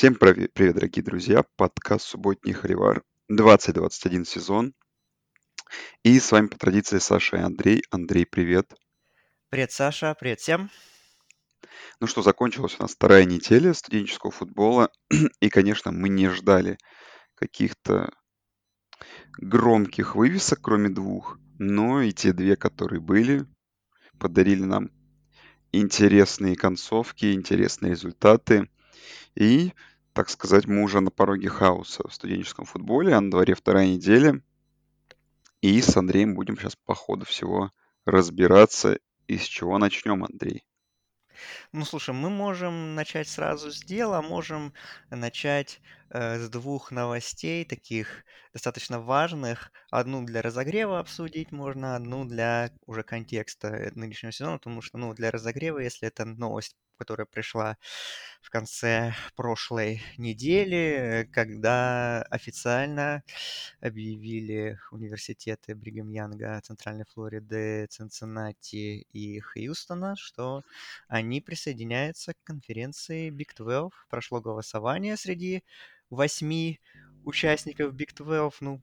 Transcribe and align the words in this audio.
Всем 0.00 0.14
привет, 0.14 0.54
дорогие 0.54 1.04
друзья. 1.04 1.44
Подкаст 1.56 2.06
«Субботний 2.06 2.54
Холивар», 2.54 3.02
2021 3.28 4.24
сезон. 4.24 4.72
И 6.02 6.18
с 6.18 6.32
вами 6.32 6.46
по 6.46 6.56
традиции 6.56 6.98
Саша 6.98 7.36
и 7.36 7.40
Андрей. 7.40 7.82
Андрей, 7.90 8.24
привет. 8.24 8.72
Привет, 9.50 9.72
Саша. 9.72 10.16
Привет 10.18 10.40
всем. 10.40 10.70
Ну 12.00 12.06
что, 12.06 12.22
закончилась 12.22 12.76
у 12.78 12.82
нас 12.82 12.92
вторая 12.92 13.26
неделя 13.26 13.74
студенческого 13.74 14.30
футбола. 14.32 14.90
И, 15.40 15.50
конечно, 15.50 15.92
мы 15.92 16.08
не 16.08 16.30
ждали 16.30 16.78
каких-то 17.34 18.10
громких 19.36 20.14
вывесок, 20.14 20.62
кроме 20.62 20.88
двух. 20.88 21.38
Но 21.58 22.00
и 22.00 22.12
те 22.12 22.32
две, 22.32 22.56
которые 22.56 23.02
были, 23.02 23.44
подарили 24.18 24.62
нам 24.62 24.88
интересные 25.72 26.56
концовки, 26.56 27.34
интересные 27.34 27.90
результаты. 27.90 28.70
И, 29.34 29.72
так 30.12 30.28
сказать, 30.28 30.66
мы 30.66 30.82
уже 30.82 31.00
на 31.00 31.10
пороге 31.10 31.48
хаоса 31.48 32.06
в 32.08 32.14
студенческом 32.14 32.64
футболе, 32.64 33.14
а 33.14 33.20
на 33.20 33.30
дворе 33.30 33.54
вторая 33.54 33.86
неделя. 33.86 34.42
И 35.60 35.80
с 35.80 35.96
Андреем 35.96 36.34
будем 36.34 36.56
сейчас 36.56 36.76
по 36.76 36.94
ходу 36.94 37.26
всего 37.26 37.70
разбираться. 38.04 38.98
И 39.26 39.38
с 39.38 39.44
чего 39.44 39.78
начнем, 39.78 40.24
Андрей? 40.24 40.64
Ну, 41.72 41.84
слушай, 41.84 42.14
мы 42.14 42.30
можем 42.30 42.94
начать 42.94 43.28
сразу 43.28 43.70
с 43.70 43.80
дела, 43.80 44.20
можем 44.22 44.74
начать 45.10 45.80
э, 46.10 46.38
с 46.38 46.48
двух 46.48 46.90
новостей, 46.90 47.64
таких 47.64 48.24
достаточно 48.52 49.00
важных. 49.00 49.72
Одну 49.90 50.24
для 50.24 50.42
разогрева 50.42 50.98
обсудить 50.98 51.52
можно, 51.52 51.96
одну 51.96 52.24
для 52.24 52.72
уже 52.86 53.02
контекста 53.02 53.90
нынешнего 53.94 54.32
сезона, 54.32 54.58
потому 54.58 54.82
что, 54.82 54.98
ну, 54.98 55.14
для 55.14 55.30
разогрева, 55.30 55.78
если 55.78 56.08
это 56.08 56.24
новость 56.24 56.76
которая 57.00 57.24
пришла 57.24 57.78
в 58.42 58.50
конце 58.50 59.14
прошлой 59.36 60.02
недели, 60.18 61.26
когда 61.32 62.22
официально 62.24 63.22
объявили 63.80 64.78
университеты 64.90 65.74
Бригам 65.74 66.10
Янга, 66.10 66.60
Центральной 66.62 67.06
Флориды, 67.06 67.86
Цинциннати 67.86 69.06
и 69.14 69.40
Хьюстона, 69.40 70.14
что 70.14 70.62
они 71.08 71.40
присоединяются 71.40 72.34
к 72.34 72.42
конференции 72.44 73.30
Big 73.30 73.56
12. 73.56 73.90
Прошло 74.10 74.42
голосование 74.42 75.16
среди 75.16 75.64
восьми 76.10 76.80
участников 77.24 77.94
Big 77.94 78.14
12. 78.14 78.60
Ну, 78.60 78.82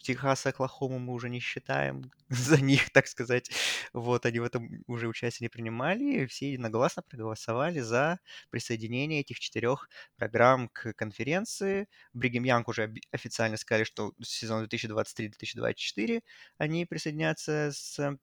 Техас 0.00 0.46
и 0.46 0.48
Оклахому 0.48 0.98
мы 0.98 1.12
уже 1.12 1.28
не 1.30 1.40
считаем 1.40 2.10
за 2.28 2.60
них, 2.60 2.90
так 2.90 3.06
сказать. 3.06 3.50
Вот, 3.92 4.26
они 4.26 4.40
в 4.40 4.44
этом 4.44 4.82
уже 4.86 5.08
участие 5.08 5.46
не 5.46 5.48
принимали, 5.48 6.22
и 6.22 6.26
все 6.26 6.50
единогласно 6.52 7.02
проголосовали 7.02 7.80
за 7.80 8.18
присоединение 8.50 9.20
этих 9.20 9.38
четырех 9.38 9.88
программ 10.16 10.68
к 10.68 10.92
конференции. 10.94 11.88
Бригем 12.12 12.44
Янг 12.44 12.68
уже 12.68 12.92
официально 13.12 13.56
сказали, 13.56 13.84
что 13.84 14.12
сезон 14.22 14.64
2023-2024 14.64 16.22
они 16.58 16.86
присоединятся 16.86 17.70
с 17.72 18.18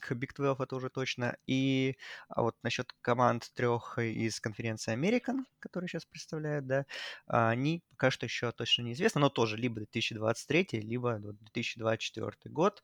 к 0.00 0.12
Big 0.12 0.34
12 0.34 0.60
это 0.60 0.76
уже 0.76 0.88
точно. 0.90 1.36
И 1.46 1.96
а 2.28 2.42
вот 2.42 2.56
насчет 2.62 2.92
команд 3.00 3.50
трех 3.54 3.98
из 3.98 4.40
конференции 4.40 4.94
American, 4.94 5.44
которые 5.60 5.88
сейчас 5.88 6.04
представляют, 6.04 6.66
да, 6.66 6.86
а, 7.26 7.50
они 7.50 7.82
пока 7.90 8.10
что 8.10 8.26
еще 8.26 8.52
точно 8.52 8.82
неизвестно, 8.82 9.20
но 9.20 9.28
тоже 9.28 9.56
либо 9.56 9.76
2023, 9.76 10.80
либо 10.80 11.18
2024 11.18 12.52
год. 12.52 12.82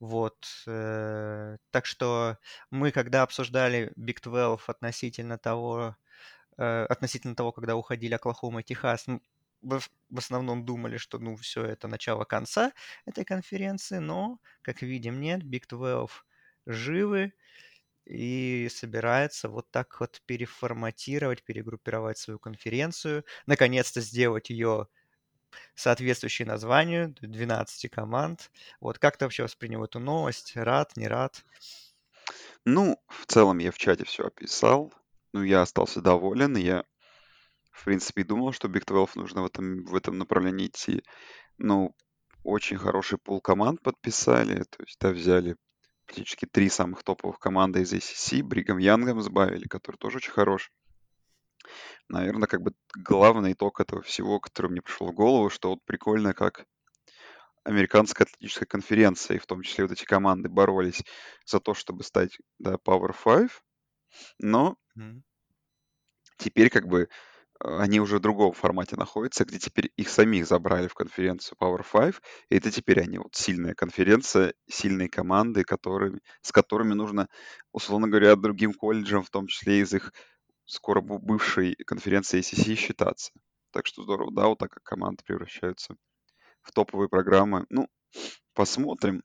Вот. 0.00 0.46
Э, 0.66 1.56
так 1.70 1.86
что 1.86 2.38
мы, 2.70 2.90
когда 2.90 3.22
обсуждали 3.22 3.92
Big 3.96 4.20
12 4.22 4.68
относительно 4.68 5.38
того, 5.38 5.96
э, 6.58 6.84
относительно 6.86 7.34
того, 7.34 7.52
когда 7.52 7.76
уходили 7.76 8.14
Оклахома 8.14 8.60
и 8.60 8.64
Техас, 8.64 9.06
в, 9.62 10.18
основном 10.18 10.64
думали, 10.64 10.96
что 10.96 11.18
ну 11.18 11.36
все 11.36 11.64
это 11.64 11.88
начало 11.88 12.24
конца 12.24 12.72
этой 13.06 13.24
конференции, 13.24 13.98
но, 13.98 14.38
как 14.62 14.82
видим, 14.82 15.20
нет, 15.20 15.42
Big 15.42 15.64
12 15.68 16.10
живы 16.66 17.32
и 18.04 18.68
собирается 18.70 19.48
вот 19.48 19.70
так 19.70 20.00
вот 20.00 20.20
переформатировать, 20.26 21.44
перегруппировать 21.44 22.18
свою 22.18 22.38
конференцию, 22.38 23.24
наконец-то 23.46 24.00
сделать 24.00 24.50
ее 24.50 24.88
соответствующей 25.74 26.44
названию, 26.44 27.14
12 27.20 27.90
команд. 27.90 28.50
Вот 28.80 28.98
как 28.98 29.16
ты 29.16 29.24
вообще 29.24 29.44
воспринял 29.44 29.84
эту 29.84 30.00
новость? 30.00 30.56
Рад, 30.56 30.96
не 30.96 31.08
рад? 31.08 31.44
Ну, 32.64 33.00
в 33.08 33.26
целом 33.26 33.58
я 33.58 33.70
в 33.70 33.78
чате 33.78 34.04
все 34.04 34.26
описал. 34.26 34.92
Ну, 35.32 35.42
я 35.42 35.62
остался 35.62 36.00
доволен. 36.00 36.56
Я 36.56 36.84
в 37.72 37.84
принципе, 37.84 38.24
думал, 38.24 38.52
что 38.52 38.68
Big 38.68 38.84
12 38.86 39.16
нужно 39.16 39.42
в 39.42 39.46
этом, 39.46 39.84
в 39.84 39.94
этом 39.96 40.18
направлении 40.18 40.66
идти. 40.66 41.02
Ну, 41.58 41.94
очень 42.44 42.76
хороший 42.76 43.18
пул 43.18 43.40
команд 43.40 43.82
подписали, 43.82 44.62
то 44.64 44.82
есть, 44.84 44.98
да, 45.00 45.10
взяли 45.10 45.56
практически 46.06 46.46
три 46.46 46.68
самых 46.68 47.02
топовых 47.02 47.38
команды 47.38 47.80
из 47.80 47.92
ACC, 47.92 48.42
Бригам 48.42 48.78
Янгом 48.78 49.22
сбавили, 49.22 49.66
который 49.66 49.96
тоже 49.96 50.18
очень 50.18 50.32
хорош. 50.32 50.70
Наверное, 52.08 52.48
как 52.48 52.62
бы 52.62 52.74
главный 52.94 53.52
итог 53.52 53.80
этого 53.80 54.02
всего, 54.02 54.40
который 54.40 54.70
мне 54.70 54.82
пришел 54.82 55.06
в 55.06 55.14
голову, 55.14 55.48
что 55.48 55.70
вот 55.70 55.78
прикольно, 55.84 56.34
как 56.34 56.66
американская 57.64 58.26
атлетическая 58.26 58.66
конференция, 58.66 59.36
и 59.36 59.40
в 59.40 59.46
том 59.46 59.62
числе 59.62 59.84
вот 59.84 59.92
эти 59.92 60.04
команды 60.04 60.48
боролись 60.48 61.02
за 61.46 61.60
то, 61.60 61.74
чтобы 61.74 62.02
стать, 62.02 62.36
да, 62.58 62.74
Power 62.74 63.14
5, 63.24 63.50
но 64.38 64.76
mm-hmm. 64.98 65.22
теперь 66.38 66.70
как 66.70 66.88
бы 66.88 67.08
они 67.64 68.00
уже 68.00 68.18
в 68.18 68.20
другом 68.20 68.52
формате 68.52 68.96
находятся, 68.96 69.44
где 69.44 69.58
теперь 69.58 69.92
их 69.96 70.08
самих 70.08 70.46
забрали 70.46 70.88
в 70.88 70.94
конференцию 70.94 71.56
Power 71.60 71.84
5, 71.90 72.16
и 72.48 72.56
это 72.56 72.70
теперь 72.70 73.00
они 73.00 73.18
вот 73.18 73.34
сильная 73.34 73.74
конференция, 73.74 74.54
сильные 74.68 75.08
команды, 75.08 75.62
которые, 75.64 76.18
с 76.40 76.50
которыми 76.50 76.94
нужно, 76.94 77.28
условно 77.72 78.08
говоря, 78.08 78.34
другим 78.36 78.74
колледжам, 78.74 79.22
в 79.22 79.30
том 79.30 79.46
числе 79.46 79.80
из 79.80 79.94
их 79.94 80.12
скоро 80.64 81.00
бывшей 81.00 81.76
конференции 81.86 82.40
ACC, 82.40 82.74
считаться. 82.76 83.32
Так 83.70 83.86
что 83.86 84.02
здорово, 84.02 84.32
да, 84.32 84.46
вот 84.46 84.58
так 84.58 84.70
как 84.70 84.82
команды 84.82 85.22
превращаются 85.24 85.96
в 86.62 86.72
топовые 86.72 87.08
программы. 87.08 87.66
Ну, 87.70 87.88
посмотрим. 88.54 89.22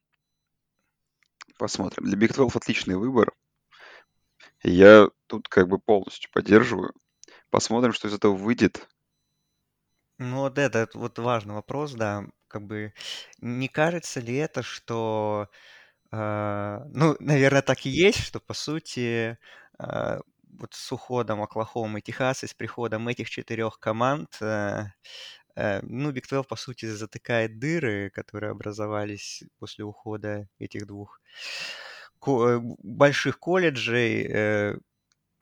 Посмотрим. 1.58 2.06
Для 2.06 2.18
Big 2.18 2.34
12 2.34 2.56
отличный 2.56 2.97
выбор. 2.97 3.34
Я 4.64 5.09
тут 5.28 5.47
как 5.47 5.68
бы 5.68 5.80
полностью 5.80 6.30
поддерживаю. 6.31 6.94
Посмотрим, 7.50 7.94
что 7.94 8.08
из 8.08 8.13
этого 8.13 8.34
выйдет. 8.35 8.88
Ну, 10.19 10.38
вот 10.41 10.58
это 10.58 10.88
вот 10.94 11.19
важный 11.19 11.53
вопрос, 11.56 11.94
да. 11.94 12.24
Как 12.47 12.63
бы 12.66 12.94
не 13.40 13.68
кажется 13.68 14.19
ли 14.19 14.35
это, 14.35 14.63
что, 14.63 15.50
э, 16.12 16.80
ну, 16.94 17.16
наверное, 17.19 17.62
так 17.63 17.85
и 17.85 17.90
есть, 17.90 18.19
что 18.24 18.40
по 18.40 18.53
сути 18.53 19.38
э, 19.80 20.19
вот 20.59 20.74
с 20.74 20.91
уходом 20.91 21.41
Оклахомы 21.44 22.00
и 22.00 22.02
Техаса, 22.03 22.47
с 22.47 22.53
приходом 22.53 23.08
этих 23.09 23.30
четырех 23.30 23.79
команд, 23.79 24.38
э, 24.41 24.85
э, 25.56 25.81
ну, 25.84 26.12
12, 26.12 26.47
по 26.47 26.56
сути, 26.58 26.85
затыкает 26.88 27.59
дыры, 27.59 28.09
которые 28.12 28.52
образовались 28.52 29.44
после 29.59 29.85
ухода 29.85 30.47
этих 30.59 30.88
двух 30.88 31.22
больших 32.22 33.40
колледжей, 33.40 34.25
э, 34.29 34.78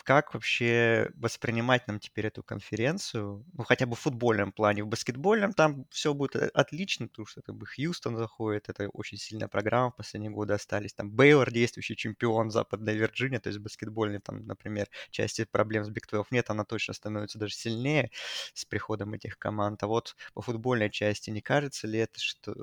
как 0.06 0.36
вообще 0.36 1.10
воспринимать 1.16 1.88
нам 1.88 2.00
теперь 2.00 2.28
эту 2.28 2.44
конференцию? 2.44 3.44
Ну, 3.54 3.64
хотя 3.64 3.88
бы 3.88 3.96
в 3.96 4.00
футбольном 4.00 4.52
плане. 4.52 4.84
В 4.84 4.88
баскетбольном 4.88 5.54
там 5.54 5.86
все 5.90 6.14
будет 6.14 6.36
э, 6.36 6.48
отлично, 6.54 7.08
потому 7.08 7.26
что 7.26 7.42
как 7.42 7.56
бы 7.56 7.66
Хьюстон 7.66 8.16
заходит, 8.16 8.70
это 8.70 8.88
очень 8.90 9.18
сильная 9.18 9.48
программа, 9.48 9.92
в 9.92 9.96
последние 9.96 10.32
годы 10.32 10.54
остались. 10.54 10.94
Там 10.94 11.10
Бейлор, 11.10 11.52
действующий 11.52 11.96
чемпион 11.96 12.52
Западной 12.52 12.96
Вирджинии, 12.96 13.40
то 13.40 13.50
есть 13.50 13.60
баскетбольный 13.60 14.20
там, 14.20 14.46
например, 14.46 14.88
части 15.10 15.44
проблем 15.44 15.84
с 15.84 15.90
12 15.90 16.32
нет, 16.32 16.50
она 16.52 16.66
точно 16.66 16.94
становится 16.94 17.40
даже 17.40 17.56
сильнее 17.56 18.12
с 18.54 18.64
приходом 18.64 19.16
этих 19.16 19.40
команд. 19.40 19.82
А 19.82 19.88
вот 19.88 20.16
по 20.36 20.42
футбольной 20.44 20.92
части 20.92 21.32
не 21.32 21.42
кажется 21.42 21.88
ли 21.88 21.98
это, 22.00 22.20
что, 22.20 22.54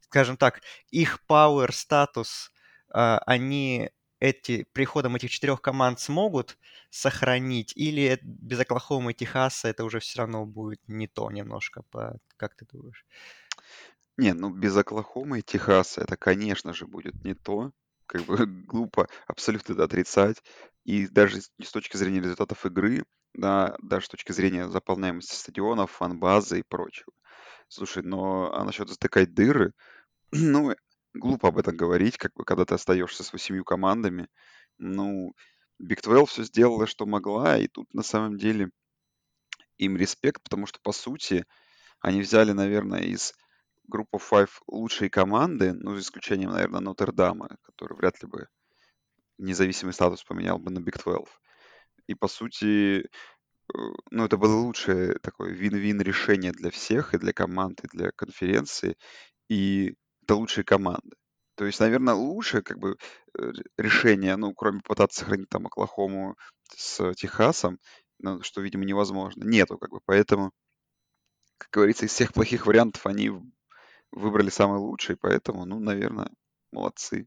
скажем 0.00 0.38
так, 0.38 0.62
их 0.90 1.20
power 1.28 1.70
статус 1.70 2.50
а, 2.88 3.18
они 3.26 3.90
эти, 4.20 4.66
приходом 4.72 5.16
этих 5.16 5.30
четырех 5.30 5.60
команд 5.60 6.00
смогут 6.00 6.58
сохранить, 6.90 7.72
или 7.76 8.18
без 8.22 8.60
Оклахомы 8.60 9.12
и 9.12 9.14
Техаса 9.14 9.68
это 9.68 9.84
уже 9.84 10.00
все 10.00 10.20
равно 10.20 10.46
будет 10.46 10.80
не 10.88 11.06
то 11.06 11.30
немножко, 11.30 11.82
по, 11.90 12.18
как 12.36 12.54
ты 12.54 12.66
думаешь? 12.70 13.04
Не, 14.16 14.32
ну 14.32 14.50
без 14.50 14.76
Оклахомы 14.76 15.40
и 15.40 15.42
Техаса 15.42 16.00
это, 16.00 16.16
конечно 16.16 16.72
же, 16.72 16.86
будет 16.86 17.22
не 17.24 17.34
то. 17.34 17.72
Как 18.06 18.22
бы 18.22 18.36
глупо 18.46 19.08
абсолютно 19.26 19.74
это 19.74 19.84
отрицать. 19.84 20.42
И 20.84 21.08
даже 21.08 21.40
с 21.40 21.72
точки 21.72 21.96
зрения 21.96 22.20
результатов 22.20 22.64
игры, 22.64 23.04
да, 23.34 23.76
даже 23.82 24.06
с 24.06 24.08
точки 24.08 24.32
зрения 24.32 24.68
заполняемости 24.68 25.34
стадионов, 25.34 25.90
фан-базы 25.90 26.60
и 26.60 26.62
прочего. 26.62 27.12
Слушай, 27.68 28.02
но 28.04 28.54
а 28.54 28.64
насчет 28.64 28.88
затыкать 28.88 29.34
дыры, 29.34 29.72
ну, 30.32 30.74
глупо 31.18 31.48
об 31.48 31.58
этом 31.58 31.76
говорить, 31.76 32.16
как 32.18 32.32
бы, 32.34 32.44
когда 32.44 32.64
ты 32.64 32.74
остаешься 32.74 33.24
с 33.24 33.32
восемью 33.32 33.64
командами. 33.64 34.28
Ну, 34.78 35.34
Big 35.82 36.02
12 36.02 36.28
все 36.28 36.44
сделала, 36.44 36.86
что 36.86 37.06
могла, 37.06 37.58
и 37.58 37.68
тут 37.68 37.92
на 37.92 38.02
самом 38.02 38.38
деле 38.38 38.70
им 39.78 39.96
респект, 39.96 40.42
потому 40.42 40.66
что, 40.66 40.78
по 40.82 40.92
сути, 40.92 41.44
они 42.00 42.20
взяли, 42.20 42.52
наверное, 42.52 43.02
из 43.02 43.34
группы 43.88 44.18
Five 44.18 44.50
лучшие 44.66 45.10
команды, 45.10 45.72
ну, 45.74 45.94
за 45.94 46.00
исключением, 46.00 46.50
наверное, 46.50 46.80
Нотр-Дама, 46.80 47.56
который 47.62 47.96
вряд 47.96 48.22
ли 48.22 48.28
бы 48.28 48.48
независимый 49.38 49.92
статус 49.92 50.24
поменял 50.24 50.58
бы 50.58 50.70
на 50.70 50.78
Big 50.78 51.02
12. 51.02 51.28
И, 52.06 52.14
по 52.14 52.28
сути, 52.28 53.00
э, 53.00 53.06
ну, 54.10 54.24
это 54.24 54.36
было 54.36 54.54
лучшее 54.54 55.18
такое 55.20 55.50
вин-вин 55.52 56.00
решение 56.00 56.52
для 56.52 56.70
всех, 56.70 57.14
и 57.14 57.18
для 57.18 57.32
команд, 57.32 57.84
и 57.84 57.88
для 57.88 58.10
конференции, 58.12 58.96
и 59.48 59.94
это 60.26 60.34
лучшие 60.34 60.64
команды. 60.64 61.16
То 61.56 61.64
есть, 61.64 61.80
наверное, 61.80 62.14
лучшее 62.14 62.62
как 62.62 62.78
бы 62.78 62.96
э, 63.38 63.52
решение, 63.78 64.36
ну, 64.36 64.52
кроме 64.52 64.80
пытаться 64.80 65.20
сохранить 65.20 65.48
там 65.48 65.66
Оклахому 65.66 66.36
с 66.74 67.14
Техасом, 67.14 67.78
ну, 68.18 68.42
что, 68.42 68.60
видимо, 68.60 68.84
невозможно, 68.84 69.44
нету 69.44 69.78
как 69.78 69.90
бы. 69.90 70.00
Поэтому, 70.04 70.52
как 71.58 71.70
говорится, 71.70 72.06
из 72.06 72.12
всех 72.12 72.32
плохих 72.32 72.66
вариантов 72.66 73.06
они 73.06 73.30
выбрали 74.10 74.50
самый 74.50 74.78
лучший, 74.78 75.16
поэтому, 75.16 75.64
ну, 75.64 75.78
наверное, 75.78 76.30
молодцы. 76.72 77.26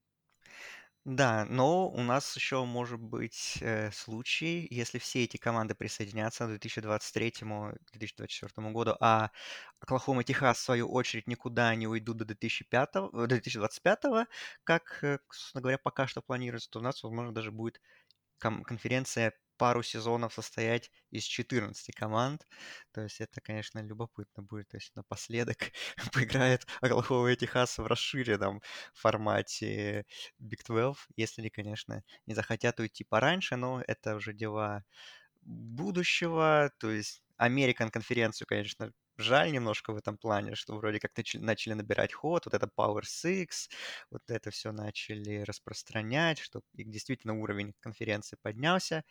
Да, 1.12 1.46
но 1.50 1.90
у 1.90 2.04
нас 2.04 2.36
еще 2.36 2.64
может 2.66 3.00
быть 3.00 3.58
э, 3.62 3.90
случай, 3.92 4.68
если 4.70 5.00
все 5.00 5.24
эти 5.24 5.38
команды 5.38 5.74
присоединятся 5.74 6.46
к 6.46 6.60
2023-2024 6.60 8.72
году, 8.74 8.96
а 9.00 9.32
Оклахома 9.80 10.22
и 10.22 10.26
Техас, 10.26 10.60
в 10.60 10.62
свою 10.62 10.88
очередь, 10.92 11.26
никуда 11.28 11.74
не 11.74 11.88
уйдут 11.88 12.18
до 12.18 12.26
2005, 12.26 13.10
2025, 13.28 14.06
э, 14.06 14.26
как, 14.64 15.00
э, 15.04 15.18
собственно 15.32 15.62
говоря, 15.64 15.80
пока 15.80 16.06
что 16.06 16.22
планируется, 16.22 16.70
то 16.70 16.78
у 16.80 16.84
нас, 16.84 17.02
возможно, 17.02 17.34
даже 17.34 17.52
будет 17.52 17.82
конференция 18.40 19.34
пару 19.60 19.84
сезонов 19.84 20.34
состоять 20.34 20.92
из 21.12 21.26
14 21.26 21.92
команд. 21.96 22.48
То 22.94 23.02
есть 23.02 23.22
это, 23.22 23.42
конечно, 23.42 23.80
любопытно 23.80 24.44
будет. 24.44 24.70
То 24.70 24.78
есть 24.78 24.96
напоследок 24.96 25.58
поиграет 26.14 26.66
Оклахома 26.82 27.32
и 27.32 27.36
Техас 27.36 27.78
в 27.78 27.86
расширенном 27.86 28.62
формате 28.96 30.06
Big 30.40 30.64
12, 30.66 31.08
если 31.18 31.42
они, 31.42 31.52
конечно, 31.52 32.04
не 32.26 32.34
захотят 32.36 32.80
уйти 32.80 33.04
пораньше, 33.04 33.56
но 33.58 33.84
это 33.88 34.16
уже 34.16 34.34
дела 34.34 34.84
будущего. 35.42 36.72
То 36.80 36.92
есть 36.92 37.24
Американ 37.38 37.90
конференцию, 37.90 38.48
конечно, 38.48 38.92
жаль 39.18 39.52
немножко 39.52 39.94
в 39.94 39.98
этом 39.98 40.18
плане, 40.18 40.56
что 40.56 40.76
вроде 40.78 41.00
как 41.00 41.12
начали, 41.36 41.74
набирать 41.74 42.14
ход, 42.14 42.46
вот 42.46 42.54
это 42.54 42.70
Power 42.78 43.04
Six, 43.04 43.70
вот 44.12 44.22
это 44.30 44.52
все 44.52 44.72
начали 44.72 45.42
распространять, 45.42 46.40
что 46.40 46.62
действительно 46.74 47.36
уровень 47.40 47.74
конференции 47.82 48.38
поднялся, 48.42 49.04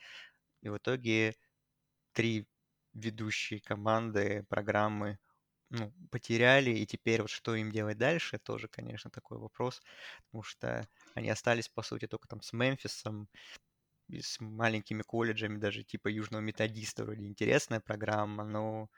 и 0.63 0.69
в 0.69 0.77
итоге 0.79 1.35
три 2.13 2.47
ведущие 2.95 3.61
команды 3.61 4.45
программы 4.49 5.19
ну, 5.71 5.93
потеряли, 6.11 6.71
и 6.71 6.87
теперь 6.87 7.21
вот 7.23 7.31
что 7.31 7.55
им 7.55 7.71
делать 7.71 7.99
дальше, 7.99 8.39
тоже, 8.39 8.69
конечно, 8.69 9.11
такой 9.11 9.39
вопрос, 9.39 9.83
потому 10.27 10.43
что 10.43 10.89
они 11.15 11.29
остались, 11.31 11.69
по 11.69 11.83
сути, 11.83 12.07
только 12.07 12.29
там 12.29 12.41
с 12.43 12.53
Мемфисом, 12.53 13.29
и 14.09 14.23
с 14.23 14.41
маленькими 14.41 15.03
колледжами, 15.03 15.59
даже 15.59 15.85
типа 15.85 16.09
Южного 16.09 16.41
Методиста, 16.41 17.05
вроде 17.05 17.27
интересная 17.27 17.81
программа, 17.81 18.45
но 18.45 18.89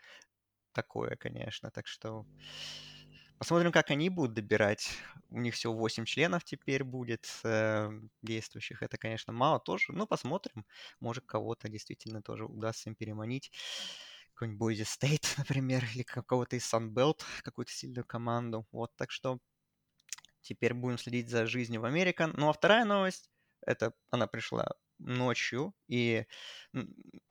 такое, 0.72 1.16
конечно, 1.16 1.70
так 1.70 1.86
что 1.86 2.26
Посмотрим, 3.40 3.72
как 3.72 3.90
они 3.90 4.10
будут 4.10 4.34
добирать. 4.34 4.90
У 5.30 5.40
них 5.40 5.54
всего 5.54 5.72
8 5.72 6.04
членов 6.04 6.44
теперь 6.44 6.84
будет 6.84 7.26
э, 7.42 7.90
действующих. 8.20 8.82
Это, 8.82 8.98
конечно, 8.98 9.32
мало 9.32 9.58
тоже. 9.58 9.94
Но 9.94 10.06
посмотрим. 10.06 10.66
Может, 11.00 11.24
кого-то 11.24 11.70
действительно 11.70 12.20
тоже 12.20 12.44
удастся 12.44 12.90
им 12.90 12.94
переманить. 12.96 13.50
Какой-нибудь 14.34 14.58
Бойзи 14.58 14.82
Стейт, 14.82 15.22
например, 15.38 15.82
или 15.94 16.02
кого-то 16.02 16.56
из 16.56 16.70
Sunbelt, 16.70 17.22
какую-то 17.42 17.72
сильную 17.72 18.04
команду. 18.04 18.66
Вот, 18.72 18.94
так 18.96 19.10
что 19.10 19.38
теперь 20.42 20.74
будем 20.74 20.98
следить 20.98 21.30
за 21.30 21.46
жизнью 21.46 21.80
в 21.80 21.86
Америке. 21.86 22.26
Ну, 22.26 22.50
а 22.50 22.52
вторая 22.52 22.84
новость, 22.84 23.30
это 23.62 23.94
она 24.10 24.26
пришла 24.26 24.68
ночью, 24.98 25.72
и 25.88 26.26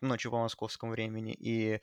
ночью 0.01 0.31
по 0.31 0.39
московскому 0.39 0.91
времени, 0.91 1.35
и 1.37 1.81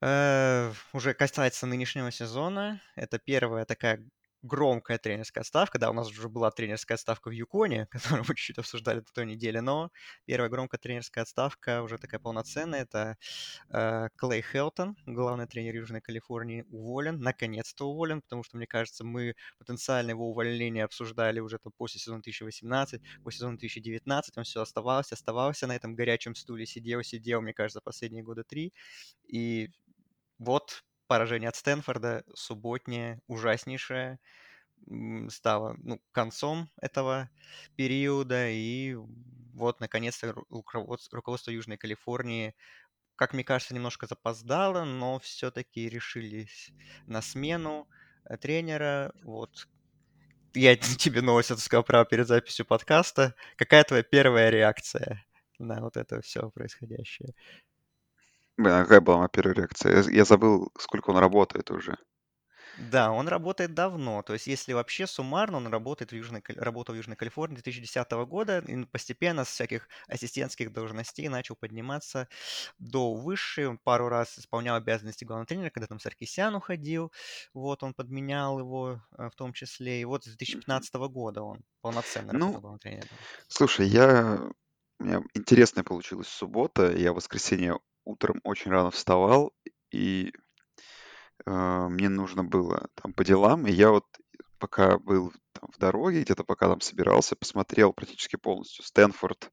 уже 0.00 1.14
касается 1.14 1.66
нынешнего 1.66 2.10
сезона. 2.10 2.80
Это 2.96 3.18
первая 3.18 3.64
такая 3.64 4.04
громкая 4.46 4.98
тренерская 4.98 5.42
отставка. 5.42 5.78
Да, 5.78 5.90
у 5.90 5.92
нас 5.92 6.08
уже 6.08 6.28
была 6.28 6.50
тренерская 6.50 6.96
отставка 6.96 7.28
в 7.28 7.32
Юконе, 7.32 7.86
которую 7.90 8.24
мы 8.28 8.34
чуть-чуть 8.34 8.58
обсуждали 8.58 8.98
на 8.98 9.04
той 9.14 9.26
неделе, 9.26 9.60
но 9.60 9.90
первая 10.24 10.48
громкая 10.50 10.78
тренерская 10.78 11.22
отставка 11.22 11.82
уже 11.82 11.98
такая 11.98 12.20
полноценная. 12.20 12.82
Это 12.82 13.16
э, 13.70 14.08
Клей 14.16 14.42
Хелтон, 14.42 14.96
главный 15.06 15.46
тренер 15.46 15.74
Южной 15.76 16.00
Калифорнии, 16.00 16.64
уволен. 16.70 17.18
Наконец-то 17.20 17.88
уволен, 17.88 18.22
потому 18.22 18.42
что, 18.44 18.56
мне 18.56 18.66
кажется, 18.66 19.04
мы 19.04 19.34
потенциально 19.58 20.10
его 20.10 20.30
увольнение 20.30 20.84
обсуждали 20.84 21.40
уже 21.40 21.58
там, 21.58 21.72
после 21.76 22.00
сезона 22.00 22.22
2018, 22.22 23.02
после 23.22 23.38
сезона 23.38 23.58
2019. 23.58 24.38
Он 24.38 24.44
все 24.44 24.62
оставался, 24.62 25.14
оставался 25.14 25.66
на 25.66 25.74
этом 25.74 25.94
горячем 25.94 26.34
стуле, 26.34 26.66
сидел, 26.66 27.02
сидел, 27.02 27.42
мне 27.42 27.52
кажется, 27.52 27.80
последние 27.80 28.22
года 28.22 28.44
три. 28.44 28.72
И 29.26 29.70
вот 30.38 30.84
поражение 31.06 31.48
от 31.48 31.56
Стэнфорда, 31.56 32.24
субботнее, 32.34 33.20
ужаснейшее, 33.26 34.18
стало 35.28 35.76
ну, 35.78 36.00
концом 36.12 36.68
этого 36.80 37.30
периода. 37.76 38.48
И 38.48 38.96
вот, 39.54 39.80
наконец-то, 39.80 40.34
руководство 40.50 41.50
Южной 41.50 41.76
Калифорнии, 41.76 42.54
как 43.16 43.32
мне 43.32 43.44
кажется, 43.44 43.74
немножко 43.74 44.06
запоздало, 44.06 44.84
но 44.84 45.18
все-таки 45.18 45.88
решились 45.88 46.70
на 47.06 47.22
смену 47.22 47.88
э, 48.24 48.36
тренера. 48.36 49.12
Вот 49.22 49.68
я 50.54 50.76
тебе 50.76 51.22
новость 51.22 51.50
это 51.50 51.60
сказал 51.60 51.84
право 51.84 52.04
перед 52.04 52.26
записью 52.26 52.66
подкаста. 52.66 53.34
Какая 53.56 53.84
твоя 53.84 54.02
первая 54.02 54.50
реакция 54.50 55.24
на 55.58 55.80
вот 55.80 55.96
это 55.96 56.20
все 56.20 56.50
происходящее? 56.50 57.34
Блин, 58.58 58.74
а 58.74 58.82
какая 58.82 59.00
была 59.00 59.16
моя 59.16 59.28
первая 59.28 59.54
реакция? 59.54 60.02
Я, 60.02 60.10
я 60.10 60.24
забыл, 60.26 60.70
сколько 60.78 61.08
он 61.10 61.16
работает 61.16 61.70
уже. 61.70 61.96
Да, 62.76 63.10
он 63.12 63.26
работает 63.28 63.72
давно. 63.74 64.22
То 64.22 64.34
есть, 64.34 64.46
если 64.46 64.72
вообще 64.74 65.06
суммарно, 65.06 65.56
он 65.56 65.66
работает 65.68 66.12
в 66.12 66.14
Южной, 66.14 66.42
работал 66.56 66.94
в 66.94 66.98
Южной 66.98 67.16
Калифорнии 67.16 67.54
2010 67.56 68.26
года 68.26 68.58
и 68.58 68.84
постепенно 68.84 69.44
с 69.44 69.48
всяких 69.48 69.88
ассистентских 70.08 70.72
должностей 70.72 71.28
начал 71.28 71.56
подниматься 71.56 72.28
до 72.78 73.14
высшей. 73.14 73.66
Он 73.66 73.78
пару 73.78 74.08
раз 74.08 74.38
исполнял 74.38 74.76
обязанности 74.76 75.24
главного 75.24 75.46
тренера, 75.46 75.70
когда 75.70 75.86
там 75.86 75.98
Саркисян 75.98 76.54
уходил. 76.54 77.12
Вот, 77.54 77.82
он 77.82 77.94
подменял 77.94 78.58
его 78.58 79.00
э, 79.18 79.28
в 79.30 79.34
том 79.36 79.52
числе. 79.54 80.00
И 80.02 80.04
вот 80.04 80.24
с 80.24 80.26
2015 80.26 81.08
года 81.08 81.42
он 81.42 81.64
полноценно 81.80 82.32
работал 82.34 82.60
Ну, 82.60 82.60
главным 82.60 82.78
тренером. 82.80 83.20
слушай, 83.48 83.86
я... 83.88 84.50
У 85.00 85.04
меня 85.04 85.22
интересная 85.34 85.84
получилась 85.84 86.28
суббота. 86.28 86.92
Я 86.96 87.12
в 87.12 87.16
воскресенье 87.16 87.78
утром 88.06 88.40
очень 88.44 88.70
рано 88.70 88.90
вставал, 88.90 89.52
и 89.90 90.32
э, 91.44 91.88
мне 91.90 92.08
нужно 92.08 92.44
было 92.44 92.88
там 92.94 93.12
по 93.12 93.24
делам, 93.24 93.66
и 93.66 93.72
я 93.72 93.90
вот 93.90 94.06
пока 94.58 94.98
был 94.98 95.32
там, 95.52 95.70
в 95.72 95.78
дороге, 95.78 96.22
где-то 96.22 96.44
пока 96.44 96.68
там 96.68 96.80
собирался, 96.80 97.36
посмотрел 97.36 97.92
практически 97.92 98.36
полностью 98.36 98.84
Стэнфорд 98.84 99.50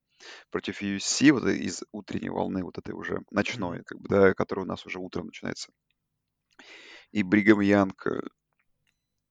против 0.49 0.81
USC, 0.81 1.31
вот 1.33 1.45
из 1.47 1.83
утренней 1.91 2.29
волны, 2.29 2.63
вот 2.63 2.77
этой 2.77 2.93
уже 2.93 3.23
ночной, 3.31 3.83
как 3.83 3.99
бы, 3.99 4.07
да, 4.07 4.33
которая 4.33 4.65
у 4.65 4.69
нас 4.69 4.85
уже 4.85 4.99
утром 4.99 5.25
начинается. 5.25 5.71
И 7.11 7.23
Бригам 7.23 7.59
Янг 7.59 8.07
э, 8.07 8.21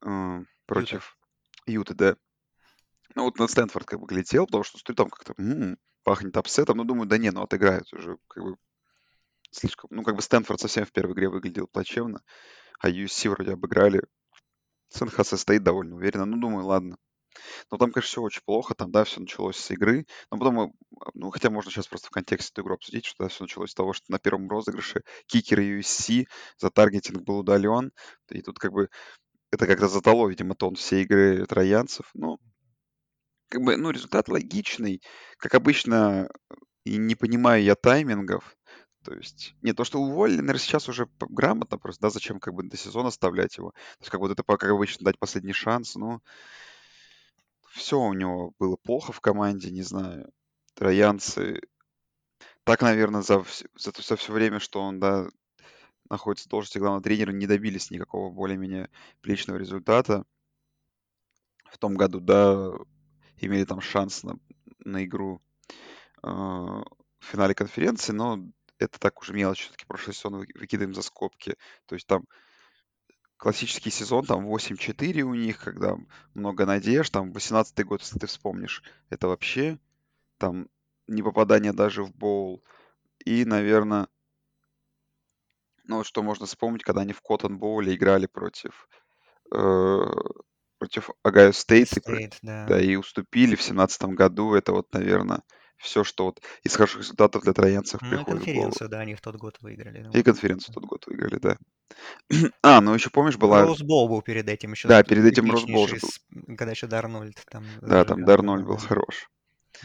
Юта. 0.02 0.46
против 0.66 1.16
Юты, 1.66 1.94
да. 1.94 2.16
Ну 3.14 3.24
вот 3.24 3.38
на 3.38 3.46
Стэнфорд 3.46 3.86
как 3.86 4.00
бы 4.00 4.06
глядел, 4.06 4.46
потому 4.46 4.64
что 4.64 4.94
там 4.94 5.10
как-то 5.10 5.34
м, 5.38 5.78
пахнет 6.02 6.36
upset 6.36 6.62
ом, 6.62 6.78
но 6.78 6.84
думаю, 6.84 7.06
да 7.06 7.18
не, 7.18 7.30
ну 7.30 7.42
отыграют 7.42 7.92
уже, 7.92 8.18
как 8.28 8.44
бы 8.44 8.56
слишком... 9.52 9.88
Ну, 9.92 10.02
как 10.02 10.16
бы 10.16 10.22
Стэнфорд 10.22 10.60
совсем 10.60 10.84
в 10.84 10.92
первой 10.92 11.14
игре 11.14 11.28
выглядел 11.28 11.68
плачевно, 11.68 12.22
а 12.80 12.90
USC 12.90 13.30
вроде 13.30 13.52
обыграли. 13.52 14.02
Сан-Хосе 14.90 15.36
стоит 15.36 15.62
довольно 15.62 15.96
уверенно. 15.96 16.26
Ну, 16.26 16.38
думаю, 16.38 16.66
ладно. 16.66 16.96
Но 17.70 17.78
там, 17.78 17.92
конечно, 17.92 18.08
все 18.08 18.22
очень 18.22 18.42
плохо. 18.44 18.74
Там, 18.74 18.90
да, 18.90 19.04
все 19.04 19.20
началось 19.20 19.56
с 19.56 19.70
игры. 19.70 20.06
Но 20.30 20.38
потом, 20.38 20.54
мы- 20.54 20.72
ну, 21.14 21.30
хотя 21.30 21.50
можно 21.50 21.70
сейчас 21.70 21.86
просто 21.86 22.08
в 22.08 22.10
контексте 22.10 22.52
эту 22.52 22.62
игру 22.62 22.74
обсудить, 22.74 23.06
что 23.06 23.24
да, 23.24 23.28
все 23.28 23.44
началось 23.44 23.70
с 23.70 23.74
того, 23.74 23.92
что 23.92 24.04
на 24.08 24.18
первом 24.18 24.48
розыгрыше 24.48 25.02
кикер 25.26 25.60
USC 25.60 26.26
за 26.58 26.70
таргетинг 26.70 27.22
был 27.22 27.38
удален. 27.38 27.92
И 28.30 28.42
тут 28.42 28.58
как 28.58 28.72
бы 28.72 28.88
это 29.50 29.66
как-то 29.66 29.88
задало, 29.88 30.28
видимо, 30.28 30.54
тон 30.54 30.74
всей 30.74 31.04
игры 31.04 31.46
троянцев. 31.46 32.10
Ну, 32.14 32.38
как 33.48 33.62
бы, 33.62 33.76
ну, 33.76 33.90
результат 33.90 34.28
логичный. 34.28 35.02
Как 35.38 35.54
обычно, 35.54 36.28
и 36.84 36.96
не 36.96 37.14
понимаю 37.14 37.62
я 37.62 37.74
таймингов. 37.74 38.56
То 39.02 39.14
есть, 39.14 39.54
не 39.62 39.72
то, 39.72 39.84
что 39.84 40.00
уволили, 40.00 40.40
наверное, 40.40 40.60
сейчас 40.60 40.88
уже 40.88 41.08
грамотно 41.20 41.78
просто, 41.78 42.02
да, 42.02 42.10
зачем 42.10 42.40
как 42.40 42.54
бы 42.54 42.62
до 42.62 42.76
сезона 42.76 43.08
оставлять 43.08 43.56
его. 43.56 43.70
То 43.70 44.00
есть, 44.00 44.10
как 44.10 44.20
вот 44.20 44.30
это, 44.30 44.42
как 44.42 44.64
обычно, 44.64 45.04
дать 45.04 45.18
последний 45.18 45.52
шанс, 45.52 45.94
ну, 45.96 46.20
все 47.70 47.98
у 47.98 48.12
него 48.12 48.52
было 48.58 48.76
плохо 48.76 49.12
в 49.12 49.20
команде, 49.20 49.70
не 49.70 49.82
знаю. 49.82 50.30
Троянцы 50.74 51.60
так, 52.64 52.80
наверное, 52.82 53.22
за, 53.22 53.44
за, 53.76 53.92
за 53.96 54.16
все 54.16 54.32
время, 54.32 54.60
что 54.60 54.80
он, 54.80 55.00
да, 55.00 55.26
находятся 56.08 56.46
в 56.46 56.50
должности 56.50 56.78
главного 56.78 57.02
тренера, 57.02 57.32
не 57.32 57.46
добились 57.46 57.90
никакого 57.90 58.30
более-менее 58.30 58.88
приличного 59.20 59.56
результата. 59.58 60.24
В 61.70 61.78
том 61.78 61.94
году, 61.94 62.20
да, 62.20 62.70
имели 63.38 63.64
там 63.64 63.80
шанс 63.80 64.22
на, 64.22 64.36
на 64.78 65.04
игру 65.04 65.42
э, 66.22 66.28
в 66.28 66.84
финале 67.20 67.54
конференции, 67.54 68.12
но 68.12 68.38
это 68.82 68.98
так 68.98 69.20
уже 69.20 69.32
мелочь. 69.32 69.62
Все-таки 69.62 69.86
прошлый 69.86 70.14
сезон 70.14 70.46
выкидываем 70.54 70.94
за 70.94 71.02
скобки. 71.02 71.56
То 71.86 71.94
есть 71.94 72.06
там 72.06 72.24
классический 73.36 73.90
сезон, 73.90 74.24
там 74.24 74.46
8-4 74.46 75.22
у 75.22 75.34
них, 75.34 75.58
когда 75.58 75.96
много 76.34 76.64
надежд, 76.66 77.12
там 77.12 77.32
18-й 77.32 77.84
год, 77.84 78.00
если 78.00 78.18
ты 78.18 78.26
вспомнишь, 78.26 78.82
это 79.10 79.28
вообще 79.28 79.78
там 80.38 80.68
не 81.08 81.22
попадание 81.22 81.72
даже 81.72 82.04
в 82.04 82.14
bowl. 82.14 82.62
И, 83.24 83.44
наверное, 83.44 84.08
ну, 85.84 85.98
вот 85.98 86.06
что 86.06 86.22
можно 86.22 86.46
вспомнить, 86.46 86.84
когда 86.84 87.02
они 87.02 87.12
в 87.12 87.20
Коттон 87.20 87.58
Боуле 87.58 87.94
играли 87.94 88.26
против, 88.26 88.88
э, 89.52 90.04
против 90.78 91.10
Огайо 91.22 91.52
Стейт, 91.52 91.96
и, 91.96 92.00
про- 92.00 92.14
Стейт, 92.14 92.38
да. 92.42 92.66
да, 92.66 92.80
и 92.80 92.96
уступили 92.96 93.56
в 93.56 93.62
семнадцатом 93.62 94.14
году. 94.14 94.54
Это 94.54 94.72
вот, 94.72 94.92
наверное, 94.92 95.42
все, 95.82 96.04
что 96.04 96.26
вот 96.26 96.40
из 96.62 96.74
хороших 96.74 97.00
результатов 97.00 97.42
для 97.42 97.52
троянцев 97.52 98.00
Ну 98.00 98.08
приходит 98.08 98.24
в 98.24 98.26
голову. 98.28 98.44
конференцию, 98.44 98.88
да, 98.88 99.00
они 99.00 99.14
в 99.14 99.20
тот 99.20 99.36
год 99.36 99.58
выиграли. 99.60 100.08
И 100.14 100.22
конференцию 100.22 100.74
тот 100.74 100.84
год 100.84 101.06
выиграли, 101.06 101.38
да. 101.38 101.58
А, 102.62 102.80
ну 102.80 102.94
еще 102.94 103.10
помнишь, 103.10 103.36
была... 103.36 103.62
Роузбол 103.62 104.08
был 104.08 104.22
перед 104.22 104.48
этим 104.48 104.72
еще. 104.72 104.88
Да, 104.88 105.02
перед 105.02 105.24
этим 105.24 105.50
Роузбол 105.50 105.88
же 105.88 105.96
был. 106.00 106.56
Когда 106.56 106.70
еще 106.70 106.86
Дарнольд 106.86 107.36
там 107.50 107.64
Да, 107.80 108.04
там 108.04 108.24
Дарнольд 108.24 108.64
был 108.64 108.76
хорош. 108.76 109.28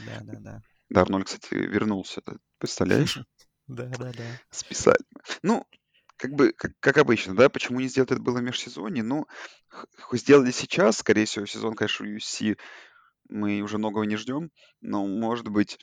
Да, 0.06 0.20
да, 0.22 0.40
да. 0.40 0.62
Дарнольд, 0.90 1.26
кстати, 1.26 1.54
вернулся. 1.54 2.22
Представляешь? 2.60 3.20
Да, 3.68 3.84
да, 4.00 4.14
да. 4.14 4.24
Списали. 4.50 5.04
Ну, 5.44 5.66
как 6.16 6.32
бы, 6.32 6.54
как, 6.54 6.72
как 6.80 6.98
обычно, 6.98 7.36
да, 7.36 7.50
почему 7.50 7.82
не 7.82 7.90
сделать 7.90 8.12
это 8.12 8.22
было 8.22 8.40
в 8.40 8.42
межсезонье? 8.42 9.04
Ну, 9.04 9.28
сделали 10.14 10.52
сейчас, 10.52 11.00
скорее 11.00 11.26
всего, 11.26 11.46
сезон, 11.46 11.76
конечно, 11.76 12.06
у 12.06 12.10
UFC 12.10 12.58
мы 13.30 13.62
уже 13.62 13.78
многого 13.78 14.06
не 14.06 14.16
ждем, 14.18 14.52
но, 14.82 15.06
может 15.08 15.48
быть, 15.50 15.78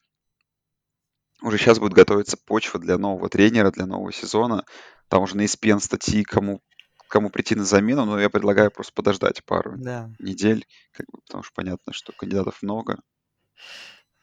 уже 1.42 1.58
сейчас 1.58 1.78
будет 1.78 1.92
готовиться 1.92 2.36
почва 2.36 2.80
для 2.80 2.98
нового 2.98 3.28
тренера, 3.28 3.70
для 3.70 3.86
нового 3.86 4.12
сезона. 4.12 4.64
Там 5.08 5.22
уже 5.22 5.36
на 5.36 5.42
ESPN 5.42 5.80
статьи, 5.80 6.24
кому, 6.24 6.60
кому 7.08 7.30
прийти 7.30 7.54
на 7.54 7.64
замену, 7.64 8.04
но 8.04 8.18
я 8.20 8.30
предлагаю 8.30 8.70
просто 8.70 8.92
подождать 8.94 9.44
пару 9.44 9.74
Да. 9.76 10.10
недель, 10.18 10.66
как 10.92 11.06
бы, 11.12 11.20
потому 11.24 11.42
что 11.42 11.52
понятно, 11.54 11.92
что 11.92 12.12
кандидатов 12.12 12.62
много. 12.62 12.98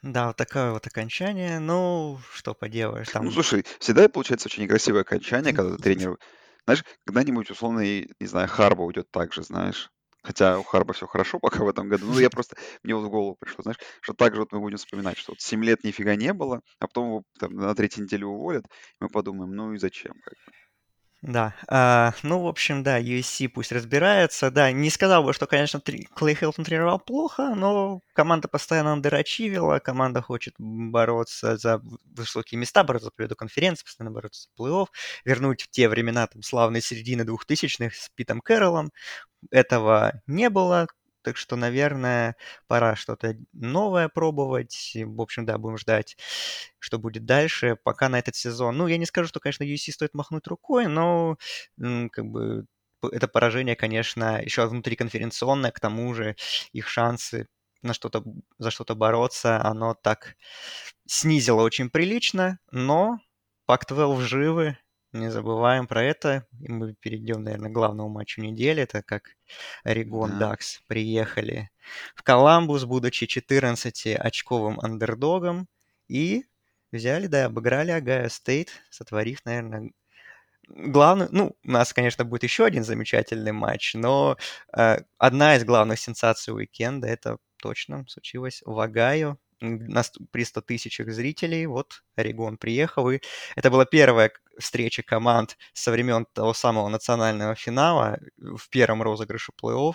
Да, 0.02 0.28
вот 0.28 0.36
такое 0.36 0.72
вот 0.72 0.86
окончание. 0.86 1.58
Ну, 1.60 2.18
что 2.32 2.54
поделаешь, 2.54 3.08
Ну, 3.08 3.12
там... 3.12 3.30
слушай, 3.30 3.64
всегда 3.78 4.08
получается 4.08 4.48
очень 4.48 4.64
некрасивое 4.64 5.02
окончание, 5.02 5.52
когда 5.54 5.76
тренер... 5.76 6.18
Знаешь, 6.64 6.84
когда-нибудь, 7.04 7.50
условно, 7.50 7.80
и, 7.80 8.08
не 8.20 8.26
знаю, 8.26 8.48
Харба 8.48 8.82
уйдет 8.82 9.10
так 9.10 9.32
же, 9.32 9.42
знаешь. 9.42 9.90
Хотя 10.22 10.58
у 10.58 10.62
Харба 10.62 10.92
все 10.92 11.06
хорошо 11.06 11.38
пока 11.40 11.64
в 11.64 11.68
этом 11.68 11.88
году. 11.88 12.06
Ну, 12.06 12.18
я 12.20 12.30
просто... 12.30 12.56
Мне 12.82 12.94
вот 12.94 13.04
в 13.06 13.10
голову 13.10 13.36
пришло, 13.40 13.62
знаешь, 13.62 13.78
что 14.00 14.14
так 14.14 14.34
же 14.34 14.40
вот 14.40 14.52
мы 14.52 14.60
будем 14.60 14.76
вспоминать, 14.78 15.18
что 15.18 15.32
вот 15.32 15.40
7 15.40 15.64
лет 15.64 15.84
нифига 15.84 16.14
не 16.16 16.32
было, 16.32 16.60
а 16.78 16.86
потом 16.86 17.06
его 17.08 17.22
там, 17.38 17.54
на 17.54 17.74
третьей 17.74 18.04
неделе 18.04 18.26
уволят, 18.26 18.66
мы 19.00 19.08
подумаем, 19.08 19.54
ну 19.54 19.72
и 19.72 19.78
зачем? 19.78 20.14
Как 20.24 20.34
бы. 20.46 20.61
Да, 21.22 21.54
а, 21.68 22.14
ну, 22.24 22.40
в 22.42 22.48
общем, 22.48 22.82
да, 22.82 22.98
USC 22.98 23.46
пусть 23.48 23.70
разбирается. 23.70 24.50
Да, 24.50 24.72
не 24.72 24.90
сказал 24.90 25.22
бы, 25.22 25.32
что, 25.32 25.46
конечно, 25.46 25.78
три- 25.80 26.08
Клей 26.16 26.34
Хелтон 26.34 26.64
тренировал 26.64 26.98
плохо, 26.98 27.54
но 27.54 28.00
команда 28.12 28.48
постоянно 28.48 28.92
андерачивила, 28.92 29.78
команда 29.78 30.20
хочет 30.20 30.54
бороться 30.58 31.56
за 31.56 31.80
высокие 32.16 32.58
места, 32.58 32.82
бороться 32.82 33.06
за 33.06 33.10
победу 33.12 33.36
конференции, 33.36 33.84
постоянно 33.84 34.12
бороться 34.12 34.48
за 34.48 34.62
плей-офф, 34.64 34.86
вернуть 35.24 35.62
в 35.62 35.70
те 35.70 35.88
времена 35.88 36.26
там 36.26 36.42
славные 36.42 36.82
середины 36.82 37.22
двухтысячных 37.24 37.94
с 37.94 38.08
Питом 38.10 38.40
Кэрроллом. 38.40 38.90
Этого 39.50 40.22
не 40.26 40.50
было, 40.50 40.86
так 41.22 41.36
что, 41.36 41.56
наверное, 41.56 42.36
пора 42.66 42.96
что-то 42.96 43.36
новое 43.52 44.08
пробовать. 44.08 44.92
В 44.96 45.20
общем, 45.20 45.46
да, 45.46 45.58
будем 45.58 45.78
ждать, 45.78 46.16
что 46.78 46.98
будет 46.98 47.24
дальше. 47.24 47.76
Пока 47.82 48.08
на 48.08 48.18
этот 48.18 48.36
сезон, 48.36 48.76
ну, 48.76 48.86
я 48.86 48.98
не 48.98 49.06
скажу, 49.06 49.28
что, 49.28 49.40
конечно, 49.40 49.64
USC 49.64 49.92
стоит 49.92 50.14
махнуть 50.14 50.46
рукой, 50.46 50.86
но 50.86 51.36
как 51.78 52.26
бы 52.26 52.66
это 53.10 53.28
поражение, 53.28 53.76
конечно, 53.76 54.40
еще 54.42 54.66
внутриконференционное, 54.66 55.72
к 55.72 55.80
тому 55.80 56.14
же 56.14 56.36
их 56.72 56.88
шансы 56.88 57.48
на 57.82 57.94
что-то, 57.94 58.22
за 58.58 58.70
что-то 58.70 58.94
бороться, 58.94 59.60
оно 59.64 59.94
так 59.94 60.36
снизило 61.06 61.62
очень 61.62 61.90
прилично, 61.90 62.58
но 62.70 63.18
Пак-12 63.66 64.20
живы, 64.20 64.78
не 65.12 65.30
забываем 65.30 65.86
про 65.86 66.02
это. 66.04 66.46
И 66.60 66.70
мы 66.70 66.94
перейдем, 66.94 67.42
наверное, 67.44 67.70
к 67.70 67.72
главному 67.72 68.08
матчу 68.08 68.40
недели. 68.40 68.82
Это 68.82 69.02
как 69.02 69.30
Орегон 69.84 70.38
Да. 70.38 70.50
Дакс 70.50 70.80
приехали 70.86 71.70
в 72.14 72.22
Коламбус, 72.22 72.84
будучи 72.84 73.24
14-очковым 73.24 74.78
андердогом. 74.82 75.68
И 76.08 76.44
взяли, 76.92 77.26
да, 77.26 77.46
обыграли 77.46 77.90
Огайо 77.90 78.28
Стейт, 78.28 78.70
сотворив, 78.90 79.44
наверное, 79.44 79.90
главный... 80.68 81.28
Ну, 81.30 81.56
у 81.64 81.70
нас, 81.70 81.92
конечно, 81.92 82.24
будет 82.24 82.42
еще 82.44 82.64
один 82.64 82.84
замечательный 82.84 83.52
матч, 83.52 83.94
но 83.94 84.36
э, 84.76 84.98
одна 85.18 85.56
из 85.56 85.64
главных 85.64 85.98
сенсаций 85.98 86.54
уикенда, 86.54 87.08
это 87.08 87.38
точно 87.60 88.04
случилось 88.08 88.62
в 88.64 88.78
м, 89.60 89.86
на 89.88 90.02
при 90.30 90.44
100 90.44 90.60
тысячах 90.62 91.10
зрителей. 91.12 91.66
Вот 91.66 92.02
Орегон 92.16 92.56
приехал, 92.58 93.10
и 93.10 93.20
это 93.56 93.70
была 93.70 93.84
первая 93.84 94.32
встреча 94.58 95.02
команд 95.02 95.56
со 95.72 95.90
времен 95.90 96.26
того 96.32 96.54
самого 96.54 96.88
национального 96.88 97.54
финала 97.54 98.18
в 98.36 98.68
первом 98.68 99.02
розыгрыше 99.02 99.52
плей-офф 99.60 99.94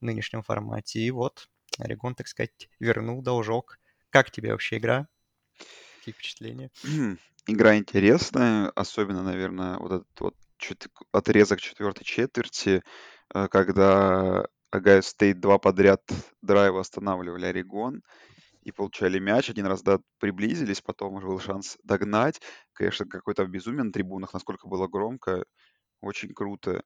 в 0.00 0.04
нынешнем 0.04 0.42
формате. 0.42 1.00
И 1.00 1.10
вот 1.10 1.48
Орегон, 1.78 2.14
так 2.14 2.28
сказать, 2.28 2.68
вернул 2.80 3.22
должок. 3.22 3.78
Как 4.10 4.30
тебе 4.30 4.52
вообще 4.52 4.78
игра? 4.78 5.08
Какие 5.98 6.14
впечатления? 6.14 6.70
Игра 7.46 7.76
интересная, 7.76 8.70
особенно, 8.70 9.22
наверное, 9.22 9.78
вот 9.78 9.92
этот 9.92 10.20
вот 10.20 10.34
чет- 10.58 10.88
отрезок 11.12 11.60
четвертой 11.60 12.04
четверти, 12.04 12.82
э, 13.34 13.48
когда 13.48 14.46
Огайо 14.70 15.02
Стейт 15.02 15.40
два 15.40 15.58
подряд 15.58 16.02
драйва 16.42 16.80
останавливали 16.80 17.46
Орегон 17.46 18.02
и 18.66 18.72
получали 18.72 19.18
мяч. 19.20 19.50
Один 19.50 19.66
раз, 19.66 19.82
да, 19.82 20.00
приблизились, 20.18 20.82
потом 20.82 21.14
уже 21.14 21.28
был 21.28 21.40
шанс 21.40 21.78
догнать. 21.84 22.40
Конечно, 22.74 23.06
какой-то 23.06 23.46
безумие 23.46 23.84
на 23.84 23.92
трибунах, 23.92 24.34
насколько 24.34 24.68
было 24.68 24.88
громко. 24.88 25.44
Очень 26.02 26.34
круто. 26.34 26.82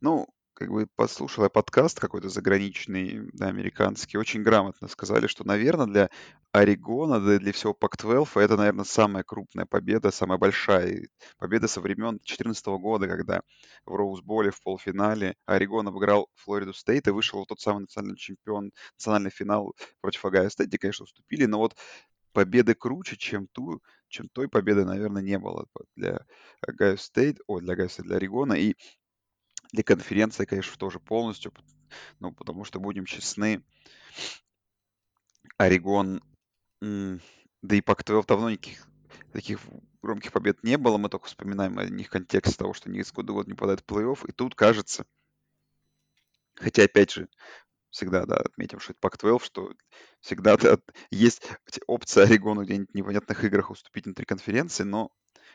Ну, 0.00 0.26
как 0.62 0.70
бы 0.70 0.86
послушал 0.94 1.42
я 1.42 1.50
подкаст 1.50 1.98
какой-то 1.98 2.28
заграничный, 2.28 3.28
да, 3.32 3.48
американский, 3.48 4.16
очень 4.16 4.42
грамотно 4.42 4.86
сказали, 4.86 5.26
что, 5.26 5.44
наверное, 5.44 5.86
для 5.86 6.10
Орегона, 6.52 7.18
да 7.18 7.34
и 7.34 7.38
для 7.38 7.52
всего 7.52 7.74
Пак-12 7.74 8.40
это, 8.40 8.56
наверное, 8.56 8.84
самая 8.84 9.24
крупная 9.24 9.66
победа, 9.66 10.12
самая 10.12 10.38
большая 10.38 11.08
победа 11.38 11.66
со 11.66 11.80
времен 11.80 12.18
2014 12.18 12.66
года, 12.78 13.08
когда 13.08 13.42
в 13.84 13.94
Роузболе 13.96 14.52
в 14.52 14.62
полуфинале 14.62 15.34
Орегон 15.46 15.88
обыграл 15.88 16.28
Флориду 16.36 16.74
Стейт 16.74 17.08
и 17.08 17.10
вышел 17.10 17.42
в 17.42 17.46
тот 17.46 17.60
самый 17.60 17.80
национальный 17.80 18.16
чемпион, 18.16 18.70
национальный 18.94 19.30
финал 19.30 19.74
против 20.00 20.24
Огайо 20.24 20.48
Стейт, 20.48 20.68
где, 20.68 20.78
конечно, 20.78 21.02
уступили, 21.02 21.46
но 21.46 21.58
вот 21.58 21.74
победы 22.32 22.74
круче, 22.74 23.16
чем 23.16 23.48
ту, 23.48 23.82
чем 24.08 24.28
той 24.28 24.48
победы, 24.48 24.84
наверное, 24.84 25.22
не 25.22 25.38
было 25.40 25.66
для 25.96 26.24
Огайо 26.60 26.96
Стейт, 26.96 27.40
о, 27.48 27.58
для 27.58 27.72
Огайо 27.72 27.88
Стейт, 27.88 28.06
для 28.06 28.16
Орегона, 28.16 28.52
и 28.52 28.76
для 29.72 29.82
конференции, 29.82 30.44
конечно, 30.44 30.76
тоже 30.76 31.00
полностью, 31.00 31.52
ну, 32.20 32.32
потому 32.32 32.64
что, 32.64 32.78
будем 32.78 33.06
честны, 33.06 33.64
Орегон, 35.56 36.22
да 36.80 37.76
и 37.76 37.80
Пак-12 37.80 38.26
давно 38.26 38.50
никаких 38.50 38.86
таких 39.32 39.60
громких 40.02 40.32
побед 40.32 40.62
не 40.62 40.76
было, 40.76 40.98
мы 40.98 41.08
только 41.08 41.26
вспоминаем 41.26 41.78
о 41.78 41.84
них 41.84 42.08
в 42.08 42.10
контексте 42.10 42.56
того, 42.56 42.74
что 42.74 42.90
они 42.90 43.00
из 43.00 43.12
года 43.12 43.32
в 43.32 43.36
год 43.36 43.46
не 43.46 43.54
попадают 43.54 43.80
в 43.80 43.86
плей-офф, 43.86 44.28
и 44.28 44.32
тут 44.32 44.54
кажется, 44.54 45.06
хотя, 46.54 46.84
опять 46.84 47.12
же, 47.12 47.28
всегда, 47.90 48.26
да, 48.26 48.36
отметим, 48.36 48.80
что 48.80 48.92
это 48.92 49.00
Пак-12, 49.00 49.44
что 49.44 49.74
всегда 50.20 50.56
да, 50.56 50.78
есть 51.10 51.42
опция 51.86 52.24
Орегону 52.24 52.64
где-нибудь 52.64 52.90
в 52.90 52.94
непонятных 52.94 53.44
играх 53.44 53.70
уступить 53.70 54.06
внутри 54.06 54.26
конференции, 54.26 54.82
но 54.82 55.10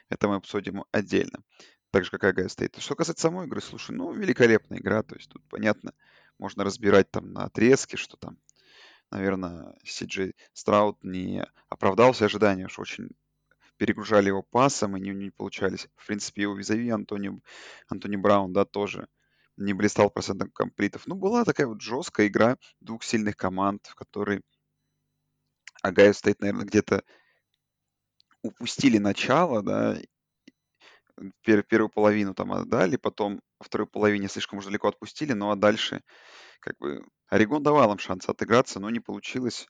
это 0.10 0.28
мы 0.28 0.36
обсудим 0.36 0.86
отдельно. 0.92 1.44
Так 1.98 2.06
же, 2.06 2.12
как 2.12 2.26
и 2.26 2.28
Огайо 2.28 2.48
Стейт. 2.48 2.76
Что 2.78 2.94
касается 2.94 3.24
самой 3.24 3.48
игры, 3.48 3.60
слушай, 3.60 3.90
ну, 3.90 4.14
великолепная 4.14 4.78
игра, 4.78 5.02
то 5.02 5.16
есть 5.16 5.32
тут 5.32 5.42
понятно, 5.50 5.94
можно 6.38 6.64
разбирать 6.64 7.10
там 7.10 7.34
на 7.34 7.46
отрезки, 7.46 7.96
что 7.96 8.18
там, 8.18 8.38
наверное, 9.10 9.76
Си-Джей 9.84 10.36
Страуд 10.54 11.04
не 11.04 11.44
оправдал 11.70 12.12
все 12.12 12.26
ожидания, 12.26 12.68
что 12.68 12.84
очень 12.84 13.10
перегружали 13.78 14.28
его 14.28 14.44
пасом, 14.44 14.96
и 14.96 15.00
не, 15.00 15.10
не 15.10 15.32
получались. 15.32 15.88
В 15.96 16.06
принципе, 16.06 16.44
его 16.44 16.54
визави 16.54 16.88
Энтони, 16.92 17.32
Энтони 17.88 18.16
Браун, 18.16 18.54
да, 18.54 18.64
тоже 18.64 19.08
не 19.56 19.74
блистал 19.74 20.12
процентом 20.12 20.52
комплитов. 20.52 21.08
Ну, 21.08 21.16
была 21.16 21.46
такая 21.46 21.66
вот 21.66 21.82
жесткая 21.82 22.28
игра 22.28 22.58
двух 22.80 23.04
сильных 23.04 23.36
команд, 23.36 23.88
в 23.88 23.96
которой 23.96 24.42
Огайо 25.82 26.14
Стейт, 26.14 26.42
наверное, 26.42 26.68
где-то 26.68 27.04
упустили 28.44 29.00
начало, 29.00 29.64
да, 29.64 29.98
первую 31.44 31.90
половину 31.90 32.34
там 32.34 32.52
отдали, 32.54 32.96
потом 32.96 33.42
во 33.60 33.66
второй 33.66 33.88
половине 33.88 34.28
слишком 34.28 34.60
уж 34.60 34.66
далеко 34.66 34.88
отпустили, 34.88 35.34
ну 35.34 35.52
а 35.52 35.56
дальше 35.56 36.04
как 36.60 36.78
бы 36.78 37.06
Орегон 37.28 37.64
давал 37.64 37.92
им 37.92 38.00
шанс 38.00 38.30
отыграться, 38.30 38.80
но 38.80 38.90
не 38.90 39.00
получилось. 39.00 39.68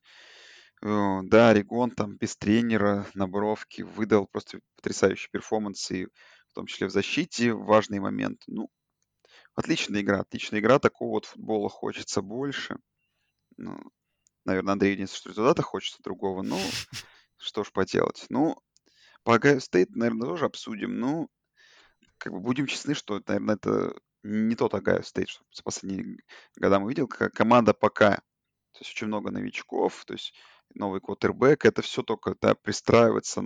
Да, 0.82 1.50
Орегон 1.50 1.92
там 1.92 2.18
без 2.18 2.38
тренера 2.38 3.08
на 3.14 3.28
бровке 3.28 3.84
выдал 3.84 4.28
просто 4.28 4.60
потрясающий 4.76 5.30
перформанс, 5.32 5.90
и 5.92 6.06
в 6.06 6.54
том 6.54 6.68
числе 6.68 6.88
в 6.88 6.92
защите 6.92 7.54
важный 7.54 8.00
момент. 8.00 8.44
Ну, 8.48 8.70
отличная 9.56 10.02
игра, 10.02 10.20
отличная 10.20 10.60
игра, 10.60 10.78
такого 10.80 11.12
вот 11.12 11.26
футбола 11.26 11.70
хочется 11.70 12.22
больше. 12.22 12.78
Ну, 13.58 13.80
наверное, 14.46 14.74
Андрей 14.74 14.94
единственное, 14.94 15.20
что 15.20 15.30
результата 15.30 15.62
хочется 15.64 16.04
другого, 16.04 16.44
ну, 16.44 16.60
что 17.38 17.64
ж 17.64 17.72
поделать. 17.72 18.26
Ну, 18.30 18.56
по 19.24 19.36
Ohio 19.36 19.58
State, 19.58 19.90
наверное, 19.90 20.28
тоже 20.28 20.46
обсудим. 20.46 21.00
Ну, 21.00 21.28
как 22.18 22.34
бы 22.34 22.40
будем 22.40 22.68
честны, 22.68 22.94
что, 22.94 23.22
наверное, 23.28 23.56
это 23.56 23.94
не 24.24 24.56
тот 24.56 24.74
Ohio 24.74 25.02
State, 25.02 25.28
что 25.28 25.44
за 25.52 25.64
последние 25.64 26.18
года 26.58 26.80
мы 26.80 26.90
видел. 26.90 27.08
Команда 27.08 27.74
пока, 27.74 28.16
то 28.16 28.80
есть 28.80 28.92
очень 28.92 29.08
много 29.08 29.32
новичков, 29.32 30.04
то 30.06 30.14
есть 30.14 30.34
новый 30.74 31.02
квотербек, 31.02 31.66
это 31.66 31.82
все 31.82 32.04
только 32.04 32.36
да, 32.42 32.56
пристраивается, 32.56 33.44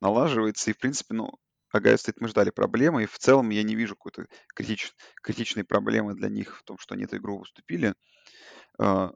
налаживается. 0.00 0.70
И, 0.70 0.74
в 0.74 0.78
принципе, 0.78 1.14
ну, 1.14 1.32
Ohio 1.74 1.94
State 1.94 2.16
мы 2.20 2.28
ждали 2.28 2.50
проблемы, 2.50 3.04
и 3.04 3.06
в 3.06 3.18
целом 3.18 3.50
я 3.50 3.62
не 3.62 3.74
вижу 3.74 3.96
какой-то 3.96 4.26
критич- 4.54 4.92
критичной 5.22 5.64
проблемы 5.64 6.14
для 6.14 6.28
них 6.28 6.58
в 6.58 6.64
том, 6.64 6.78
что 6.78 6.94
они 6.94 7.04
эту 7.04 7.16
игру 7.16 7.38
выступили 7.38 7.94
а, 8.78 9.12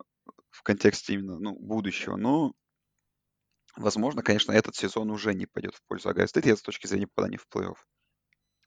в 0.50 0.62
контексте 0.62 1.14
именно 1.14 1.38
ну, 1.38 1.56
будущего. 1.58 2.16
Но, 2.16 2.54
возможно, 3.76 4.22
конечно, 4.22 4.52
этот 4.52 4.75
сезон 4.75 5.10
уже 5.10 5.34
не 5.34 5.46
пойдет 5.46 5.75
в 5.75 5.82
пользу 5.86 6.10
Ohio 6.10 6.26
State 6.26 6.56
с 6.56 6.62
точки 6.62 6.86
зрения 6.86 7.06
попадания 7.06 7.38
в 7.38 7.46
плей-офф. 7.54 7.76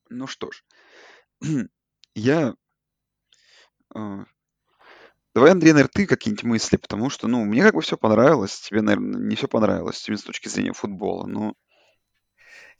Ну 0.09 0.27
что 0.27 0.51
ж, 0.51 0.63
я... 2.15 2.55
а, 3.95 4.25
Давай, 5.35 5.51
Андрей, 5.51 5.71
наверное, 5.73 5.91
ты 5.93 6.05
какие-нибудь 6.07 6.43
мысли, 6.43 6.77
потому 6.77 7.09
что, 7.09 7.27
ну, 7.27 7.43
мне 7.45 7.63
как 7.63 7.75
бы 7.75 7.81
все 7.81 7.97
понравилось, 7.97 8.59
тебе, 8.61 8.81
наверное, 8.81 9.21
не 9.21 9.35
все 9.35 9.47
понравилось, 9.47 10.01
тебе 10.01 10.17
с 10.17 10.23
точки 10.23 10.49
зрения 10.49 10.73
футбола. 10.73 11.27
Ну, 11.27 11.55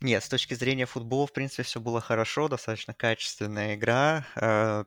Нет, 0.02 0.24
с 0.24 0.30
точки 0.30 0.54
зрения 0.54 0.86
футбола, 0.86 1.28
в 1.28 1.34
принципе, 1.34 1.64
все 1.64 1.80
было 1.80 2.02
хорошо, 2.02 2.48
достаточно 2.48 2.94
качественная 2.94 3.76
игра, 3.76 4.26
э, 4.36 4.86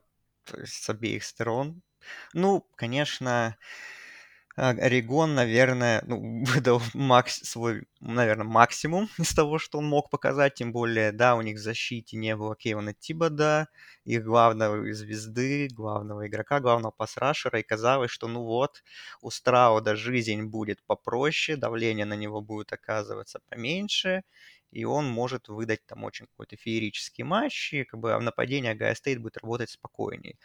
с 0.64 0.88
обеих 0.88 1.24
сторон. 1.24 1.82
Ну, 2.32 2.66
конечно, 2.76 3.56
Орегон, 4.56 5.34
наверное, 5.34 6.02
ну, 6.06 6.44
выдал 6.46 6.82
макс 6.94 7.40
свой, 7.42 7.84
наверное, 8.00 8.44
максимум 8.46 9.08
из 9.18 9.34
того, 9.34 9.58
что 9.58 9.78
он 9.78 9.86
мог 9.86 10.10
показать. 10.10 10.54
Тем 10.54 10.72
более, 10.72 11.12
да, 11.12 11.36
у 11.36 11.42
них 11.42 11.56
в 11.56 11.60
защите 11.62 12.16
не 12.16 12.36
было 12.36 12.54
Кевина 12.56 12.94
Тибода, 12.94 13.68
их 14.04 14.24
главного 14.24 14.92
звезды, 14.92 15.68
главного 15.68 16.26
игрока, 16.26 16.60
главного 16.60 16.90
пасрашера. 16.92 17.60
И 17.60 17.62
казалось, 17.62 18.10
что 18.10 18.28
ну 18.28 18.42
вот, 18.44 18.82
у 19.22 19.30
Страуда 19.30 19.96
жизнь 19.96 20.42
будет 20.44 20.82
попроще, 20.84 21.56
давление 21.56 22.04
на 22.06 22.14
него 22.14 22.40
будет 22.40 22.72
оказываться 22.72 23.40
поменьше, 23.48 24.22
и 24.70 24.84
он 24.84 25.06
может 25.08 25.48
выдать 25.48 25.84
там 25.86 26.04
очень 26.04 26.26
какой-то 26.26 26.56
феерический 26.56 27.24
матч, 27.24 27.72
и 27.74 27.84
как 27.84 28.00
бы 28.00 28.18
нападение 28.20 28.74
Огайо 28.74 28.94
Стейт 28.94 29.20
будет 29.20 29.36
работать 29.38 29.70
спокойнее. 29.70 30.36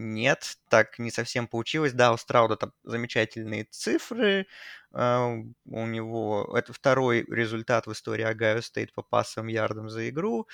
Нет, 0.00 0.58
так 0.68 0.98
не 1.00 1.10
совсем 1.10 1.48
получилось. 1.48 1.92
Да, 1.92 2.12
у 2.12 2.16
Страуда 2.16 2.56
там 2.56 2.72
замечательные 2.84 3.64
цифры. 3.64 4.46
а, 4.92 5.26
У 5.66 5.86
него 5.86 6.54
это 6.56 6.72
второй 6.72 7.24
результат 7.28 7.86
в 7.88 7.92
истории 7.92 8.22
Огайо 8.24 8.60
Стейт 8.62 8.92
по 8.94 9.02
пассовым 9.02 9.48
ярдам 9.48 9.88
за 9.90 10.08
игру 10.08 10.46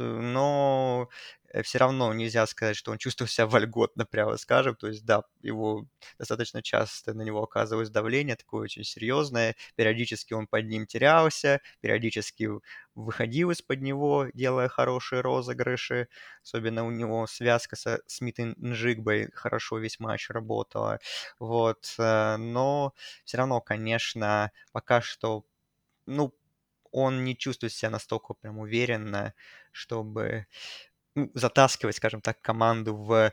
но 0.00 1.08
все 1.64 1.78
равно 1.78 2.12
нельзя 2.14 2.46
сказать, 2.46 2.76
что 2.76 2.92
он 2.92 2.98
чувствовал 2.98 3.28
себя 3.28 3.46
вольготно, 3.46 4.06
прямо 4.06 4.36
скажем. 4.38 4.74
То 4.76 4.88
есть, 4.88 5.04
да, 5.04 5.22
его 5.42 5.86
достаточно 6.18 6.62
часто 6.62 7.12
на 7.14 7.22
него 7.22 7.42
оказывалось 7.42 7.90
давление, 7.90 8.36
такое 8.36 8.62
очень 8.62 8.84
серьезное. 8.84 9.54
Периодически 9.76 10.32
он 10.34 10.46
под 10.46 10.66
ним 10.68 10.86
терялся, 10.86 11.60
периодически 11.80 12.48
выходил 12.94 13.50
из-под 13.50 13.80
него, 13.82 14.28
делая 14.34 14.68
хорошие 14.68 15.20
розыгрыши. 15.20 16.08
Особенно 16.42 16.84
у 16.86 16.90
него 16.90 17.26
связка 17.26 17.76
со 17.76 18.00
Смит 18.06 18.38
и 18.38 18.44
Нжигбой 18.56 19.30
хорошо 19.34 19.78
весь 19.78 19.98
матч 20.00 20.30
работала. 20.30 21.00
Вот. 21.38 21.94
э, 21.98 22.36
Но 22.36 22.94
все 23.24 23.36
равно, 23.38 23.60
конечно, 23.60 24.52
пока 24.72 25.00
что 25.00 25.44
ну, 26.06 26.34
он 26.92 27.24
не 27.24 27.36
чувствует 27.36 27.72
себя 27.72 27.90
настолько 27.90 28.34
прям 28.34 28.58
уверенно, 28.58 29.34
чтобы 29.72 30.46
ну, 31.14 31.30
затаскивать, 31.34 31.96
скажем 31.96 32.20
так, 32.22 32.40
команду 32.42 32.96
в, 32.96 33.32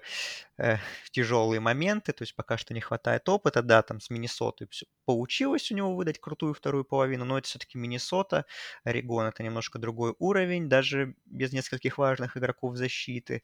э, 0.59 0.77
тяжелые 1.11 1.59
моменты. 1.59 2.13
То 2.13 2.23
есть 2.23 2.35
пока 2.35 2.57
что 2.57 2.73
не 2.73 2.81
хватает 2.81 3.27
опыта. 3.29 3.61
Да, 3.63 3.81
там 3.81 3.99
с 4.01 4.09
Миннесотой 4.09 4.67
получилось 5.05 5.71
у 5.71 5.75
него 5.75 5.95
выдать 5.95 6.19
крутую 6.19 6.53
вторую 6.53 6.85
половину, 6.85 7.25
но 7.25 7.37
это 7.37 7.47
все-таки 7.47 7.77
Миннесота. 7.77 8.45
Орегон 8.83 9.25
это 9.27 9.43
немножко 9.43 9.79
другой 9.79 10.15
уровень, 10.19 10.69
даже 10.69 11.15
без 11.25 11.51
нескольких 11.53 11.97
важных 11.97 12.37
игроков 12.37 12.75
защиты. 12.77 13.43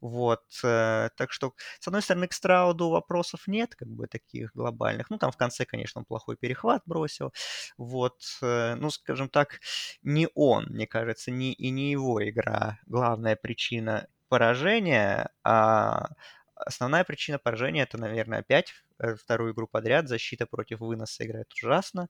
Вот. 0.00 0.42
э, 0.64 1.08
Так 1.16 1.32
что, 1.32 1.54
с 1.80 1.86
одной 1.88 2.02
стороны, 2.02 2.28
к 2.28 2.32
Страуду 2.32 2.90
вопросов 2.90 3.46
нет, 3.46 3.74
как 3.74 3.88
бы 3.88 4.06
таких 4.06 4.52
глобальных. 4.54 5.10
Ну, 5.10 5.18
там 5.18 5.30
в 5.32 5.36
конце, 5.36 5.64
конечно, 5.64 6.00
он 6.00 6.04
плохой 6.04 6.36
перехват 6.36 6.82
бросил. 6.86 7.32
Вот. 7.78 8.20
э, 8.42 8.74
Ну, 8.76 8.90
скажем 8.90 9.28
так, 9.28 9.60
не 10.02 10.28
он, 10.34 10.66
мне 10.70 10.86
кажется, 10.86 11.30
не, 11.30 11.52
и 11.52 11.70
не 11.70 11.90
его 11.92 12.26
игра 12.28 12.78
главная 12.86 13.36
причина 13.36 14.08
поражения, 14.28 15.30
а 15.44 16.08
основная 16.56 17.04
причина 17.04 17.38
поражения 17.38 17.82
это, 17.82 17.98
наверное, 17.98 18.40
опять 18.40 18.72
э, 18.98 19.14
вторую 19.14 19.52
игру 19.52 19.66
подряд 19.66 20.08
защита 20.08 20.46
против 20.46 20.80
выноса 20.80 21.24
играет 21.24 21.52
ужасно. 21.52 22.08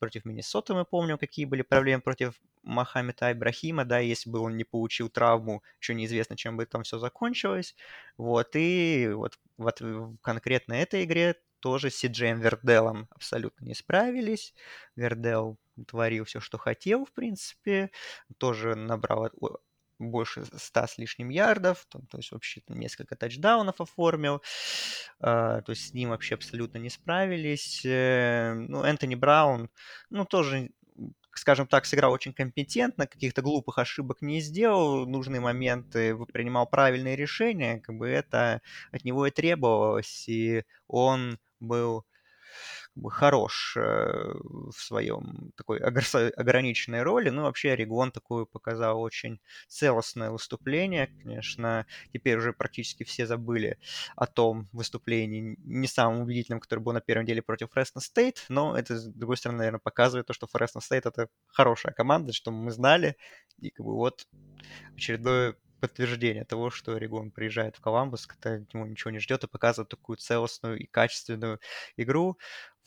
Против 0.00 0.24
Миннесоты 0.24 0.74
мы 0.74 0.84
помним, 0.84 1.18
какие 1.18 1.44
были 1.44 1.62
проблемы 1.62 2.02
против 2.02 2.34
Мохаммеда 2.64 3.32
Ибрахима, 3.32 3.84
да, 3.84 4.00
если 4.00 4.28
бы 4.30 4.40
он 4.40 4.56
не 4.56 4.64
получил 4.64 5.08
травму, 5.08 5.62
еще 5.80 5.94
неизвестно, 5.94 6.36
чем 6.36 6.56
бы 6.56 6.66
там 6.66 6.82
все 6.82 6.98
закончилось. 6.98 7.76
Вот, 8.16 8.56
и 8.56 9.08
вот, 9.12 9.38
вот 9.56 9.80
конкретно 10.20 10.74
этой 10.74 11.04
игре 11.04 11.36
тоже 11.60 11.90
с 11.90 11.96
Сиджеем 11.96 12.40
Верделом 12.40 13.08
абсолютно 13.10 13.64
не 13.64 13.74
справились. 13.74 14.54
Вердел 14.96 15.58
творил 15.86 16.24
все, 16.24 16.40
что 16.40 16.58
хотел, 16.58 17.04
в 17.04 17.12
принципе. 17.12 17.90
Тоже 18.38 18.74
набрал 18.74 19.30
больше 19.98 20.44
ста 20.56 20.86
с 20.86 20.98
лишним 20.98 21.28
ярдов, 21.30 21.86
там, 21.90 22.06
то 22.06 22.18
есть 22.18 22.32
вообще 22.32 22.62
несколько 22.68 23.16
тачдаунов 23.16 23.80
оформил. 23.80 24.42
А, 25.20 25.60
то 25.62 25.72
есть 25.72 25.88
с 25.88 25.94
ним 25.94 26.10
вообще 26.10 26.34
абсолютно 26.34 26.78
не 26.78 26.90
справились. 26.90 27.84
Э, 27.84 28.54
Ну, 28.54 28.82
Энтони 28.84 29.14
Браун, 29.14 29.70
ну, 30.10 30.24
тоже 30.24 30.70
скажем 31.34 31.68
так, 31.68 31.86
сыграл 31.86 32.12
очень 32.12 32.32
компетентно, 32.32 33.06
каких-то 33.06 33.42
глупых 33.42 33.78
ошибок 33.78 34.22
не 34.22 34.40
сделал, 34.40 35.06
нужные 35.06 35.40
моменты 35.40 36.16
принимал 36.32 36.66
правильные 36.68 37.14
решения, 37.16 37.78
как 37.80 37.96
бы 37.96 38.08
это 38.08 38.60
от 38.90 39.04
него 39.04 39.26
и 39.26 39.30
требовалось, 39.30 40.28
и 40.28 40.64
он 40.88 41.38
был 41.60 42.04
хорош 43.10 43.76
э, 43.76 43.80
в 43.80 44.74
своем 44.74 45.52
такой 45.56 45.80
огр- 45.80 46.30
ограниченной 46.36 47.02
роли. 47.02 47.30
Ну, 47.30 47.42
вообще, 47.42 47.72
Орегон 47.72 48.12
такую 48.12 48.46
показал 48.46 49.00
очень 49.00 49.40
целостное 49.68 50.30
выступление. 50.30 51.08
Конечно, 51.22 51.86
теперь 52.12 52.36
уже 52.38 52.52
практически 52.52 53.04
все 53.04 53.26
забыли 53.26 53.78
о 54.16 54.26
том 54.26 54.68
выступлении 54.72 55.56
не 55.64 55.86
самым 55.86 56.22
убедительным, 56.22 56.60
которое 56.60 56.82
было 56.82 56.94
на 56.94 57.00
первой 57.00 57.26
неделе 57.26 57.42
против 57.42 57.70
Фресно 57.72 58.00
Стейт, 58.00 58.44
но 58.48 58.76
это, 58.76 58.96
с 58.98 59.06
другой 59.06 59.36
стороны, 59.36 59.58
наверное, 59.58 59.80
показывает 59.80 60.26
то, 60.26 60.32
что 60.32 60.46
Фресно 60.46 60.80
Стейт 60.80 61.06
это 61.06 61.28
хорошая 61.46 61.92
команда, 61.92 62.32
что 62.32 62.50
мы 62.50 62.70
знали, 62.70 63.16
и 63.58 63.70
как 63.70 63.84
бы 63.84 63.94
вот 63.94 64.26
очередное 64.96 65.56
подтверждение 65.80 66.44
того, 66.44 66.70
что 66.70 66.94
Орегон 66.94 67.30
приезжает 67.30 67.76
в 67.76 67.80
Коламбус, 67.80 68.26
когда 68.26 68.49
от 68.49 68.58
него 68.58 68.86
ничего 68.86 69.10
не 69.10 69.18
ждет 69.18 69.44
и 69.44 69.48
показывает 69.48 69.88
такую 69.88 70.16
целостную 70.16 70.78
и 70.78 70.86
качественную 70.86 71.60
игру. 71.96 72.36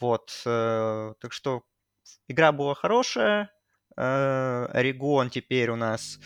Вот, 0.01 0.41
э, 0.45 1.13
так 1.21 1.31
что 1.31 1.63
игра 2.27 2.51
была 2.51 2.73
хорошая. 2.75 3.51
Э, 3.97 4.65
Орегон 4.71 5.29
теперь 5.29 5.69
у 5.69 5.75
нас 5.75 6.19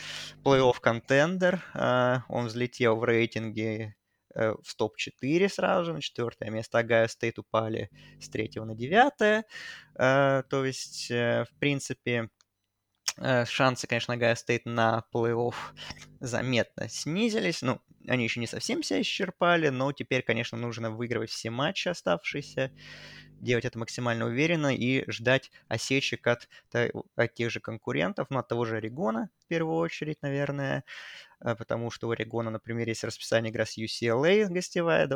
плей-офф 0.44 0.80
contender. 0.82 1.64
Э, 1.74 2.20
Он 2.30 2.48
взлетел 2.48 2.96
в 2.98 3.04
рейтинге 3.04 3.96
э, 4.36 4.54
в 4.64 4.76
топ-4 4.76 5.50
сразу 5.50 5.86
же, 5.86 5.94
на 5.94 6.02
четвертое 6.02 6.50
место. 6.52 6.80
Огайо 6.80 7.08
Стейт 7.08 7.40
упали 7.40 7.90
с 8.20 8.30
третьего 8.30 8.66
на 8.66 8.76
девятое. 8.76 9.46
То 9.98 10.66
есть, 10.66 11.10
в 11.10 11.50
принципе, 11.60 12.30
шансы, 13.46 13.88
конечно, 13.88 14.14
Огайо 14.14 14.36
Стейт 14.36 14.66
на 14.66 15.04
плей-офф 15.14 15.56
заметно 16.20 16.90
снизились. 16.90 17.62
Ну, 17.62 17.82
они 18.08 18.26
еще 18.26 18.40
не 18.40 18.48
совсем 18.48 18.84
себя 18.84 19.02
исчерпали, 19.02 19.70
но 19.70 19.92
теперь, 19.94 20.22
конечно, 20.22 20.58
нужно 20.58 20.92
выигрывать 20.92 21.30
все 21.30 21.50
матчи 21.50 21.88
оставшиеся, 21.88 22.72
делать 23.46 23.66
это 23.66 23.80
максимально 23.80 24.26
уверенно 24.26 24.76
и 24.76 25.10
ждать 25.10 25.52
осечек 25.68 26.28
от, 26.28 26.50
от 27.16 27.34
тех 27.34 27.52
же 27.52 27.60
конкурентов, 27.60 28.28
ну, 28.30 28.40
от 28.40 28.48
того 28.48 28.66
же 28.66 28.78
Орегона, 28.78 29.30
в 29.40 29.48
первую 29.48 29.78
очередь, 29.78 30.22
наверное, 30.22 30.84
э, 31.42 31.56
потому 31.56 31.92
что 31.92 32.08
у 32.08 32.12
Орегона, 32.12 32.50
например, 32.52 32.88
есть 32.88 33.04
расписание 33.04 33.52
игра 33.52 33.66
с 33.66 33.78
UCLA 33.78 34.48
гостевая 34.48 35.08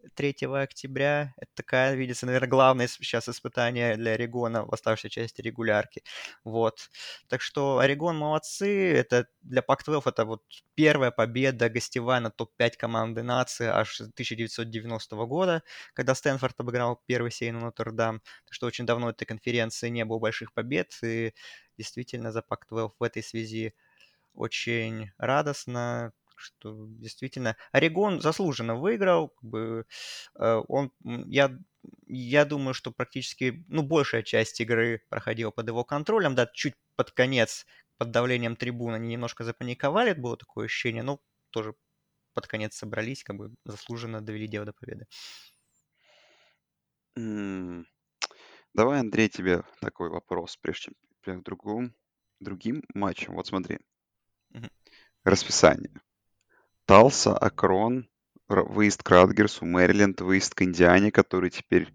23 0.00 0.46
октября. 0.62 1.34
Это 1.36 1.50
такая, 1.54 1.94
видится, 1.94 2.26
наверное, 2.26 2.48
главное 2.48 2.88
сейчас 2.88 3.28
испытание 3.28 3.96
для 3.96 4.12
Орегона 4.12 4.64
в 4.64 4.72
оставшейся 4.72 5.10
части 5.10 5.40
регулярки. 5.42 6.02
Вот. 6.44 6.90
Так 7.28 7.40
что 7.42 7.78
Орегон 7.78 8.16
молодцы. 8.16 8.92
Это 8.92 9.26
для 9.42 9.62
Pac-12 9.62 10.02
это 10.06 10.24
вот 10.24 10.42
первая 10.74 11.10
победа 11.10 11.68
гостевая 11.68 12.20
на 12.20 12.30
топ-5 12.30 12.76
команды 12.78 13.22
нации 13.22 13.66
аж 13.66 13.96
с 13.96 14.00
1990 14.00 15.16
года, 15.26 15.62
когда 15.94 16.14
Стэнфорд 16.14 16.58
обыграл 16.60 17.02
первый 17.06 17.30
сейн 17.30 17.58
Нотр-Дам. 17.58 18.20
Так 18.44 18.54
что 18.54 18.66
очень 18.66 18.86
давно 18.86 19.10
этой 19.10 19.26
конференции 19.26 19.88
не 19.88 20.04
было 20.04 20.18
больших 20.18 20.52
побед, 20.52 20.92
и 21.02 21.34
действительно 21.76 22.32
за 22.32 22.40
Pac-12 22.40 22.92
в 22.98 23.02
этой 23.02 23.22
связи 23.22 23.74
очень 24.34 25.10
радостно, 25.18 26.12
что 26.40 26.86
действительно 26.88 27.56
Орегон 27.72 28.20
заслуженно 28.20 28.76
выиграл, 28.76 29.28
как 29.28 29.44
бы 29.44 29.86
э, 30.38 30.62
он, 30.68 30.92
я, 31.04 31.56
я 32.06 32.44
думаю, 32.44 32.74
что 32.74 32.90
практически, 32.90 33.64
ну, 33.68 33.82
большая 33.82 34.22
часть 34.22 34.60
игры 34.60 35.02
проходила 35.08 35.50
под 35.50 35.68
его 35.68 35.84
контролем, 35.84 36.34
да, 36.34 36.46
чуть 36.52 36.74
под 36.96 37.10
конец, 37.12 37.66
под 37.98 38.10
давлением 38.10 38.56
трибун 38.56 38.94
они 38.94 39.08
немножко 39.08 39.44
запаниковали, 39.44 40.12
было 40.12 40.36
такое 40.36 40.66
ощущение, 40.66 41.02
но 41.02 41.20
тоже 41.50 41.74
под 42.34 42.46
конец 42.46 42.76
собрались, 42.76 43.24
как 43.24 43.36
бы 43.36 43.54
заслуженно 43.64 44.20
довели 44.20 44.46
дело 44.46 44.66
до 44.66 44.72
победы. 44.72 45.06
Давай, 48.72 49.00
Андрей, 49.00 49.28
тебе 49.28 49.62
такой 49.80 50.10
вопрос, 50.10 50.56
прежде 50.56 50.92
чем 51.22 51.42
к 51.42 51.44
другому, 51.44 51.92
другим 52.38 52.84
матчам. 52.94 53.34
Вот 53.34 53.48
смотри. 53.48 53.78
Мгм. 54.50 54.70
Расписание. 55.24 56.00
Талса, 56.90 57.38
Акрон, 57.38 58.08
выезд 58.48 59.04
к 59.04 59.10
Радгерсу, 59.10 59.64
Мэриленд, 59.64 60.20
выезд 60.22 60.56
к 60.56 60.62
Индиане, 60.62 61.12
который 61.12 61.48
теперь, 61.48 61.86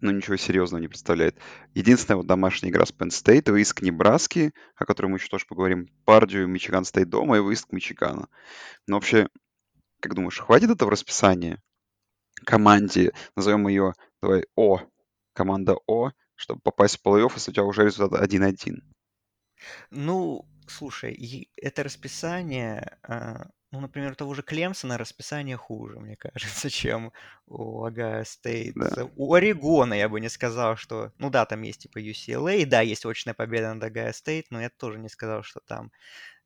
ну, 0.00 0.10
ничего 0.10 0.36
серьезного 0.36 0.80
не 0.80 0.88
представляет. 0.88 1.38
Единственная 1.74 2.16
вот 2.16 2.26
домашняя 2.26 2.72
игра 2.72 2.84
с 2.84 2.92
Penn 2.92 3.10
State, 3.10 3.52
выезд 3.52 3.74
к 3.74 3.82
Небраске, 3.82 4.50
о 4.74 4.84
которой 4.84 5.06
мы 5.06 5.18
еще 5.18 5.28
тоже 5.28 5.46
поговорим, 5.46 5.86
Пардию, 6.04 6.48
Мичиган 6.48 6.84
Стейт 6.84 7.08
дома 7.08 7.36
и 7.36 7.40
выезд 7.40 7.66
к 7.66 7.72
Мичигану. 7.72 8.28
Но 8.88 8.96
вообще, 8.96 9.28
как 10.00 10.16
думаешь, 10.16 10.40
хватит 10.40 10.70
этого 10.70 10.90
расписания 10.90 11.62
команде, 12.44 13.12
назовем 13.36 13.68
ее, 13.68 13.92
давай, 14.20 14.46
О, 14.56 14.80
команда 15.34 15.76
О, 15.86 16.10
чтобы 16.34 16.60
попасть 16.64 16.98
в 16.98 17.06
плей-офф, 17.06 17.30
если 17.34 17.52
у 17.52 17.54
тебя 17.54 17.64
уже 17.64 17.84
результат 17.84 18.20
1-1. 18.20 18.80
Ну, 19.90 20.44
слушай, 20.66 21.48
это 21.54 21.84
расписание, 21.84 22.98
а, 23.04 23.46
ну, 23.72 23.80
например, 23.80 24.12
у 24.12 24.14
того 24.14 24.34
же 24.34 24.42
Клемсона 24.42 24.98
расписание 24.98 25.56
хуже, 25.56 25.98
мне 25.98 26.16
кажется, 26.32 26.70
чем 26.70 27.12
у 27.46 27.84
Огайо 27.84 28.24
Стейт. 28.24 28.74
Да. 28.74 29.08
У 29.16 29.34
Орегона 29.34 29.94
я 29.94 30.08
бы 30.08 30.20
не 30.20 30.28
сказал, 30.28 30.76
что... 30.76 31.12
Ну 31.18 31.30
да, 31.30 31.46
там 31.46 31.62
есть 31.62 31.82
типа 31.82 31.98
UCLA, 31.98 32.66
да, 32.66 32.82
есть 32.82 33.06
очная 33.06 33.34
победа 33.34 33.72
над 33.74 33.82
Огайо 33.82 34.12
Стейт, 34.12 34.46
но 34.50 34.60
я 34.60 34.68
тоже 34.68 34.98
не 34.98 35.08
сказал, 35.08 35.42
что 35.42 35.60
там 35.66 35.90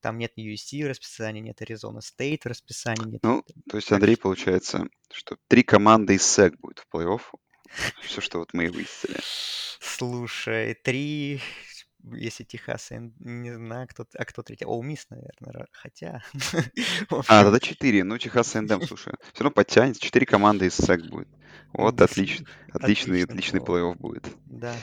там 0.01 0.19
нет 0.19 0.39
USC 0.39 0.85
в 0.85 0.89
расписании, 0.89 1.41
нет 1.41 1.61
Аризона 1.63 2.01
Стейт 2.01 2.45
в 2.45 2.49
расписании. 2.49 3.13
Нет, 3.13 3.23
ну, 3.25 3.45
то 3.69 3.77
есть, 3.77 3.91
Андрей, 3.91 4.17
получается, 4.17 4.87
что 5.11 5.37
три 5.49 5.65
команды 5.65 6.15
из 6.15 6.23
СЭК 6.23 6.57
будет 6.61 6.79
в 6.79 6.95
плей-офф. 6.95 7.23
Все, 8.03 8.21
что 8.21 8.39
вот 8.39 8.53
мы 8.53 8.67
и 8.67 8.69
выяснили. 8.69 9.19
Слушай, 9.81 10.75
три, 10.75 11.41
если 12.13 12.45
Техас, 12.45 12.91
я 12.91 13.11
не 13.19 13.55
знаю, 13.55 13.89
кто, 13.89 14.07
а 14.17 14.25
кто 14.25 14.43
третий. 14.43 14.65
О, 14.65 14.83
Мисс, 14.83 15.07
наверное, 15.11 15.67
хотя... 15.73 16.23
А, 17.29 17.45
тогда 17.45 17.61
четыре. 17.61 18.05
Ну, 18.05 18.19
Техас 18.19 18.55
Эндем, 18.57 18.83
слушай. 18.83 19.15
Все 19.33 19.45
равно 19.45 19.55
подтянется. 19.55 20.01
Четыре 20.01 20.27
команды 20.27 20.67
из 20.67 20.75
СЭК 20.75 21.07
будет. 21.07 21.29
Вот, 21.73 22.01
отлично. 22.01 22.47
Отличный, 22.73 23.25
отличный 23.25 23.61
плей-офф 23.61 23.97
будет. 23.97 24.25
Да. 24.47 24.75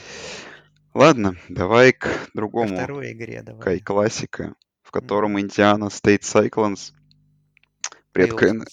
Ладно, 0.92 1.36
давай 1.48 1.92
к 1.92 2.08
другому. 2.34 2.70
Ко 2.70 2.84
второй 2.84 3.12
игре 3.12 3.42
давай. 3.42 3.62
Кай 3.62 3.80
классика 3.80 4.54
котором 4.94 5.40
Индиана 5.40 5.86
State 5.86 6.20
Cyclones 6.22 6.92
предкон... 8.12 8.64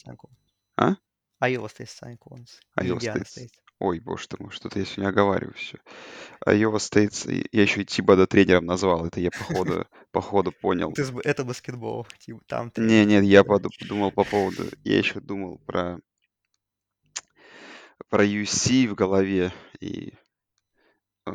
А? 0.78 0.96
Iowa 1.42 1.68
State 1.68 1.90
Cyclones. 1.90 2.60
Iowa 2.80 3.00
State. 3.00 3.50
Ой, 3.82 4.00
боже 4.00 4.28
ты 4.28 4.38
мой, 4.40 4.52
что-то 4.52 4.78
я 4.78 4.86
сегодня 4.86 5.10
оговариваю 5.10 5.56
все. 5.56 5.80
Iowa 6.46 6.76
State, 6.76 7.48
я 7.52 7.62
еще 7.64 7.82
и 7.82 7.86
Тибада 7.86 8.28
тренером 8.28 8.68
назвал, 8.68 9.08
это 9.08 9.20
я 9.20 9.32
походу, 9.32 9.88
походу 10.12 10.52
понял. 10.52 10.94
Это 11.24 11.44
баскетбол, 11.44 12.06
там 12.46 12.72
Не, 12.78 13.06
нет, 13.06 13.24
я 13.24 13.44
подумал 13.44 14.12
по 14.12 14.24
поводу, 14.24 14.66
я 14.84 15.00
еще 15.00 15.20
думал 15.20 15.58
про 15.66 16.00
про 18.08 18.24
UC 18.24 18.88
в 18.88 18.94
голове 18.94 19.52
и 19.80 20.14
э, 21.26 21.32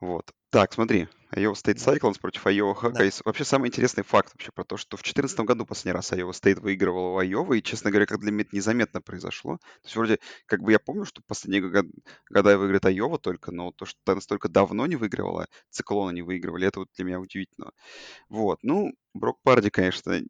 вот. 0.00 0.30
Так, 0.50 0.72
смотри, 0.72 1.08
Iowa 1.34 1.52
State 1.52 1.76
Cyclones 1.76 2.18
против 2.18 2.46
Iowa 2.46 2.74
Hawkeyes. 2.74 3.18
Да. 3.18 3.22
Вообще 3.26 3.44
самый 3.44 3.68
интересный 3.68 4.02
факт 4.02 4.32
вообще 4.32 4.50
про 4.50 4.64
то, 4.64 4.76
что 4.76 4.96
в 4.96 5.02
2014 5.02 5.40
году 5.40 5.66
последний 5.66 5.92
раз 5.92 6.12
Iowa 6.12 6.30
State 6.30 6.60
выигрывал 6.60 7.16
у 7.16 7.20
Iowa, 7.20 7.56
и, 7.56 7.62
честно 7.62 7.90
говоря, 7.90 8.06
как 8.06 8.20
для 8.20 8.30
меня 8.30 8.42
это 8.42 8.56
незаметно 8.56 9.02
произошло. 9.02 9.58
То 9.58 9.84
есть 9.84 9.96
вроде, 9.96 10.18
как 10.46 10.62
бы 10.62 10.72
я 10.72 10.78
помню, 10.78 11.04
что 11.04 11.20
последние 11.26 11.68
год, 11.68 11.86
года 12.30 12.56
выиграет 12.56 12.84
Iowa 12.86 13.18
только, 13.18 13.52
но 13.52 13.72
то, 13.72 13.84
что 13.84 13.98
настолько 14.06 14.48
давно 14.48 14.86
не 14.86 14.96
выигрывала, 14.96 15.48
циклоны 15.70 16.14
не 16.14 16.22
выигрывали, 16.22 16.66
это 16.66 16.80
вот 16.80 16.88
для 16.96 17.04
меня 17.04 17.20
удивительно. 17.20 17.72
Вот, 18.30 18.60
ну, 18.62 18.92
Брок 19.12 19.38
Парди, 19.42 19.68
конечно, 19.68 20.22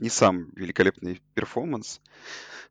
не 0.00 0.08
сам 0.08 0.50
великолепный 0.56 1.22
перформанс. 1.34 2.00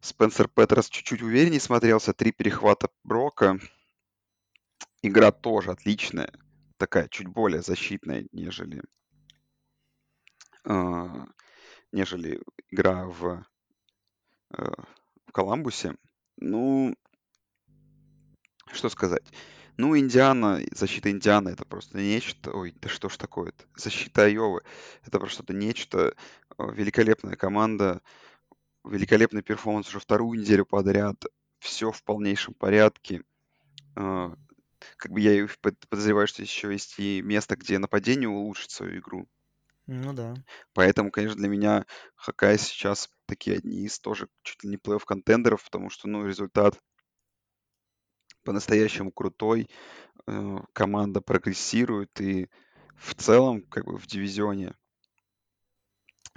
Спенсер 0.01 0.49
Петерс 0.49 0.89
чуть-чуть 0.89 1.21
увереннее 1.21 1.61
смотрелся, 1.61 2.13
три 2.13 2.31
перехвата 2.31 2.89
Брока. 3.03 3.59
Игра 5.01 5.31
тоже 5.31 5.71
отличная 5.71 6.31
такая 6.81 7.07
чуть 7.09 7.27
более 7.27 7.61
защитная, 7.61 8.27
нежели, 8.31 8.81
э, 10.65 11.25
нежели 11.91 12.41
игра 12.69 13.05
в, 13.05 13.45
э, 14.57 14.71
в 15.27 15.31
Коламбусе. 15.31 15.95
Ну, 16.37 16.95
что 18.71 18.89
сказать? 18.89 19.31
Ну, 19.77 19.95
Индиана, 19.95 20.59
защита 20.71 21.11
Индианы 21.11 21.49
это 21.49 21.65
просто 21.65 21.99
нечто. 21.99 22.51
Ой, 22.51 22.73
да 22.81 22.89
что 22.89 23.09
ж 23.09 23.17
такое-то? 23.17 23.63
Защита 23.75 24.23
Айовы 24.23 24.63
это 25.03 25.19
просто 25.19 25.35
что-то 25.35 25.53
нечто. 25.53 26.15
Великолепная 26.57 27.35
команда, 27.35 28.01
великолепный 28.83 29.43
перформанс 29.43 29.87
уже 29.87 29.99
вторую 29.99 30.39
неделю 30.39 30.65
подряд. 30.65 31.23
Все 31.59 31.91
в 31.91 32.03
полнейшем 32.03 32.55
порядке 32.55 33.23
как 34.97 35.11
бы 35.11 35.19
я 35.21 35.47
подозреваю, 35.89 36.27
что 36.27 36.41
еще 36.41 36.71
есть 36.71 36.99
и 36.99 37.21
место, 37.21 37.55
где 37.55 37.79
нападение 37.79 38.29
улучшит 38.29 38.71
свою 38.71 38.99
игру. 38.99 39.27
Ну 39.87 40.13
да. 40.13 40.43
Поэтому, 40.73 41.11
конечно, 41.11 41.37
для 41.37 41.47
меня 41.47 41.85
Хакай 42.15 42.57
сейчас 42.57 43.09
такие 43.25 43.57
одни 43.57 43.85
из 43.85 43.99
тоже 43.99 44.27
чуть 44.43 44.63
ли 44.63 44.69
не 44.69 44.77
плей-офф 44.77 45.03
контендеров, 45.05 45.63
потому 45.63 45.89
что, 45.89 46.07
ну, 46.09 46.25
результат 46.25 46.79
по-настоящему 48.43 49.11
крутой, 49.11 49.69
э, 50.27 50.57
команда 50.73 51.21
прогрессирует, 51.21 52.21
и 52.21 52.49
в 52.97 53.15
целом, 53.15 53.63
как 53.63 53.85
бы 53.85 53.97
в 53.97 54.07
дивизионе 54.07 54.75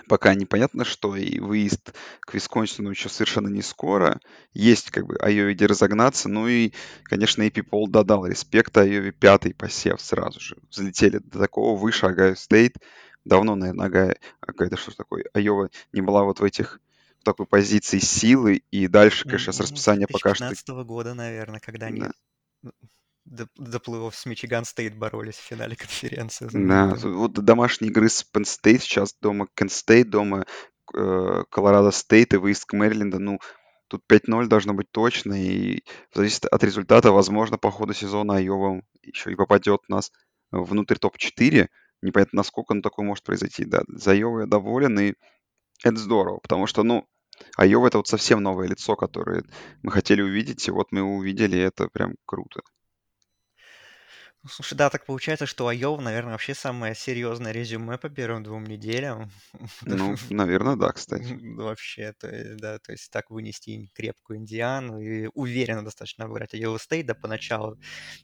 пока 0.09 0.35
непонятно 0.35 0.85
что, 0.85 1.17
и 1.17 1.41
выезд 1.41 1.95
к 2.21 2.35
Висконсину 2.35 2.91
еще 2.91 3.09
совершенно 3.09 3.49
не 3.49 3.63
скоро. 3.63 4.21
Есть 4.53 4.91
как 4.91 5.07
бы 5.07 5.17
Айове 5.17 5.55
где 5.55 5.67
разогнаться, 5.67 6.29
ну 6.29 6.49
и, 6.49 6.73
конечно, 7.05 7.47
AP 7.47 7.63
Poll 7.63 7.89
додал 7.89 8.27
респект 8.27 8.77
Айове. 8.77 9.13
Пятый 9.13 9.55
посев 9.55 10.01
сразу 10.01 10.41
же. 10.41 10.57
Взлетели 10.71 11.19
до 11.19 11.39
такого 11.39 11.79
выше 11.79 12.07
Огайо 12.07 12.35
Стейт. 12.35 12.77
Давно, 13.25 13.55
наверное, 13.55 13.87
Огайо, 13.87 14.15
Огайо, 14.41 14.71
да 14.71 14.77
что 14.77 14.95
такое, 14.95 15.25
Айова 15.33 15.71
не 15.93 16.03
была 16.03 16.25
вот 16.25 16.41
в 16.41 16.45
этих 16.45 16.81
в 17.21 17.25
такой 17.25 17.47
позиции 17.47 17.99
силы, 18.01 18.63
и 18.71 18.87
дальше, 18.87 19.25
конечно, 19.25 19.53
с 19.55 19.61
расписания 19.61 20.07
пока 20.07 20.35
что... 20.35 20.47
2015 20.47 20.87
года, 20.87 21.15
наверное, 21.15 21.59
когда 21.59 21.87
они 21.87 22.01
да 22.01 22.13
до 23.25 23.81
плей 23.81 24.11
с 24.13 24.27
Мичиган 24.27 24.65
Стейт 24.65 24.97
боролись 24.97 25.37
в 25.37 25.43
финале 25.43 25.77
конференции. 25.77 26.49
Да, 26.53 26.95
вот 26.95 27.33
домашние 27.33 27.91
игры 27.91 28.09
с 28.09 28.23
Penn 28.23 28.43
State 28.43 28.81
сейчас 28.81 29.15
дома, 29.21 29.49
Кент 29.55 29.69
Стейт 29.69 30.11
дома, 30.11 30.45
Колорадо 30.87 31.91
Стейт 31.91 32.35
и 32.35 32.37
выезд 32.37 32.67
к 32.67 32.75
Мэриленду, 32.75 33.19
ну, 33.19 33.39
тут 33.89 34.03
5-0 34.11 34.47
должно 34.47 34.75
быть 34.75 34.91
точно, 34.91 35.35
и 35.43 35.83
зависит 36.15 36.45
от 36.45 36.63
результата, 36.63 37.13
возможно, 37.13 37.57
по 37.59 37.71
ходу 37.71 37.95
сезона 37.95 38.37
Айова 38.37 38.83
еще 39.03 39.33
и 39.33 39.37
попадет 39.37 39.75
у 39.75 39.81
нас 39.89 40.13
внутрь 40.51 40.97
топ-4, 40.97 41.69
непонятно, 42.03 42.37
насколько 42.37 42.75
но 42.75 42.83
такое 42.83 43.07
может 43.07 43.25
произойти, 43.25 43.65
да, 43.65 43.83
за 43.89 44.11
Айову 44.13 44.41
я 44.41 44.47
доволен, 44.47 44.99
и 44.99 45.15
это 45.83 45.97
здорово, 45.97 46.39
потому 46.39 46.67
что, 46.67 46.83
ну, 46.83 47.07
Айова 47.57 47.87
это 47.87 47.99
вот 47.99 48.09
совсем 48.09 48.43
новое 48.43 48.69
лицо, 48.69 48.95
которое 48.95 49.43
мы 49.83 49.91
хотели 49.91 50.23
увидеть, 50.23 50.69
и 50.69 50.71
вот 50.71 50.93
мы 50.93 51.01
его 51.01 51.17
увидели, 51.17 51.57
и 51.57 51.61
это 51.61 51.89
прям 51.89 52.15
круто. 52.27 52.61
Ну, 54.45 54.51
слушай, 54.51 54.75
да, 54.75 54.91
так 54.91 55.07
получается, 55.07 55.47
что 55.47 55.69
Айова, 55.69 56.03
наверное, 56.03 56.33
вообще 56.33 56.55
самое 56.55 56.95
серьезное 56.95 57.51
резюме 57.53 57.97
по 57.97 58.11
первым 58.11 58.43
двум 58.43 58.65
неделям. 58.65 59.31
Ну, 59.87 60.17
наверное, 60.29 60.77
да, 60.77 60.93
кстати. 60.93 61.33
Вообще, 61.57 62.13
то 62.19 62.29
есть, 62.29 62.57
да, 62.59 62.79
то 62.79 62.93
есть 62.93 63.11
так 63.11 63.31
вынести 63.31 63.91
крепкую 63.95 64.41
Индиану 64.41 65.01
и 65.01 65.29
уверенно 65.33 65.83
достаточно 65.83 66.27
обыграть 66.27 66.53
Айова 66.53 66.77
Стейт, 66.77 67.07
да, 67.07 67.15
поначалу 67.15 67.79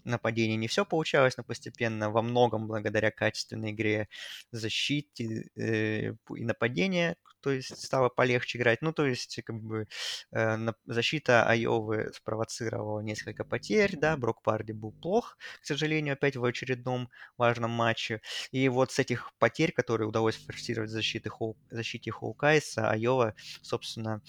нападение 0.05 0.57
не 0.59 0.69
все 0.69 0.85
получалось, 0.85 1.39
но 1.39 1.45
постепенно 1.45 2.11
во 2.11 2.21
многом 2.21 2.67
благодаря 2.67 3.11
качественной 3.11 3.71
игре 3.71 4.09
защите 4.53 5.49
э, 5.57 6.13
и 6.37 6.45
нападения, 6.45 7.17
то 7.41 7.51
есть 7.51 7.83
стало 7.83 8.11
полегче 8.11 8.59
играть. 8.59 8.83
Ну, 8.83 8.93
то 8.93 9.07
есть, 9.07 9.41
как 9.45 9.57
бы, 9.61 9.87
э, 10.33 10.57
защита 10.85 11.45
Айовы 11.49 12.11
спровоцировала 12.15 13.01
несколько 13.01 13.45
потерь, 13.45 13.97
да, 13.97 14.17
Брок 14.17 14.43
Парди 14.43 14.73
был 14.73 14.93
плох, 14.93 15.37
к 15.63 15.65
сожалению, 15.67 16.10
опять 16.11 16.37
в 16.37 16.45
очередном 16.45 17.09
важном 17.37 17.71
матче. 17.71 18.21
И 18.51 18.69
вот 18.69 18.93
с 18.93 18.99
этих 18.99 19.33
потерь, 19.39 19.73
которые 19.73 20.09
удалось 20.09 20.37
форсировать 20.37 20.91
в 20.91 20.93
защите, 20.93 21.29
Хоу... 21.29 21.57
защите 21.71 22.11
Хоукайса, 22.11 22.91
Айова, 22.91 23.35
собственно, 23.63 24.23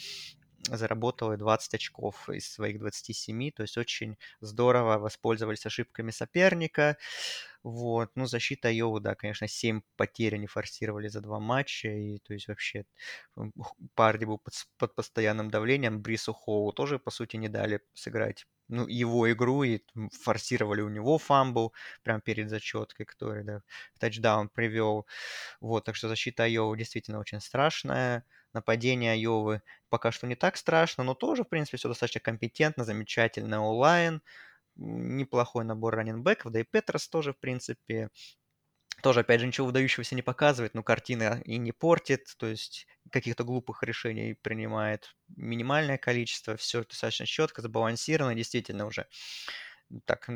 заработала 0.67 1.37
20 1.37 1.73
очков 1.75 2.29
из 2.29 2.51
своих 2.51 2.79
27, 2.79 3.51
то 3.51 3.63
есть 3.63 3.77
очень 3.77 4.17
здорово 4.41 4.97
воспользовались 4.97 5.65
ошибками 5.65 6.11
соперника. 6.11 6.97
Вот. 7.63 8.11
Ну, 8.15 8.25
защита 8.25 8.69
Айовы, 8.69 8.99
да, 8.99 9.15
конечно, 9.15 9.47
7 9.47 9.81
потерь 9.95 10.35
они 10.35 10.47
форсировали 10.47 11.07
за 11.07 11.21
два 11.21 11.39
матча, 11.39 11.89
и 11.89 12.19
то 12.19 12.33
есть 12.33 12.47
вообще 12.47 12.85
Парди 13.95 14.25
был 14.25 14.39
под, 14.39 14.53
под 14.77 14.95
постоянным 14.95 15.51
давлением, 15.51 16.01
Брису 16.01 16.33
Холлу 16.33 16.71
тоже, 16.73 16.99
по 16.99 17.11
сути, 17.11 17.37
не 17.37 17.49
дали 17.49 17.81
сыграть 17.93 18.45
ну, 18.71 18.87
его 18.87 19.31
игру 19.31 19.63
и 19.63 19.81
форсировали 20.23 20.81
у 20.81 20.89
него 20.89 21.17
fumble 21.19 21.73
прямо 22.03 22.21
перед 22.21 22.49
зачеткой, 22.49 23.05
который, 23.05 23.43
да, 23.43 23.61
тачдаун 23.99 24.49
привел. 24.49 25.07
Вот, 25.61 25.85
так 25.85 25.95
что 25.95 26.09
защита 26.09 26.43
Айовы 26.43 26.77
действительно 26.77 27.19
очень 27.19 27.41
страшная. 27.41 28.25
Нападение 28.53 29.13
Айовы 29.13 29.61
пока 29.89 30.11
что 30.11 30.27
не 30.27 30.35
так 30.35 30.57
страшно, 30.57 31.03
но 31.03 31.13
тоже, 31.15 31.43
в 31.43 31.49
принципе, 31.49 31.77
все 31.77 31.89
достаточно 31.89 32.21
компетентно, 32.21 32.83
замечательно 32.85 33.63
O-line, 33.65 34.21
неплохой 34.75 35.65
набор 35.65 35.95
раненбеков, 35.95 36.51
да 36.51 36.61
и 36.61 36.63
Петрос 36.63 37.07
тоже, 37.09 37.33
в 37.33 37.39
принципе, 37.39 38.09
тоже, 39.03 39.21
опять 39.21 39.41
же, 39.41 39.47
ничего 39.47 39.67
выдающегося 39.67 40.15
не 40.15 40.21
показывает, 40.21 40.73
но 40.75 40.83
картина 40.83 41.41
и 41.45 41.57
не 41.57 41.71
портит, 41.71 42.27
то 42.37 42.47
есть 42.47 42.87
каких-то 43.11 43.43
глупых 43.43 43.83
решений 43.83 44.35
принимает 44.35 45.15
минимальное 45.37 45.97
количество, 45.97 46.57
все 46.57 46.83
достаточно 46.83 47.25
четко, 47.27 47.61
сбалансировано, 47.61 48.35
действительно 48.35 48.85
уже 48.87 49.07
так 50.05 50.29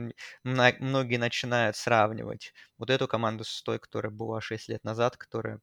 многие 0.43 1.17
начинают 1.17 1.75
сравнивать 1.77 2.53
вот 2.77 2.89
эту 2.89 3.07
команду 3.07 3.43
с 3.43 3.61
той, 3.63 3.79
которая 3.79 4.11
была 4.11 4.41
6 4.41 4.67
лет 4.69 4.83
назад, 4.83 5.17
которая 5.17 5.59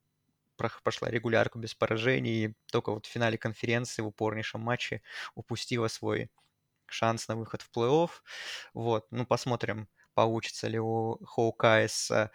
прошла 0.56 1.10
регулярку 1.10 1.58
без 1.58 1.74
поражений 1.74 2.46
и 2.46 2.54
только 2.72 2.92
вот 2.92 3.06
в 3.06 3.10
финале 3.10 3.38
конференции 3.38 4.02
в 4.02 4.08
упорнейшем 4.08 4.60
матче 4.60 5.02
упустила 5.34 5.88
свой 5.88 6.30
шанс 6.86 7.28
на 7.28 7.36
выход 7.36 7.62
в 7.62 7.70
плей-офф. 7.76 8.10
Вот, 8.74 9.06
ну 9.10 9.26
посмотрим, 9.26 9.88
получится 10.14 10.68
ли 10.68 10.78
у 10.80 11.18
Хоукайс 11.26 12.32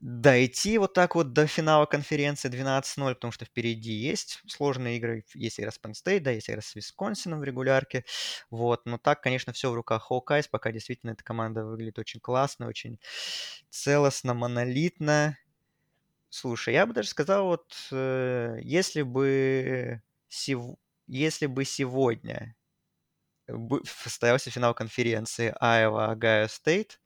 дойти 0.00 0.78
вот 0.78 0.94
так 0.94 1.14
вот 1.14 1.32
до 1.32 1.46
финала 1.46 1.86
конференции 1.86 2.48
12-0, 2.48 3.14
потому 3.14 3.32
что 3.32 3.44
впереди 3.44 3.92
есть 3.92 4.40
сложные 4.48 4.96
игры, 4.96 5.24
есть 5.34 5.60
игра 5.60 5.70
с 5.70 5.78
Penn 5.78 5.92
State, 5.92 6.20
да, 6.20 6.30
есть 6.30 6.48
игра 6.48 6.62
с 6.62 6.74
Висконсином 6.74 7.40
в 7.40 7.44
регулярке, 7.44 8.04
вот, 8.50 8.86
но 8.86 8.98
так, 8.98 9.22
конечно, 9.22 9.52
все 9.52 9.70
в 9.70 9.74
руках 9.74 10.04
Хоукайс, 10.04 10.48
пока 10.48 10.72
действительно 10.72 11.12
эта 11.12 11.22
команда 11.22 11.64
выглядит 11.64 11.98
очень 11.98 12.20
классно, 12.20 12.66
очень 12.66 12.98
целостно, 13.68 14.34
монолитно. 14.34 15.36
Слушай, 16.30 16.74
я 16.74 16.86
бы 16.86 16.94
даже 16.94 17.08
сказал, 17.08 17.46
вот, 17.46 17.74
э, 17.92 18.58
если 18.62 19.02
бы, 19.02 20.02
сев... 20.28 20.62
если 21.06 21.46
бы 21.46 21.64
сегодня 21.64 22.56
состоялся 23.84 24.50
финал 24.50 24.74
конференции 24.74 25.54
Iowa 25.60 26.16
Ohio 26.16 26.46
State. 26.46 26.98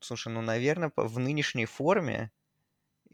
Слушай, 0.00 0.32
ну, 0.32 0.40
наверное, 0.42 0.92
в 0.96 1.18
нынешней 1.18 1.66
форме 1.66 2.30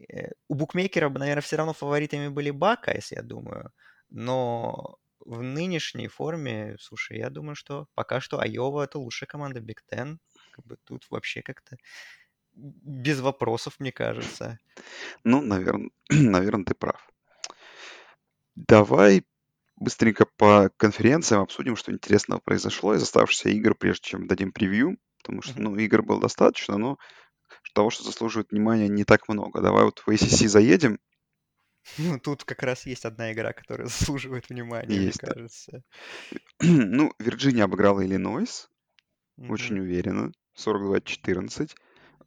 э, 0.09 0.31
у 0.47 0.55
букмекера, 0.55 1.09
наверное, 1.09 1.41
все 1.41 1.55
равно 1.55 1.73
фаворитами 1.73 2.27
были 2.27 2.51
Бакайс, 2.51 3.11
я 3.11 3.21
думаю. 3.21 3.71
Но 4.09 4.97
в 5.19 5.41
нынешней 5.41 6.07
форме, 6.07 6.75
слушай, 6.79 7.17
я 7.17 7.29
думаю, 7.29 7.55
что 7.55 7.87
пока 7.95 8.19
что 8.19 8.39
Айова 8.39 8.83
это 8.83 8.99
лучшая 8.99 9.27
команда 9.27 9.61
Big 9.61 9.83
Ten. 9.91 10.17
Как 10.51 10.65
бы 10.65 10.77
тут 10.83 11.05
вообще 11.09 11.41
как-то 11.41 11.77
без 12.53 13.19
вопросов, 13.19 13.79
мне 13.79 13.91
кажется. 13.91 14.59
Ну, 15.23 15.41
наверное, 15.41 15.89
наверное, 16.09 16.65
ты 16.65 16.75
прав. 16.75 17.09
Давай 18.55 19.25
быстренько 19.75 20.25
по 20.25 20.69
конференциям 20.77 21.41
обсудим, 21.41 21.75
что 21.75 21.91
интересного 21.91 22.39
произошло 22.39 22.93
из 22.93 23.01
оставшихся 23.01 23.49
игр, 23.49 23.75
прежде 23.75 24.09
чем 24.09 24.27
дадим 24.27 24.51
превью, 24.51 24.97
потому 25.23 25.41
что, 25.41 25.59
ну, 25.59 25.75
игр 25.77 26.03
было 26.03 26.21
достаточно, 26.21 26.77
но 26.77 26.97
того, 27.73 27.89
что 27.89 28.03
заслуживает 28.03 28.51
внимания, 28.51 28.87
не 28.87 29.03
так 29.03 29.27
много. 29.27 29.61
Давай 29.61 29.85
вот 29.85 29.99
в 29.99 30.07
ACC 30.07 30.47
заедем. 30.47 30.99
Ну, 31.97 32.19
тут 32.19 32.43
как 32.43 32.61
раз 32.61 32.85
есть 32.85 33.05
одна 33.05 33.33
игра, 33.33 33.53
которая 33.53 33.87
заслуживает 33.87 34.49
внимания, 34.49 34.95
есть, 34.95 35.21
мне 35.23 35.31
кажется. 35.31 35.83
ну, 36.61 37.11
Вирджиния 37.17 37.63
обыграла 37.63 38.05
Иллинойс, 38.05 38.69
очень 39.37 39.79
уверенно, 39.79 40.31
42-14. 40.55 41.71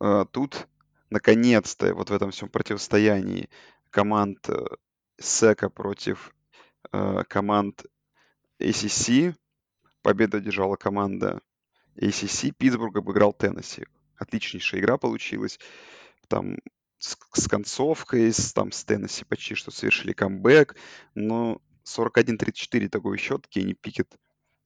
А, 0.00 0.24
тут, 0.24 0.66
наконец-то, 1.10 1.94
вот 1.94 2.10
в 2.10 2.12
этом 2.12 2.32
всем 2.32 2.48
противостоянии 2.48 3.48
команд 3.90 4.48
э, 4.48 4.64
Сека 5.18 5.70
против 5.70 6.34
Э, 6.92 7.24
команд 7.28 7.84
ACC. 8.60 9.34
Победу 10.02 10.36
одержала 10.36 10.76
команда 10.76 11.40
ACC. 12.00 12.52
Питтсбург 12.52 12.96
обыграл 12.96 13.32
Теннесси. 13.32 13.86
Отличнейшая 14.16 14.80
игра 14.80 14.98
получилась. 14.98 15.58
Там 16.28 16.58
с, 16.98 17.16
с 17.34 17.48
концовкой, 17.48 18.32
с, 18.32 18.52
там 18.52 18.72
с 18.72 18.84
Теннесси 18.84 19.24
почти 19.24 19.54
что 19.54 19.70
совершили 19.70 20.12
камбэк. 20.12 20.76
Но 21.14 21.60
41-34 21.84 22.88
такой 22.88 23.18
счет. 23.18 23.46
Кенни 23.46 23.74
Пикет 23.74 24.16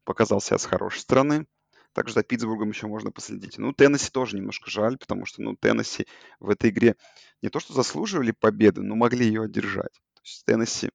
показал 0.04 0.40
себя 0.40 0.58
с 0.58 0.64
хорошей 0.64 1.00
стороны. 1.00 1.46
Также 1.92 2.14
за 2.14 2.22
Питтсбургом 2.22 2.70
еще 2.70 2.86
можно 2.86 3.10
последить. 3.10 3.58
Ну, 3.58 3.72
Теннесси 3.72 4.10
тоже 4.10 4.36
немножко 4.36 4.70
жаль, 4.70 4.96
потому 4.96 5.26
что, 5.26 5.42
ну, 5.42 5.56
Теннесси 5.56 6.06
в 6.38 6.48
этой 6.48 6.70
игре 6.70 6.94
не 7.42 7.48
то 7.48 7.58
что 7.58 7.72
заслуживали 7.72 8.30
победы, 8.30 8.80
но 8.80 8.94
могли 8.94 9.26
ее 9.26 9.42
одержать. 9.42 9.92
То 9.92 10.20
есть 10.22 10.44
Теннесси 10.44 10.90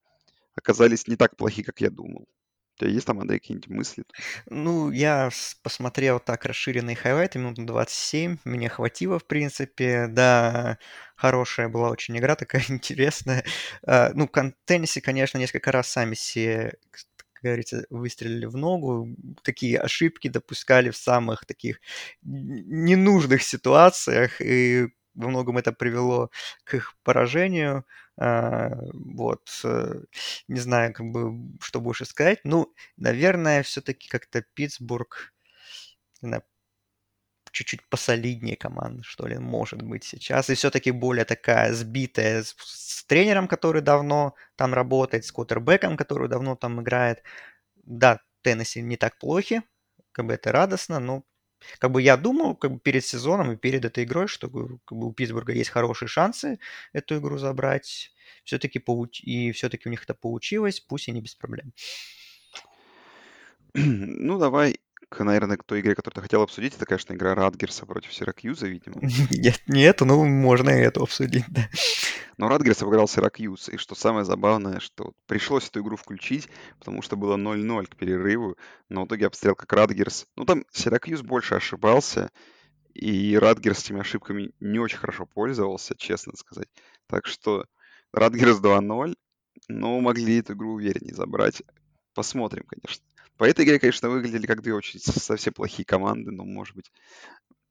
оказались 0.55 1.07
не 1.07 1.17
так 1.17 1.35
плохи, 1.35 1.63
как 1.63 1.81
я 1.81 1.89
думал. 1.89 2.27
У 2.75 2.79
тебя 2.79 2.91
есть 2.91 3.07
там, 3.07 3.21
Андрей, 3.21 3.39
какие-нибудь 3.39 3.69
мысли? 3.69 4.03
Ну, 4.49 4.91
я 4.91 5.29
посмотрел 5.63 6.19
так 6.19 6.45
расширенный 6.45 6.95
хайлайты, 6.95 7.39
минут 7.39 7.55
27, 7.65 8.37
мне 8.43 8.67
хватило, 8.67 9.17
в 9.17 9.25
принципе. 9.25 10.07
Да, 10.07 10.77
хорошая 11.15 11.69
была 11.69 11.89
очень 11.89 12.17
игра, 12.17 12.35
такая 12.35 12.63
интересная. 12.67 13.45
А, 13.87 14.11
ну, 14.13 14.29
Теннисе, 14.65 14.99
конечно, 14.99 15.37
несколько 15.37 15.71
раз 15.71 15.87
сами 15.87 16.15
себе 16.15 16.73
говорится, 17.41 17.85
выстрелили 17.91 18.45
в 18.45 18.57
ногу, 18.57 19.07
такие 19.43 19.77
ошибки 19.79 20.27
допускали 20.29 20.89
в 20.89 20.97
самых 20.97 21.45
таких 21.45 21.79
ненужных 22.23 23.43
ситуациях, 23.43 24.41
и 24.41 24.87
во 25.15 25.29
многом 25.29 25.57
это 25.57 25.71
привело 25.73 26.29
к 26.63 26.75
их 26.75 26.95
поражению. 27.03 27.85
А, 28.17 28.71
вот, 28.93 29.49
э, 29.63 30.01
не 30.47 30.59
знаю, 30.59 30.93
как 30.93 31.07
бы, 31.07 31.33
что 31.61 31.81
больше 31.81 32.05
сказать. 32.05 32.39
Ну, 32.43 32.73
наверное, 32.97 33.63
все-таки 33.63 34.07
как-то 34.07 34.41
Питтсбург, 34.53 35.33
чуть-чуть 37.55 37.87
посолиднее 37.89 38.57
команда, 38.57 39.01
что 39.03 39.27
ли, 39.27 39.37
может 39.37 39.81
быть 39.81 40.03
сейчас. 40.03 40.49
И 40.49 40.55
все-таки 40.55 40.91
более 40.91 41.23
такая 41.25 41.73
сбитая 41.73 42.43
с, 42.43 42.53
с 42.57 43.05
тренером, 43.05 43.47
который 43.47 43.81
давно 43.81 44.35
там 44.57 44.73
работает, 44.73 45.25
с 45.25 45.31
квотербеком, 45.31 45.95
который 45.95 46.27
давно 46.27 46.55
там 46.57 46.81
играет. 46.81 47.23
Да, 47.75 48.19
Теннесси 48.41 48.81
не 48.81 48.97
так 48.97 49.17
плохи, 49.17 49.63
как 50.11 50.25
бы 50.25 50.33
это 50.33 50.51
радостно, 50.51 50.99
но 50.99 51.23
как 51.79 51.91
бы 51.91 52.01
я 52.01 52.17
думал 52.17 52.55
как 52.55 52.71
бы 52.71 52.79
перед 52.79 53.05
сезоном 53.05 53.51
и 53.51 53.57
перед 53.57 53.85
этой 53.85 54.03
игрой, 54.03 54.27
что 54.27 54.49
как 54.49 54.97
бы, 54.97 55.07
у 55.07 55.13
Питтсбурга 55.13 55.53
есть 55.53 55.69
хорошие 55.69 56.09
шансы 56.09 56.59
эту 56.93 57.17
игру 57.17 57.37
забрать. 57.37 58.11
Все-таки 58.43 58.79
получ... 58.79 59.21
и 59.21 59.51
все-таки 59.51 59.87
у 59.89 59.91
них 59.91 60.03
это 60.03 60.13
получилось, 60.13 60.79
пусть 60.79 61.07
и 61.07 61.11
не 61.11 61.21
без 61.21 61.35
проблем. 61.35 61.73
Ну, 63.73 64.39
давай 64.39 64.79
наверное, 65.23 65.57
к 65.57 65.63
той 65.63 65.81
игре, 65.81 65.95
которую 65.95 66.15
ты 66.15 66.21
хотел 66.21 66.41
обсудить. 66.41 66.75
Это, 66.75 66.85
конечно, 66.85 67.13
игра 67.13 67.35
Радгерса 67.35 67.85
против 67.85 68.13
Сиракьюза, 68.13 68.67
видимо. 68.67 68.97
Нет, 69.31 69.61
не 69.67 69.83
эту, 69.83 70.05
ну, 70.05 70.25
можно 70.25 70.69
и 70.69 70.81
эту 70.81 71.03
обсудить, 71.03 71.45
да. 71.47 71.69
Но 72.37 72.49
Радгерс 72.49 72.81
обыграл 72.81 73.07
Сиракьюз. 73.07 73.69
И 73.69 73.77
что 73.77 73.95
самое 73.95 74.25
забавное, 74.25 74.79
что 74.79 75.13
пришлось 75.25 75.67
эту 75.69 75.81
игру 75.81 75.95
включить, 75.95 76.49
потому 76.79 77.01
что 77.01 77.15
было 77.15 77.37
0-0 77.37 77.87
к 77.87 77.95
перерыву. 77.95 78.57
Но 78.89 79.03
в 79.03 79.07
итоге 79.07 79.27
обстрел 79.27 79.55
как 79.55 79.71
Радгерс. 79.71 80.27
Ну, 80.35 80.45
там 80.45 80.65
Сиракьюз 80.71 81.21
больше 81.21 81.55
ошибался. 81.55 82.29
И 82.93 83.37
Радгер 83.37 83.75
с 83.75 83.83
этими 83.83 84.01
ошибками 84.01 84.51
не 84.59 84.79
очень 84.79 84.97
хорошо 84.97 85.25
пользовался, 85.25 85.95
честно 85.97 86.33
сказать. 86.35 86.67
Так 87.07 87.25
что 87.25 87.65
Радгерс 88.13 88.59
2-0, 88.59 89.15
но 89.67 89.99
могли 89.99 90.39
эту 90.39 90.53
игру 90.53 90.73
увереннее 90.73 91.13
забрать. 91.13 91.61
Посмотрим, 92.13 92.63
конечно. 92.67 93.03
По 93.37 93.43
этой 93.43 93.65
игре, 93.65 93.79
конечно, 93.79 94.09
выглядели 94.09 94.47
как 94.47 94.61
две 94.61 94.73
очень 94.73 94.99
совсем 94.99 95.53
плохие 95.53 95.85
команды, 95.85 96.31
но, 96.31 96.45
может 96.45 96.75
быть, 96.75 96.91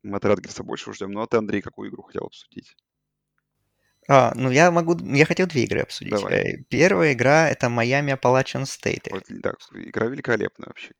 мы 0.03 0.17
от 0.17 0.25
Радгерса 0.25 0.63
больше 0.63 0.93
ждем. 0.93 1.13
Ну, 1.13 1.23
а 1.23 1.27
ты, 1.27 1.39
Андрей, 1.39 1.63
какую 1.63 1.91
игру 1.91 2.03
хотел 2.03 2.25
обсудить? 2.25 2.77
А, 4.07 4.33
ну 4.35 4.51
я 4.51 4.71
могу, 4.71 4.99
я 4.99 5.25
хотел 5.25 5.47
две 5.47 5.65
игры 5.65 5.81
обсудить. 5.81 6.13
Давай. 6.13 6.35
Э, 6.35 6.63
Первая 6.69 7.15
игра 7.15 7.49
это 7.49 7.71
Майами 7.71 8.13
State. 8.13 9.09
Вот, 9.11 9.25
да, 9.29 9.55
игра 9.73 10.07
великолепная 10.07 10.69
вообще. 10.69 10.93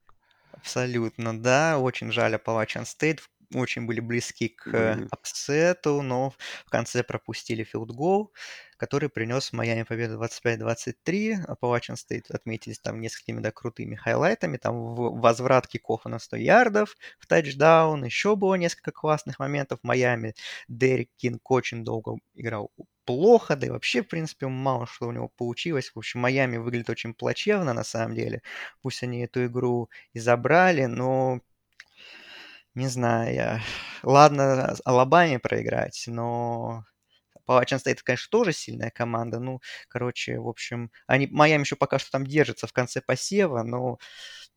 Абсолютно, 0.53 1.39
да. 1.39 1.79
Очень 1.79 2.11
жаль 2.13 2.35
Appalachian 2.35 2.85
State. 2.85 3.21
Очень 3.55 3.87
были 3.87 4.01
близки 4.01 4.49
к 4.49 4.99
upset 5.11 5.77
у, 5.77 6.03
но 6.03 6.31
в 6.67 6.71
конце 6.71 7.03
пропустили 7.05 7.65
field 7.65 7.99
goal, 7.99 8.33
который 8.77 9.09
принес 9.09 9.53
Майами 9.53 9.85
победу 9.85 10.19
25-23. 10.19 11.47
Appalachian 11.47 11.95
State 11.97 12.25
отметились 12.31 12.81
там 12.81 13.01
несколькими 13.01 13.41
да, 13.41 13.53
крутыми 13.53 13.95
хайлайтами. 13.95 14.57
Там 14.57 14.95
возврат 14.95 15.67
kickoff 15.69 16.04
а 16.04 16.09
на 16.09 16.19
100 16.19 16.37
ярдов 16.37 16.97
в 17.19 17.27
тачдаун. 17.27 18.05
Еще 18.05 18.37
было 18.37 18.55
несколько 18.57 18.93
классных 18.93 19.39
моментов. 19.39 19.79
Майами 19.83 20.35
Дерек 20.69 21.11
Кинг 21.17 21.51
очень 21.51 21.85
долго 21.85 22.19
играл 22.35 22.71
плохо, 23.05 23.57
да 23.57 23.67
и 23.67 23.71
вообще, 23.71 24.03
в 24.03 24.09
принципе, 24.09 24.47
мало 24.49 24.87
что 24.87 25.07
у 25.09 25.13
него 25.13 25.29
получилось. 25.29 25.91
В 25.95 25.99
общем, 25.99 26.21
Майами 26.21 26.57
выглядит 26.57 26.91
очень 26.91 27.15
плачевно 27.15 27.73
на 27.73 27.85
самом 27.85 28.15
деле. 28.15 28.43
Пусть 28.83 29.03
они 29.03 29.21
эту 29.25 29.47
игру 29.47 29.91
и 30.13 30.19
забрали, 30.19 30.87
но 30.87 31.41
не 32.75 32.89
знаю 32.89 33.35
я. 33.35 33.61
Ладно, 34.03 34.75
Алабаме 34.85 35.39
проиграть, 35.39 36.05
но 36.07 36.85
Appalachian 37.49 37.79
State, 37.85 38.01
конечно, 38.05 38.29
тоже 38.31 38.53
сильная 38.53 38.91
команда. 38.91 39.41
Ну, 39.41 39.61
короче, 39.89 40.39
в 40.41 40.49
общем, 40.49 40.91
они, 41.07 41.29
Майами 41.29 41.63
еще 41.63 41.77
пока 41.77 41.99
что 41.99 42.11
там 42.13 42.27
держится 42.27 42.67
в 42.67 42.73
конце 42.73 43.01
посева, 43.03 43.63
но 43.63 43.99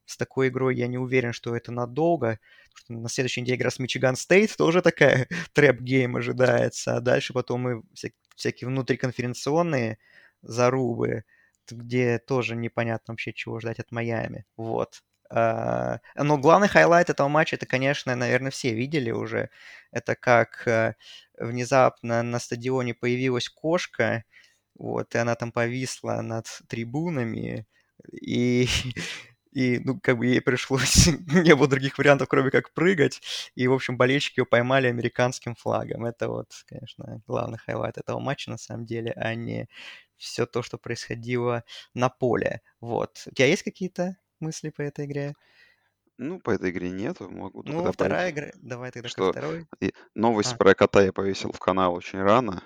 с 0.05 0.17
такой 0.17 0.49
игрой 0.49 0.75
я 0.77 0.87
не 0.87 0.97
уверен, 0.99 1.33
что 1.33 1.55
это 1.55 1.71
надолго. 1.71 2.39
Что 2.75 2.93
на 2.93 3.09
следующей 3.09 3.41
неделе 3.41 3.57
игра 3.59 3.71
с 3.71 3.79
Мичиган 3.79 4.15
Стейт 4.17 4.55
тоже 4.57 4.81
такая 4.81 5.27
trap 5.53 5.84
game 5.84 6.15
ожидается. 6.17 6.97
А 6.97 7.01
дальше 7.01 7.33
потом 7.33 7.69
и 7.69 7.83
вся- 7.95 8.11
всякие 8.35 8.69
внутриконференционные 8.69 9.99
зарубы, 10.43 11.23
где 11.69 12.19
тоже 12.19 12.55
непонятно 12.55 13.13
вообще, 13.13 13.33
чего 13.33 13.59
ждать 13.59 13.79
от 13.79 13.91
Майами. 13.91 14.45
Вот. 14.57 15.01
А, 15.29 15.99
Но 16.15 16.37
главный 16.37 16.67
хайлайт 16.69 17.09
этого 17.09 17.27
матча, 17.27 17.55
это, 17.55 17.65
конечно, 17.65 18.15
наверное, 18.15 18.51
все 18.51 18.73
видели 18.73 19.11
уже. 19.11 19.49
Это 19.91 20.15
как 20.15 20.67
э, 20.67 20.95
внезапно 21.37 22.23
на 22.23 22.39
стадионе 22.39 22.93
появилась 22.93 23.49
кошка, 23.49 24.23
вот, 24.75 25.15
и 25.15 25.17
она 25.17 25.35
там 25.35 25.51
повисла 25.51 26.21
над 26.21 26.47
трибунами, 26.69 27.67
и, 28.11 28.67
и 29.51 29.79
ну, 29.79 29.99
как 29.99 30.17
бы 30.17 30.27
ей 30.27 30.41
пришлось, 30.41 31.07
не 31.27 31.55
было 31.55 31.67
других 31.67 31.97
вариантов, 31.97 32.27
кроме 32.29 32.51
как 32.51 32.73
прыгать, 32.73 33.21
и, 33.55 33.67
в 33.67 33.73
общем, 33.73 33.97
болельщики 33.97 34.39
ее 34.41 34.45
поймали 34.45 34.87
американским 34.87 35.55
флагом. 35.55 36.05
Это 36.05 36.29
вот, 36.29 36.51
конечно, 36.67 37.21
главный 37.27 37.57
хайлайт 37.59 37.97
этого 37.97 38.19
матча, 38.19 38.49
на 38.51 38.57
самом 38.57 38.85
деле, 38.85 39.11
а 39.15 39.35
не 39.35 39.67
все 40.17 40.45
то, 40.45 40.61
что 40.63 40.77
происходило 40.77 41.63
на 41.93 42.09
поле. 42.09 42.61
Вот. 42.81 43.23
У 43.27 43.31
тебя 43.35 43.47
есть 43.47 43.63
какие-то 43.63 44.17
мысли 44.39 44.69
по 44.69 44.81
этой 44.81 45.05
игре? 45.05 45.35
Ну, 46.19 46.39
по 46.39 46.51
этой 46.51 46.69
игре 46.71 46.89
нету, 46.91 47.29
могу 47.29 47.63
Ну, 47.65 47.91
добавить, 47.91 47.93
вторая 47.93 48.31
игра, 48.31 48.49
давай 48.55 48.89
тогда 48.91 49.09
ко 49.11 49.21
что 49.21 49.23
второй. 49.23 49.67
и 49.81 49.93
новость 50.15 50.55
А, 50.55 50.57
про 50.57 50.75
кота 50.75 51.01
я 51.03 51.13
повесил 51.13 51.51
в 51.51 51.59
канал 51.59 51.93
очень 51.95 52.19
рано, 52.21 52.63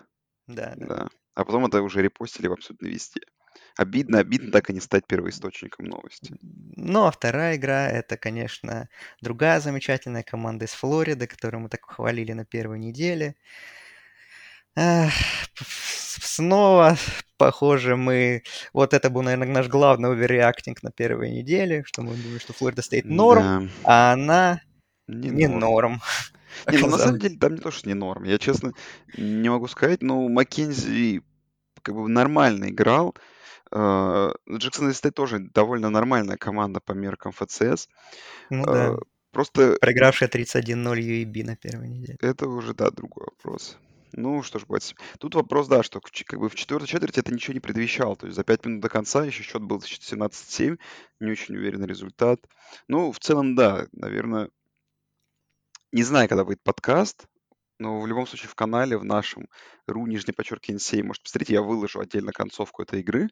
да, 0.47 0.75
да. 0.75 0.87
да. 0.87 1.09
А 1.35 1.45
потом 1.45 1.65
это 1.67 1.81
уже 1.83 2.01
репостили 2.01 2.47
в 2.47 2.53
абсолютно 2.53 2.87
везде. 2.87 3.21
Обидно, 3.77 4.19
обидно 4.19 4.51
так 4.51 4.69
и 4.69 4.73
не 4.73 4.81
стать 4.81 5.07
первоисточником 5.07 5.85
новости. 5.87 6.35
Ну, 6.43 7.05
а 7.05 7.11
вторая 7.11 7.55
игра 7.57 7.87
это, 7.87 8.17
конечно, 8.17 8.89
другая 9.21 9.59
замечательная 9.59 10.23
команда 10.23 10.65
из 10.65 10.71
Флориды, 10.73 11.27
которую 11.27 11.61
мы 11.61 11.69
так 11.69 11.85
хвалили 11.85 12.31
на 12.33 12.45
первой 12.45 12.79
неделе. 12.79 13.35
Снова, 15.95 16.97
похоже, 17.37 17.95
мы... 17.95 18.43
Вот 18.73 18.93
это 18.93 19.09
был, 19.09 19.21
наверное, 19.21 19.47
наш 19.47 19.67
главный 19.67 20.11
оверреактинг 20.11 20.83
на 20.83 20.91
первой 20.91 21.31
неделе, 21.31 21.83
что 21.85 22.01
мы 22.01 22.15
думали, 22.15 22.39
что 22.39 22.53
Флорида 22.53 22.81
стоит 22.81 23.05
норм, 23.05 23.41
Да, 23.41 23.69
а 23.83 24.13
она 24.13 24.61
не 25.07 25.29
не 25.29 25.47
норм. 25.47 25.59
норм 25.59 26.01
Не, 26.71 26.77
ну 26.77 26.87
на 26.89 26.97
самом 26.97 27.19
деле 27.19 27.37
там 27.37 27.55
не 27.55 27.61
то, 27.61 27.71
что 27.71 27.87
не 27.87 27.95
норм. 27.95 28.23
Я, 28.23 28.37
честно, 28.37 28.73
не 29.17 29.49
могу 29.49 29.67
сказать, 29.67 30.01
но 30.01 30.27
Маккензи 30.27 31.21
как 31.81 31.95
бы 31.95 32.07
нормально 32.09 32.69
играл. 32.69 33.15
Э, 33.73 34.31
Джексон 34.49 34.93
Стейт 34.93 35.15
тоже 35.15 35.39
довольно 35.39 35.89
нормальная 35.89 36.37
команда 36.37 36.79
по 36.81 36.91
меркам 36.91 37.31
ФЦС. 37.31 37.87
Ну 38.49 38.63
Э, 38.63 38.73
да, 38.73 38.97
Просто 39.31 39.77
проигравшая 39.79 40.27
31-0 40.27 40.99
UAB 40.99 41.43
на 41.45 41.55
первой 41.55 41.87
неделе. 41.87 42.17
это 42.21 42.47
уже, 42.47 42.73
да, 42.73 42.91
другой 42.91 43.27
вопрос. 43.27 43.77
Ну, 44.13 44.43
что 44.43 44.59
ж, 44.59 44.65
бывает. 44.65 44.95
Тут 45.19 45.35
вопрос, 45.35 45.67
да, 45.67 45.83
что 45.83 46.01
как 46.01 46.39
бы 46.39 46.49
в 46.49 46.55
четвертой 46.55 46.87
четверти 46.87 47.19
это 47.19 47.33
ничего 47.33 47.53
не 47.53 47.59
предвещало. 47.59 48.15
То 48.15 48.25
есть 48.25 48.35
за 48.35 48.43
пять 48.43 48.65
минут 48.65 48.81
до 48.81 48.89
конца 48.89 49.23
еще 49.25 49.43
счет 49.43 49.61
был 49.61 49.77
17-7. 49.77 50.77
Не 51.19 51.31
очень 51.31 51.55
уверенный 51.55 51.87
результат. 51.87 52.39
Ну, 52.87 53.11
в 53.11 53.19
целом, 53.19 53.55
да, 53.55 53.87
наверное, 53.91 54.49
не 55.91 56.03
знаю, 56.03 56.29
когда 56.29 56.43
выйдет 56.43 56.63
подкаст, 56.63 57.25
но 57.79 57.99
в 57.99 58.07
любом 58.07 58.27
случае 58.27 58.49
в 58.49 58.55
канале, 58.55 58.97
в 58.97 59.03
нашем 59.03 59.47
ру, 59.87 60.05
нижнее 60.05 60.33
подчеркивание 60.33 60.79
7, 60.79 61.05
может, 61.05 61.23
посмотрите, 61.23 61.53
я 61.53 61.61
выложу 61.61 61.99
отдельно 61.99 62.31
концовку 62.31 62.83
этой 62.83 63.01
игры, 63.01 63.29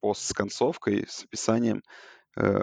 пост 0.00 0.22
с 0.22 0.32
концовкой, 0.32 1.06
с 1.08 1.24
описанием 1.24 1.82
э, 2.36 2.62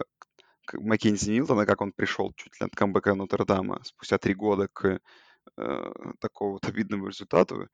Маккензи 0.73 1.31
Милтона, 1.31 1.65
как 1.65 1.81
он 1.81 1.91
пришел 1.91 2.31
чуть 2.35 2.59
ли 2.59 2.65
от 2.65 2.75
камбэка 2.75 3.15
Нотр-Дама 3.15 3.81
спустя 3.83 4.17
три 4.17 4.33
года 4.33 4.67
к 4.71 4.99
э, 5.57 5.91
такому 6.19 6.53
вот 6.53 6.65
обидному 6.67 7.07
результату. 7.07 7.67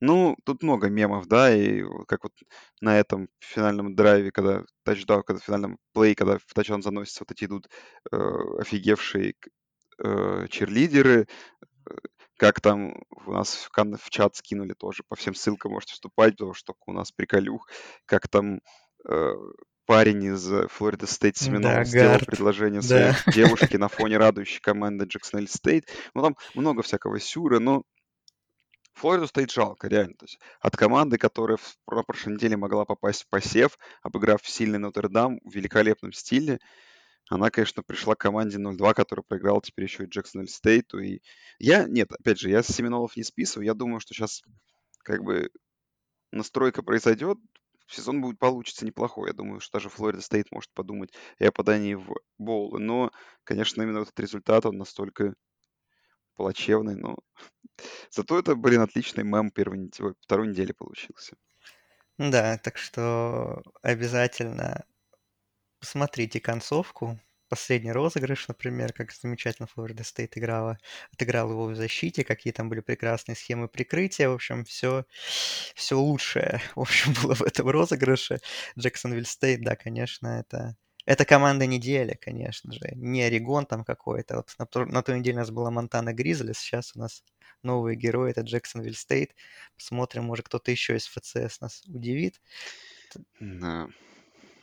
Ну, 0.00 0.36
тут 0.44 0.62
много 0.62 0.88
мемов, 0.88 1.26
да, 1.26 1.54
и 1.54 1.82
как 2.06 2.24
вот 2.24 2.32
на 2.80 2.98
этом 2.98 3.28
финальном 3.40 3.94
драйве, 3.94 4.30
когда 4.30 4.64
тачдаун, 4.84 5.22
когда 5.22 5.40
в 5.40 5.44
финальном 5.44 5.78
play, 5.92 6.14
когда 6.14 6.38
в 6.38 6.54
тачдаун 6.54 6.82
заносится, 6.82 7.24
вот 7.24 7.32
эти 7.32 7.44
идут 7.44 7.68
э, 8.12 8.16
офигевшие 8.60 9.34
э, 9.98 10.46
черлидеры, 10.48 11.26
э, 11.90 11.94
как 12.36 12.60
там 12.60 12.94
у 13.26 13.32
нас 13.32 13.54
в, 13.54 13.70
в 13.74 14.10
чат 14.10 14.36
скинули 14.36 14.74
тоже, 14.74 15.02
по 15.08 15.16
всем 15.16 15.34
ссылкам 15.34 15.72
можете 15.72 15.94
вступать, 15.94 16.34
потому 16.34 16.54
что 16.54 16.74
у 16.86 16.92
нас 16.92 17.12
приколюх, 17.12 17.68
как 18.06 18.28
там 18.28 18.60
э, 19.08 19.34
парень 19.86 20.24
из 20.24 20.48
Флорида 20.70 21.06
Стейт 21.06 21.34
Да, 21.38 21.44
Семинол 21.44 21.84
сделал 21.84 22.18
предложение 22.18 22.80
да. 22.80 22.86
своей 22.86 23.12
девушке 23.34 23.78
на 23.78 23.88
фоне 23.88 24.18
радующей 24.18 24.60
команды 24.60 25.04
Джексон 25.06 25.46
Стейт. 25.46 25.88
Ну, 26.14 26.22
там 26.22 26.36
много 26.54 26.82
всякого 26.82 27.20
сюра, 27.20 27.58
но 27.58 27.82
Флориду 28.94 29.26
Стейт 29.26 29.50
жалко, 29.50 29.88
реально. 29.88 30.14
То 30.14 30.24
есть 30.24 30.38
от 30.60 30.76
команды, 30.76 31.18
которая 31.18 31.56
в 31.56 31.76
про- 31.84 32.04
прошлой 32.04 32.34
неделе 32.34 32.56
могла 32.56 32.84
попасть 32.84 33.24
в 33.24 33.28
посев, 33.28 33.76
обыграв 34.02 34.40
сильный 34.46 34.78
Нотр-Дам 34.78 35.40
в 35.44 35.52
великолепном 35.52 36.12
стиле, 36.12 36.58
она, 37.30 37.50
конечно, 37.50 37.82
пришла 37.82 38.14
к 38.14 38.20
команде 38.20 38.58
0-2, 38.58 38.94
которая 38.94 39.24
проиграла 39.26 39.60
теперь 39.62 39.86
еще 39.86 40.04
и 40.04 40.06
Джексон 40.06 40.46
Стейту. 40.46 40.98
И 40.98 41.20
я, 41.58 41.84
нет, 41.84 42.12
опять 42.12 42.38
же, 42.38 42.50
я 42.50 42.62
с 42.62 42.66
Семинолов 42.66 43.16
не 43.16 43.24
списываю. 43.24 43.66
Я 43.66 43.74
думаю, 43.74 43.98
что 44.00 44.12
сейчас 44.14 44.42
как 45.02 45.24
бы 45.24 45.50
настройка 46.30 46.82
произойдет, 46.82 47.38
сезон 47.86 48.20
будет 48.20 48.38
получится 48.38 48.86
неплохой. 48.86 49.28
Я 49.28 49.34
думаю, 49.34 49.60
что 49.60 49.78
даже 49.78 49.88
Флорида 49.88 50.22
Стейт 50.22 50.50
может 50.52 50.72
подумать 50.72 51.12
и 51.38 51.44
о 51.44 51.52
подании 51.52 51.94
в 51.94 52.14
боулы. 52.38 52.80
Но, 52.80 53.10
конечно, 53.44 53.82
именно 53.82 53.98
этот 54.00 54.18
результат, 54.20 54.66
он 54.66 54.78
настолько 54.78 55.34
плачевный, 56.34 56.96
но 56.96 57.16
зато 58.10 58.38
это, 58.38 58.54
блин, 58.56 58.80
отличный 58.82 59.24
мем 59.24 59.50
первой, 59.50 59.90
второй 60.20 60.48
недели 60.48 60.72
получился. 60.72 61.36
Да, 62.18 62.58
так 62.58 62.76
что 62.78 63.62
обязательно 63.82 64.84
посмотрите 65.80 66.40
концовку. 66.40 67.20
Последний 67.54 67.92
розыгрыш, 67.92 68.48
например, 68.48 68.92
как 68.92 69.12
замечательно 69.12 69.68
Флорида 69.68 70.02
Стейт 70.02 70.36
играла, 70.36 70.76
отыграл 71.12 71.52
его 71.52 71.66
в 71.66 71.76
защите, 71.76 72.24
какие 72.24 72.52
там 72.52 72.68
были 72.68 72.80
прекрасные 72.80 73.36
схемы 73.36 73.68
прикрытия. 73.68 74.28
В 74.28 74.32
общем, 74.32 74.64
все, 74.64 75.04
все 75.76 75.96
лучшее, 75.96 76.60
в 76.74 76.80
общем, 76.80 77.14
было 77.22 77.36
в 77.36 77.42
этом 77.42 77.68
розыгрыше. 77.68 78.40
Джексонвилл 78.76 79.24
Стейт, 79.24 79.62
да, 79.62 79.76
конечно, 79.76 80.40
это, 80.40 80.76
это 81.06 81.24
команда 81.24 81.66
недели, 81.66 82.18
конечно 82.20 82.72
же. 82.72 82.90
Не 82.96 83.22
Орегон 83.22 83.66
там 83.66 83.84
какой-то. 83.84 84.34
Вот 84.38 84.52
на, 84.58 84.86
на 84.86 85.02
той 85.04 85.20
неделе 85.20 85.36
у 85.36 85.40
нас 85.40 85.52
была 85.52 85.70
Монтана 85.70 86.12
Гризли, 86.12 86.54
сейчас 86.54 86.96
у 86.96 86.98
нас 86.98 87.22
новые 87.62 87.94
герои, 87.94 88.32
это 88.32 88.40
Джексонвилл 88.40 88.94
Стейт. 88.94 89.30
Посмотрим, 89.76 90.24
может, 90.24 90.46
кто-то 90.46 90.72
еще 90.72 90.96
из 90.96 91.06
FCS 91.06 91.60
нас 91.60 91.84
удивит. 91.86 92.40
Да. 93.38 93.86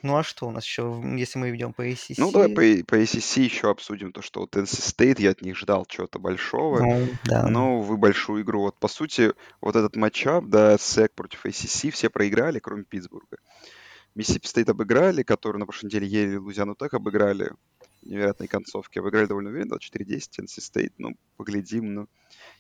Ну 0.02 0.18
а 0.18 0.24
что 0.24 0.48
у 0.48 0.52
нас 0.52 0.64
еще, 0.64 1.02
если 1.18 1.40
мы 1.40 1.56
идем 1.56 1.74
по 1.74 1.84
Ну, 2.18 2.32
давай 2.32 2.50
ACC? 2.52 2.80
по, 2.82 2.96
по 2.96 3.02
ACC 3.02 3.42
еще 3.42 3.70
обсудим 3.70 4.12
то, 4.12 4.22
что 4.22 4.42
вот 4.42 4.56
NC 4.56 4.64
State, 4.96 5.22
я 5.22 5.32
от 5.32 5.42
них 5.42 5.58
ждал 5.58 5.86
чего-то 5.86 6.20
большого, 6.20 6.80
Ну, 6.80 7.08
да. 7.26 7.48
но 7.48 7.82
вы 7.82 7.98
большую 7.98 8.44
игру. 8.44 8.62
Вот, 8.62 8.80
по 8.80 8.88
сути, 8.88 9.34
вот 9.62 9.76
этот 9.76 9.96
matchup, 9.96 10.46
да, 10.46 10.76
SEC 10.76 11.10
против 11.16 11.46
ACC, 11.46 11.92
все 11.92 12.10
проиграли, 12.10 12.60
кроме 12.60 12.84
Питтсбурга. 12.84 13.38
Миссисипи 14.14 14.46
Стейт 14.46 14.70
обыграли, 14.70 15.24
которые 15.24 15.60
на 15.60 15.66
прошлой 15.66 15.86
неделе 15.86 16.08
еле 16.08 16.38
Луизиану 16.38 16.76
Тек 16.76 16.94
обыграли. 16.94 17.52
Невероятной 18.02 18.48
концовки. 18.48 19.00
Обыграли 19.00 19.28
довольно 19.28 19.52
уверенно, 19.52 19.76
24-10, 19.76 20.42
NC 20.42 20.60
State. 20.60 20.94
Ну, 20.98 21.16
поглядим, 21.38 21.94
ну, 21.94 22.08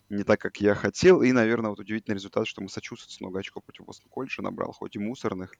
не 0.09 0.23
так, 0.23 0.39
как 0.39 0.61
я 0.61 0.75
хотел. 0.75 1.21
И, 1.21 1.31
наверное, 1.33 1.71
вот 1.71 1.79
удивительный 1.79 2.15
результат, 2.15 2.47
что 2.47 2.61
Массачусетс 2.61 3.19
много 3.19 3.39
очков 3.39 3.63
против 3.65 3.85
Бостон 3.85 4.09
Колледжа 4.09 4.41
набрал, 4.41 4.71
хоть 4.71 4.95
и 4.95 4.99
мусорных. 4.99 5.53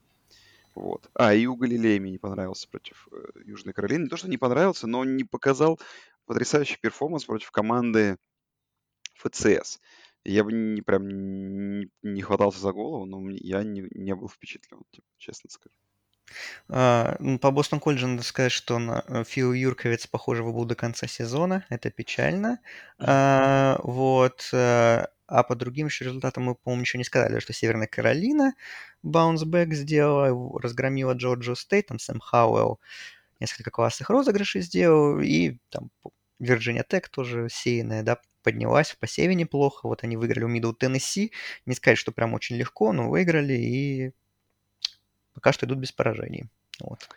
Вот. 0.76 1.10
А, 1.14 1.34
и 1.34 1.46
Уиагалелей 1.46 2.00
мне 2.00 2.12
не 2.12 2.18
понравился 2.18 2.68
против 2.70 3.08
э, 3.12 3.42
Южной 3.46 3.74
Каролины. 3.74 4.04
Не 4.04 4.10
то, 4.10 4.18
что 4.18 4.30
не 4.30 4.38
понравился, 4.38 4.88
но 4.88 5.00
он 5.00 5.18
не 5.18 5.24
показал 5.24 5.80
потрясающий 6.26 6.78
перформанс 6.80 7.26
против 7.26 7.52
команды 7.52 8.18
ФЦС. 9.16 9.80
Я 10.24 10.44
бы 10.44 10.54
не 10.54 10.82
прям 10.82 11.08
не, 11.08 11.90
не 12.04 12.22
хватался 12.22 12.60
за 12.60 12.72
голову, 12.72 13.06
но 13.06 13.30
я 13.32 13.64
не, 13.64 13.88
не 13.92 14.16
был 14.16 14.30
впечатлен, 14.30 14.82
типа, 14.92 15.08
честно 15.18 15.50
скажу. 15.50 15.76
А, 16.70 17.18
ну, 17.20 17.40
по 17.40 17.52
Бостон 17.52 17.80
Колледжу 17.80 18.08
надо 18.08 18.24
сказать, 18.24 18.52
что 18.52 18.80
на 18.80 19.04
э, 19.08 19.24
Фил 19.26 19.54
Юрковец, 19.54 20.08
похоже, 20.08 20.44
был 20.44 20.66
до 20.66 20.76
конца 20.76 21.08
сезона. 21.08 21.66
Это 21.70 21.92
печально. 21.92 22.60
А, 23.00 23.80
вот. 23.84 24.50
э, 24.54 25.08
А 25.32 25.44
по 25.44 25.56
другим 25.56 25.88
еще 25.88 26.04
результатам 26.04 26.44
мы, 26.44 26.56
по-моему, 26.56 26.82
ничего 26.82 26.98
не 26.98 27.06
сказали, 27.06 27.40
что 27.40 27.54
Северная 27.54 27.88
Каролина 27.88 28.54
баунсбэк 29.02 29.74
сделала, 29.74 30.60
разгромила 30.60 31.14
Джорджию 31.14 31.56
Стейт, 31.56 31.88
там 31.88 32.00
Сэм 32.00 32.20
Хауэлл 32.20 32.82
несколько 33.40 33.72
классных 33.72 34.10
розыгрышей 34.10 34.60
сделал, 34.60 35.22
и 35.22 35.58
там 35.70 35.90
Вирджиния 36.40 36.84
Тек 36.84 37.08
тоже 37.08 37.48
сеянная, 37.50 38.04
да, 38.04 38.20
поднялась 38.44 38.92
в 38.92 38.98
посеве 38.98 39.34
неплохо. 39.34 39.88
Вот 39.88 40.04
они 40.04 40.18
выиграли 40.18 40.44
у 40.44 40.50
Мидл 40.50 40.74
Теннесси. 40.74 41.32
Не 41.66 41.76
сказать, 41.76 41.98
что 41.98 42.12
прям 42.12 42.34
очень 42.34 42.58
легко, 42.58 42.92
но 42.92 43.10
выиграли 43.10 43.54
и 43.54 44.12
пока 45.34 45.54
что 45.54 45.66
идут 45.66 45.78
без 45.78 45.94
поражений. 45.94 46.50
Вот. 46.82 47.08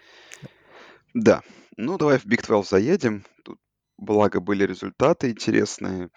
Да. 1.15 1.43
Ну, 1.77 1.99
давай 1.99 2.19
в 2.19 2.27
Big 2.27 2.47
12 2.47 2.71
заедем. 2.71 3.25
Тут, 3.43 3.59
благо, 3.99 4.39
были 4.39 4.65
результаты 4.65 5.31
интересные. 5.31 6.11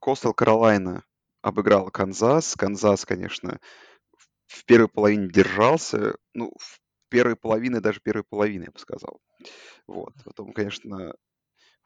Coastal 0.00 0.32
Carolina 0.32 1.04
обыграл 1.42 1.90
Канзас. 1.90 2.54
Канзас, 2.56 3.04
конечно, 3.04 3.58
в- 4.48 4.64
первой 4.64 4.88
половине 4.88 5.28
держался. 5.28 6.16
Ну, 6.34 6.52
в 6.58 6.80
первой 7.10 7.36
половине, 7.36 7.80
даже 7.80 8.00
первой 8.00 8.24
половины, 8.24 8.64
я 8.64 8.70
бы 8.70 8.78
сказал. 8.78 9.20
Вот. 9.86 10.14
Потом, 10.24 10.52
конечно, 10.52 11.14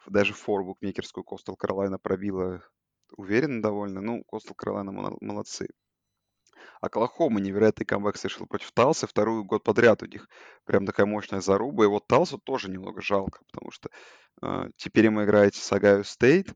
даже 0.07 0.34
фору 0.34 0.64
букмекерскую 0.64 1.24
Coastal 1.24 1.57
Carolina 1.57 1.98
пробила 1.98 2.62
уверенно 3.16 3.62
довольно. 3.62 4.00
Ну, 4.00 4.24
Coastal 4.24 4.55
Carolina 4.55 4.92
мол- 4.92 5.18
молодцы. 5.20 5.68
Оклахома 6.80 7.40
невероятный 7.40 7.86
камбэк 7.86 8.16
совершил 8.16 8.46
против 8.46 8.72
Талса. 8.72 9.07
Второй 9.07 9.42
год 9.44 9.62
подряд 9.64 10.03
у 10.03 10.07
них 10.07 10.28
прям 10.64 10.84
такая 10.86 11.07
мощная 11.07 11.40
заруба. 11.40 11.84
И 11.84 11.86
вот 11.88 12.07
Талсу 12.07 12.38
тоже 12.38 12.70
немного 12.70 13.00
жалко, 13.00 13.40
потому 13.50 13.70
что 13.70 13.88
э, 14.42 14.70
теперь 14.76 15.07
им 15.07 15.22
играете 15.22 15.61
с 15.61 15.72
Огайо 15.72 16.03
Стейт. 16.03 16.53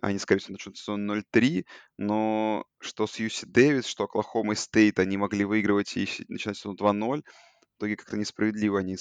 Они, 0.00 0.18
скорее 0.18 0.40
всего, 0.40 0.52
начнут 0.52 0.76
сезон 0.76 1.10
0-3, 1.10 1.64
но 1.96 2.64
что 2.80 3.06
с 3.06 3.18
UC 3.18 3.46
Davis, 3.46 3.86
что 3.86 4.04
Оклахома 4.04 4.54
Стейт, 4.54 4.98
они 4.98 5.16
могли 5.16 5.44
выигрывать 5.44 5.96
и 5.96 6.08
начинать 6.28 6.56
сезон 6.56 6.76
2-0. 6.76 7.22
В 7.22 7.80
итоге 7.80 7.96
как-то 7.96 8.16
несправедливо 8.16 8.80
они 8.80 8.96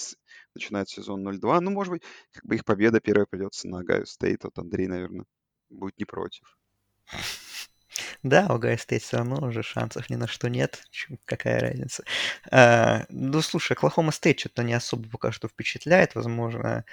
начинают 0.53 0.89
сезон 0.89 1.27
0-2. 1.27 1.59
Ну, 1.59 1.71
может 1.71 1.91
быть, 1.91 2.03
как 2.31 2.45
бы 2.45 2.55
их 2.55 2.65
победа 2.65 2.99
первая 2.99 3.25
придется 3.25 3.67
на 3.67 3.79
Огайо 3.80 4.05
Стейт. 4.05 4.43
Вот 4.43 4.57
Андрей, 4.57 4.87
наверное, 4.87 5.25
будет 5.69 5.97
не 5.97 6.05
против. 6.05 6.57
Да, 8.23 8.47
у 8.49 8.57
Огайо 8.57 8.78
Стейт 8.77 9.01
все 9.03 9.17
равно 9.17 9.47
уже 9.47 9.63
шансов 9.63 10.09
ни 10.09 10.15
на 10.15 10.27
что 10.27 10.49
нет. 10.49 10.83
Какая 11.25 11.59
разница? 11.59 12.03
А, 12.51 13.05
ну, 13.09 13.41
слушай, 13.41 13.73
Оклахома 13.73 14.11
Стейт 14.11 14.39
что-то 14.39 14.63
не 14.63 14.73
особо 14.73 15.09
пока 15.09 15.31
что 15.31 15.47
впечатляет. 15.47 16.15
Возможно, 16.15 16.85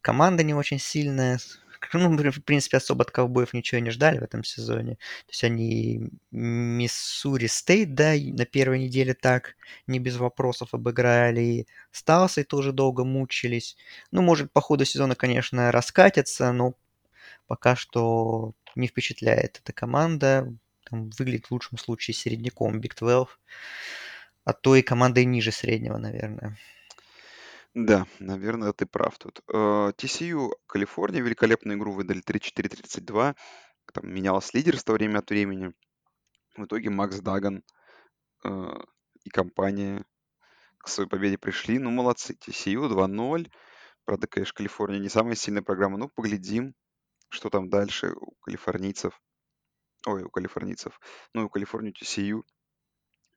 команда 0.00 0.42
не 0.42 0.54
очень 0.54 0.78
сильная. 0.78 1.38
Ну, 1.92 2.16
в 2.16 2.42
принципе, 2.42 2.78
особо 2.78 3.02
от 3.02 3.10
ковбоев 3.10 3.52
ничего 3.54 3.80
не 3.80 3.90
ждали 3.90 4.18
в 4.18 4.22
этом 4.22 4.44
сезоне. 4.44 4.94
То 4.94 5.30
есть 5.30 5.44
они 5.44 6.10
Миссури 6.30 7.46
Стейт, 7.46 7.94
да, 7.94 8.14
на 8.14 8.44
первой 8.46 8.78
неделе 8.80 9.14
так 9.14 9.56
не 9.86 9.98
без 9.98 10.16
вопросов 10.16 10.74
обыграли. 10.74 11.40
И 11.40 11.66
с 11.92 12.02
Талсой 12.02 12.44
тоже 12.44 12.72
долго 12.72 13.04
мучились. 13.04 13.76
Ну, 14.10 14.22
может, 14.22 14.52
по 14.52 14.60
ходу 14.60 14.84
сезона, 14.84 15.14
конечно, 15.14 15.72
раскатятся, 15.72 16.52
но 16.52 16.74
пока 17.46 17.76
что 17.76 18.54
не 18.74 18.88
впечатляет 18.88 19.60
эта 19.62 19.72
команда. 19.72 20.52
Там 20.88 21.10
выглядит 21.18 21.46
в 21.46 21.50
лучшем 21.52 21.78
случае 21.78 22.14
середняком 22.14 22.78
Big 22.80 22.94
12, 22.98 23.28
а 24.44 24.52
то 24.52 24.76
и 24.76 24.82
командой 24.82 25.24
ниже 25.24 25.52
среднего, 25.52 25.98
наверное. 25.98 26.56
Да, 27.76 28.06
наверное, 28.20 28.72
ты 28.72 28.86
прав 28.86 29.18
тут. 29.18 29.42
Э, 29.52 29.92
TCU, 29.98 30.50
Калифорния, 30.66 31.20
великолепную 31.20 31.76
игру 31.76 31.92
выдали 31.92 32.22
3-4-32. 32.22 33.36
Там 33.92 34.14
менялось 34.14 34.54
лидерство 34.54 34.94
время 34.94 35.18
от 35.18 35.28
времени. 35.28 35.74
В 36.56 36.64
итоге 36.64 36.88
Макс 36.88 37.20
Даган 37.20 37.62
э, 38.44 38.48
и 39.24 39.28
компания 39.28 40.06
к 40.78 40.88
своей 40.88 41.10
победе 41.10 41.36
пришли. 41.36 41.78
Ну, 41.78 41.90
молодцы. 41.90 42.32
TCU 42.32 42.88
2-0. 42.88 43.50
Правда, 44.06 44.26
конечно, 44.26 44.54
Калифорния 44.54 44.98
не 44.98 45.10
самая 45.10 45.34
сильная 45.34 45.60
программа. 45.62 45.98
Ну, 45.98 46.08
поглядим, 46.08 46.74
что 47.28 47.50
там 47.50 47.68
дальше 47.68 48.14
у 48.14 48.36
калифорнийцев. 48.40 49.20
Ой, 50.06 50.22
у 50.22 50.30
калифорнийцев. 50.30 50.98
Ну, 51.34 51.44
у 51.44 51.50
Калифорнии 51.50 51.92
TCU. 51.92 52.40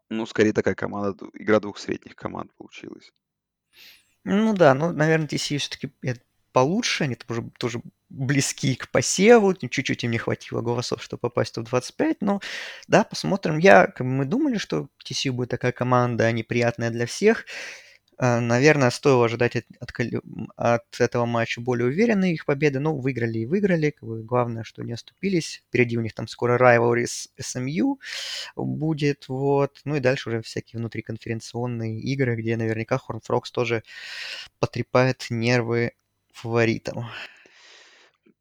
Ну, 0.08 0.26
скорее 0.26 0.54
такая 0.54 0.76
команда, 0.76 1.26
игра 1.34 1.60
двух 1.60 1.78
средних 1.78 2.16
команд 2.16 2.54
получилась. 2.56 3.12
Ну 4.26 4.54
да, 4.54 4.74
ну, 4.74 4.92
наверное, 4.92 5.28
TCU 5.28 5.58
все-таки 5.60 5.92
получше, 6.52 7.04
они 7.06 7.16
тоже, 7.16 7.44
тоже 7.60 7.82
близки 8.10 8.76
к 8.76 8.90
посеву, 8.92 9.54
чуть-чуть 9.54 10.04
им 10.04 10.12
не 10.12 10.18
хватило 10.18 10.62
голосов, 10.62 11.02
чтобы 11.04 11.22
попасть 11.22 11.52
в 11.52 11.56
топ-25, 11.56 12.18
но 12.22 12.42
да, 12.88 13.04
посмотрим. 13.04 13.58
Я, 13.60 13.94
мы 14.00 14.26
думали, 14.26 14.58
что 14.58 14.88
TCU 15.04 15.32
будет 15.32 15.50
такая 15.50 15.72
команда, 15.72 16.26
они 16.26 16.44
приятная 16.44 16.90
для 16.90 17.06
всех. 17.06 17.46
А, 18.22 18.42
Наверное, 18.42 18.90
стоило 18.90 19.26
ожидать 19.26 19.56
от, 19.56 19.66
от 19.80 19.92
от 20.58 21.00
этого 21.00 21.26
матча 21.26 21.62
более 21.62 21.88
уверенной 21.88 22.34
их 22.34 22.46
победы. 22.46 22.80
Ну, 22.80 22.98
выиграли 22.98 23.40
и 23.40 23.46
выиграли. 23.46 23.96
Главное, 24.02 24.64
что 24.64 24.84
не 24.84 24.92
оступились. 24.92 25.64
Впереди 25.68 25.98
у 25.98 26.02
них 26.02 26.14
там 26.14 26.28
скоро 26.28 26.58
rivalry 26.58 27.06
с 27.06 27.30
SMU 27.40 27.96
будет. 28.58 29.30
Вот. 29.30 29.80
Ну 29.86 29.96
и 29.96 30.02
дальше 30.02 30.30
уже 30.30 30.42
всякие 30.42 30.80
внутриконференционные 30.80 32.02
игры, 32.02 32.36
где 32.36 32.58
наверняка 32.58 33.00
Frogs 33.00 33.52
тоже 33.54 33.84
потрепает 34.60 35.28
нервы 35.30 35.94
фаворитам. 36.34 37.06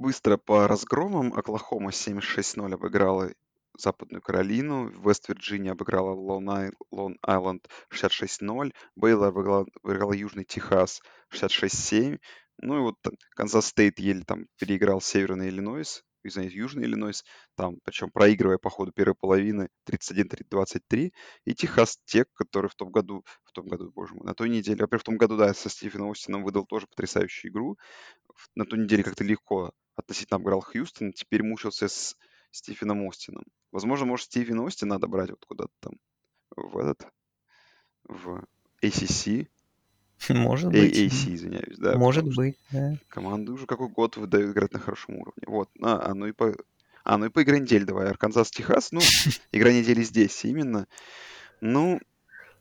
Быстро 0.01 0.39
по 0.39 0.67
разгромам. 0.67 1.33
Оклахома 1.35 1.91
76-0 1.91 2.75
обыграла 2.75 3.31
Западную 3.79 4.21
Каролину. 4.21 4.89
Вест-Вирджиния 4.89 5.73
обыграла 5.73 6.13
Лон-Айленд 6.13 7.69
66-0. 7.93 8.75
Бейлор 8.97 9.29
обыграла, 9.29 10.13
Южный 10.13 10.45
Техас 10.45 11.01
66-7. 11.33 12.19
Ну 12.61 12.77
и 12.77 12.81
вот 12.81 12.97
Канзас 13.37 13.67
Стейт 13.67 14.01
еле 14.01 14.23
там 14.25 14.47
переиграл 14.59 15.01
Северный 15.01 15.49
Иллинойс, 15.49 16.03
извиняюсь, 16.25 16.55
Южный 16.55 16.85
Иллинойс, 16.85 17.25
там, 17.57 17.79
причем 17.85 18.11
проигрывая 18.11 18.59
по 18.59 18.69
ходу 18.69 18.91
первой 18.91 19.15
половины 19.15 19.69
31-23. 19.89 21.13
И 21.45 21.55
Техас 21.55 21.99
Тек, 22.05 22.29
который 22.35 22.69
в 22.69 22.75
том 22.75 22.91
году, 22.91 23.25
в 23.45 23.53
том 23.53 23.69
году, 23.69 23.93
боже 23.95 24.15
мой, 24.15 24.27
на 24.27 24.35
той 24.35 24.49
неделе, 24.49 24.81
во-первых, 24.81 25.03
в 25.03 25.07
том 25.07 25.17
году, 25.19 25.37
да, 25.37 25.55
со 25.55 25.69
Стивеном 25.69 26.11
Остином 26.11 26.43
выдал 26.43 26.67
тоже 26.67 26.89
потрясающую 26.89 27.53
игру. 27.53 27.79
На 28.57 28.65
той 28.65 28.81
неделе 28.81 29.05
как-то 29.05 29.23
легко 29.23 29.73
относительно 29.95 30.37
обыграл 30.37 30.61
Хьюстон, 30.61 31.13
теперь 31.13 31.45
мучился 31.45 31.87
с 31.87 32.17
Стивеном 32.51 33.09
Остином. 33.09 33.45
Возможно, 33.73 34.07
может, 34.07 34.27
Стивена 34.27 34.67
Остина 34.67 34.95
надо 34.95 35.07
брать 35.07 35.31
вот 35.31 35.45
куда-то 35.47 35.73
там 35.81 35.93
в 36.57 36.79
этот, 36.79 37.07
в 38.05 38.45
ACC, 38.83 39.49
Может 40.29 40.71
быть. 40.71 40.97
AC, 40.97 41.35
извиняюсь, 41.35 41.79
да, 41.79 41.97
Может 41.97 42.25
быть, 42.35 42.59
да. 42.71 42.97
команды 43.09 43.53
уже 43.53 43.67
какой 43.67 43.89
год 43.89 44.17
выдают 44.17 44.53
играть 44.53 44.73
на 44.73 44.79
хорошем 44.81 45.17
уровне. 45.17 45.43
Вот, 45.47 45.71
а, 45.81 46.11
а, 46.11 46.15
ну 46.15 46.27
и 46.27 46.33
по... 46.33 46.55
А, 47.05 47.17
ну 47.17 47.27
и 47.27 47.29
по 47.31 47.43
игре 47.43 47.61
недели 47.61 47.85
давай. 47.85 48.09
Арканзас, 48.09 48.51
Техас. 48.51 48.93
Ну, 48.93 49.01
игра 49.53 49.73
недели 49.73 50.03
здесь 50.03 50.45
именно. 50.45 50.87
Ну, 51.61 52.01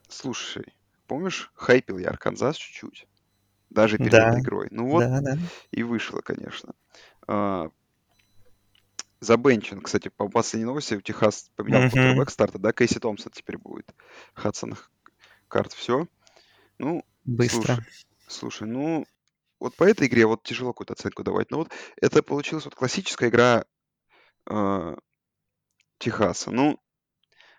слушай, 0.07 0.73
помнишь, 1.07 1.51
хайпил 1.55 1.97
я 1.97 2.09
Арканзас 2.09 2.55
чуть-чуть. 2.55 3.07
Даже 3.69 3.97
перед 3.97 4.11
Да, 4.11 4.39
игрой. 4.39 4.67
Ну 4.71 4.87
вот, 4.87 5.01
да, 5.01 5.19
да. 5.21 5.37
и 5.71 5.83
вышло, 5.83 6.21
конечно. 6.21 6.73
А, 7.27 7.69
Забенчен, 9.19 9.81
кстати, 9.81 10.09
по 10.09 10.29
последней 10.29 10.65
новости, 10.65 10.93
у 10.95 11.01
Техас 11.01 11.49
поменял 11.55 11.89
квотербек 11.89 12.29
старта, 12.29 12.59
да, 12.59 12.71
Кейси 12.71 12.99
Томпсон 12.99 13.31
теперь 13.31 13.57
будет. 13.57 13.93
Хадсон 14.33 14.75
Карт, 15.47 15.73
все. 15.73 16.07
Ну, 16.77 17.03
быстро. 17.25 17.75
Слушай, 17.75 17.85
слушай, 18.27 18.67
ну, 18.67 19.05
вот 19.59 19.75
по 19.75 19.83
этой 19.85 20.07
игре 20.07 20.25
вот 20.27 20.43
тяжело 20.43 20.71
какую-то 20.71 20.93
оценку 20.93 21.23
давать, 21.23 21.49
но 21.49 21.57
вот 21.57 21.71
это 21.99 22.21
получилась 22.21 22.65
вот 22.65 22.75
классическая 22.75 23.29
игра 23.29 23.65
э, 24.49 24.95
Техаса. 25.97 26.51
Ну, 26.51 26.79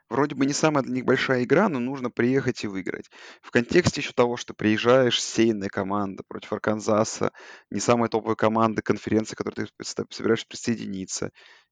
вроде 0.08 0.34
бы 0.34 0.46
не 0.46 0.52
самая 0.52 0.82
для 0.82 0.94
них 0.94 1.04
большая 1.04 1.44
игра, 1.44 1.68
но 1.68 1.78
нужно 1.78 2.10
приехать 2.10 2.64
и 2.64 2.66
выиграть. 2.66 3.10
В 3.42 3.50
контексте 3.50 4.00
еще 4.00 4.12
того, 4.12 4.36
что 4.36 4.54
приезжаешь, 4.54 5.22
сейная 5.22 5.68
команда 5.68 6.22
против 6.26 6.52
Арканзаса, 6.52 7.32
не 7.70 7.80
самая 7.80 8.08
топовая 8.08 8.36
команда 8.36 8.82
конференции, 8.82 9.34
к 9.34 9.38
которой 9.38 9.66
ты 9.66 9.84
собираешься 10.10 10.46
присоединиться, 10.48 11.30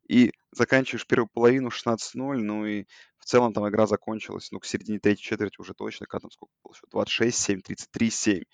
и 0.08 0.32
заканчиваешь 0.52 1.06
первую 1.06 1.28
половину 1.32 1.68
16-0, 1.68 1.98
ну 2.14 2.64
и 2.64 2.84
в 3.18 3.24
целом 3.24 3.52
там 3.52 3.68
игра 3.68 3.86
закончилась, 3.86 4.52
ну, 4.52 4.60
к 4.60 4.66
середине 4.66 5.00
третьей 5.00 5.24
четверти 5.24 5.60
уже 5.60 5.74
точно, 5.74 6.06
когда 6.06 6.22
там 6.22 6.30
сколько 6.30 6.52
было, 6.62 7.04
26-7, 7.04 7.60
33-7. 7.62 8.44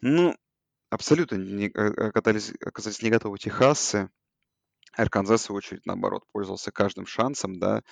Ну, 0.00 0.36
абсолютно 0.90 1.36
не, 1.36 1.66
э, 1.66 2.08
оказались, 2.08 2.52
оказались 2.64 3.02
не 3.02 3.10
готовы 3.10 3.38
техассы. 3.38 4.10
Арканзас, 4.92 5.48
в 5.48 5.54
очередь, 5.54 5.86
наоборот, 5.86 6.24
пользовался 6.32 6.70
каждым 6.70 7.06
шансом, 7.06 7.58
да. 7.58 7.82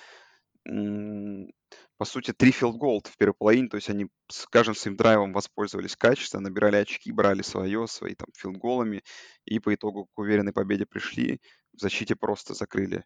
По 1.97 2.05
сути, 2.05 2.33
три 2.33 2.51
филд 2.51 3.07
в 3.07 3.17
первой 3.17 3.33
половине, 3.33 3.69
то 3.69 3.77
есть 3.77 3.89
они 3.89 4.07
с 4.29 4.45
каждым 4.47 4.75
своим 4.75 4.97
драйвом 4.97 5.33
воспользовались 5.33 5.95
качественно, 5.95 6.43
набирали 6.43 6.75
очки, 6.75 7.11
брали 7.11 7.41
свое, 7.41 7.87
свои 7.87 8.15
там 8.15 8.27
филд 8.35 8.61
и 9.45 9.59
по 9.59 9.73
итогу 9.73 10.07
к 10.13 10.19
уверенной 10.19 10.53
победе 10.53 10.85
пришли. 10.85 11.39
В 11.73 11.79
защите 11.79 12.15
просто 12.15 12.53
закрыли 12.53 13.05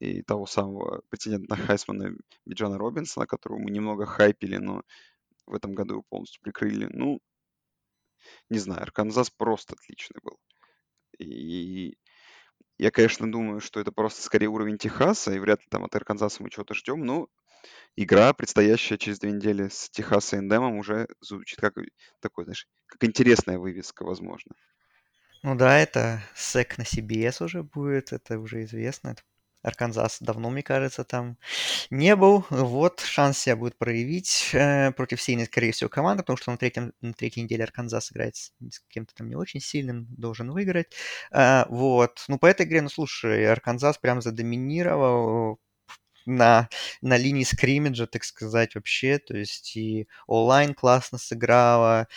и 0.00 0.22
того 0.22 0.46
самого 0.46 1.02
претендента 1.10 1.54
на 1.54 1.56
Хайсмана 1.56 2.16
Биджана 2.46 2.78
Робинсона, 2.78 3.26
которого 3.26 3.58
мы 3.58 3.70
немного 3.70 4.06
хайпили, 4.06 4.56
но 4.56 4.82
в 5.46 5.54
этом 5.54 5.74
году 5.74 5.94
его 5.94 6.04
полностью 6.08 6.42
прикрыли. 6.42 6.88
Ну, 6.90 7.20
не 8.48 8.58
знаю, 8.58 8.82
Арканзас 8.82 9.30
просто 9.30 9.74
отличный 9.74 10.20
был. 10.22 10.38
И 11.18 11.96
я, 12.80 12.90
конечно, 12.90 13.30
думаю, 13.30 13.60
что 13.60 13.78
это 13.78 13.92
просто 13.92 14.22
скорее 14.22 14.46
уровень 14.46 14.78
Техаса, 14.78 15.32
и 15.32 15.38
вряд 15.38 15.60
ли 15.60 15.66
там 15.68 15.84
от 15.84 15.94
Арканзаса 15.94 16.42
мы 16.42 16.50
чего-то 16.50 16.74
ждем, 16.74 17.04
но 17.04 17.28
игра, 17.94 18.32
предстоящая 18.32 18.96
через 18.96 19.18
две 19.18 19.32
недели 19.32 19.68
с 19.68 19.90
Texas 19.90 20.36
A&M 20.36 20.38
ом, 20.38 20.78
уже 20.78 21.06
звучит 21.20 21.60
как 21.60 21.74
такой, 22.20 22.44
знаешь, 22.44 22.66
как 22.86 23.04
интересная 23.04 23.58
вывеска, 23.58 24.04
возможно. 24.04 24.54
Ну 25.42 25.56
да, 25.56 25.78
это 25.78 26.22
SEC 26.34 26.78
на 26.78 26.82
CBS 26.82 27.44
уже 27.44 27.62
будет, 27.62 28.12
это 28.12 28.38
уже 28.38 28.64
известно. 28.64 29.14
Арканзас 29.62 30.18
давно, 30.20 30.50
мне 30.50 30.62
кажется, 30.62 31.04
там 31.04 31.36
не 31.90 32.16
был. 32.16 32.44
Вот, 32.50 33.00
шанс 33.00 33.38
себя 33.38 33.56
будет 33.56 33.76
проявить 33.78 34.50
э, 34.52 34.92
против 34.92 35.20
сильной, 35.22 35.46
скорее 35.46 35.72
всего, 35.72 35.90
команды, 35.90 36.22
потому 36.22 36.36
что 36.36 36.50
на, 36.50 36.56
третьем, 36.58 36.92
на 37.00 37.12
третьей 37.12 37.42
неделе 37.44 37.64
Арканзас 37.64 38.12
играет 38.12 38.36
с, 38.36 38.52
с 38.70 38.80
кем-то 38.88 39.14
там 39.14 39.28
не 39.28 39.36
очень 39.36 39.60
сильным, 39.60 40.06
должен 40.16 40.50
выиграть. 40.50 40.92
А, 41.32 41.66
вот. 41.68 42.24
Ну, 42.28 42.38
по 42.38 42.46
этой 42.46 42.66
игре, 42.66 42.82
ну, 42.82 42.88
слушай, 42.88 43.46
Арканзас 43.50 43.98
прям 43.98 44.22
задоминировал 44.22 45.60
на, 46.30 46.68
на 47.02 47.16
линии 47.16 47.44
скриммиджа, 47.44 48.06
так 48.06 48.24
сказать, 48.24 48.74
вообще. 48.74 49.18
То 49.18 49.36
есть 49.36 49.76
и 49.76 50.08
онлайн 50.26 50.74
классно 50.74 51.18
сыграла, 51.18 52.08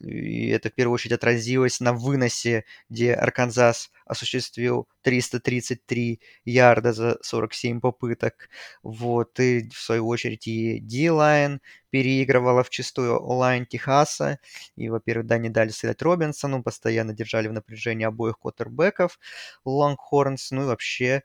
и 0.00 0.48
это 0.48 0.70
в 0.70 0.74
первую 0.74 0.94
очередь 0.94 1.14
отразилось 1.14 1.80
на 1.80 1.92
выносе, 1.92 2.64
где 2.88 3.14
Арканзас 3.14 3.90
осуществил 4.06 4.88
333 5.02 6.20
ярда 6.44 6.92
за 6.92 7.18
47 7.22 7.80
попыток. 7.80 8.48
Вот, 8.82 9.38
и 9.40 9.68
в 9.70 9.78
свою 9.78 10.06
очередь 10.06 10.46
и 10.46 10.80
D-Line 10.80 11.58
переигрывала 11.90 12.62
в 12.62 12.70
чистую 12.70 13.18
онлайн 13.18 13.66
Техаса. 13.66 14.38
И, 14.76 14.88
во-первых, 14.88 15.26
да, 15.26 15.38
не 15.38 15.48
дали 15.48 15.70
сыграть 15.70 16.02
Робинсону, 16.02 16.62
постоянно 16.62 17.12
держали 17.12 17.48
в 17.48 17.52
напряжении 17.52 18.04
обоих 18.04 18.38
квотербеков 18.38 19.18
Лонгхорнс. 19.64 20.50
Ну 20.52 20.62
и 20.62 20.66
вообще 20.66 21.22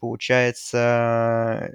получается, 0.00 1.72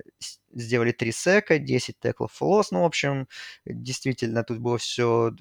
сделали 0.53 0.91
3 0.91 1.11
сека, 1.11 1.59
10 1.59 1.99
теклов 1.99 2.31
флос. 2.33 2.71
Ну, 2.71 2.81
в 2.81 2.85
общем, 2.85 3.27
действительно, 3.65 4.43
тут 4.43 4.59
было 4.59 4.77
все 4.77 5.31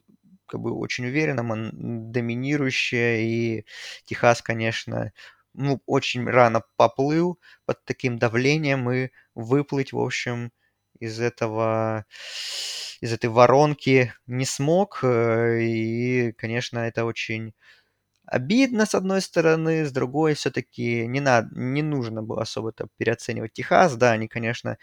как 0.46 0.60
бы 0.60 0.72
очень 0.74 1.06
уверенно, 1.06 1.70
доминирующее, 1.72 3.22
и 3.24 3.66
Техас, 4.04 4.42
конечно, 4.42 5.12
ну, 5.54 5.80
очень 5.86 6.28
рано 6.28 6.62
поплыл 6.76 7.38
под 7.66 7.84
таким 7.84 8.18
давлением 8.18 8.90
и 8.90 9.10
выплыть, 9.34 9.92
в 9.92 9.98
общем, 9.98 10.52
из 11.00 11.20
этого 11.20 12.04
из 13.00 13.12
этой 13.12 13.30
воронки 13.30 14.12
не 14.26 14.44
смог. 14.46 15.00
Э, 15.02 15.60
и, 15.60 16.32
конечно, 16.32 16.78
это 16.80 17.04
очень 17.04 17.52
обидно, 18.32 18.86
с 18.86 18.94
одной 18.94 19.20
стороны, 19.22 19.84
с 19.86 19.92
другой 19.92 20.34
все-таки 20.34 21.06
не, 21.06 21.20
надо, 21.20 21.48
не 21.58 21.82
нужно 21.82 22.22
было 22.22 22.42
особо-то 22.42 22.88
переоценивать 22.98 23.52
Техас. 23.52 23.96
Да, 23.96 24.12
они, 24.12 24.28
конечно, 24.28 24.78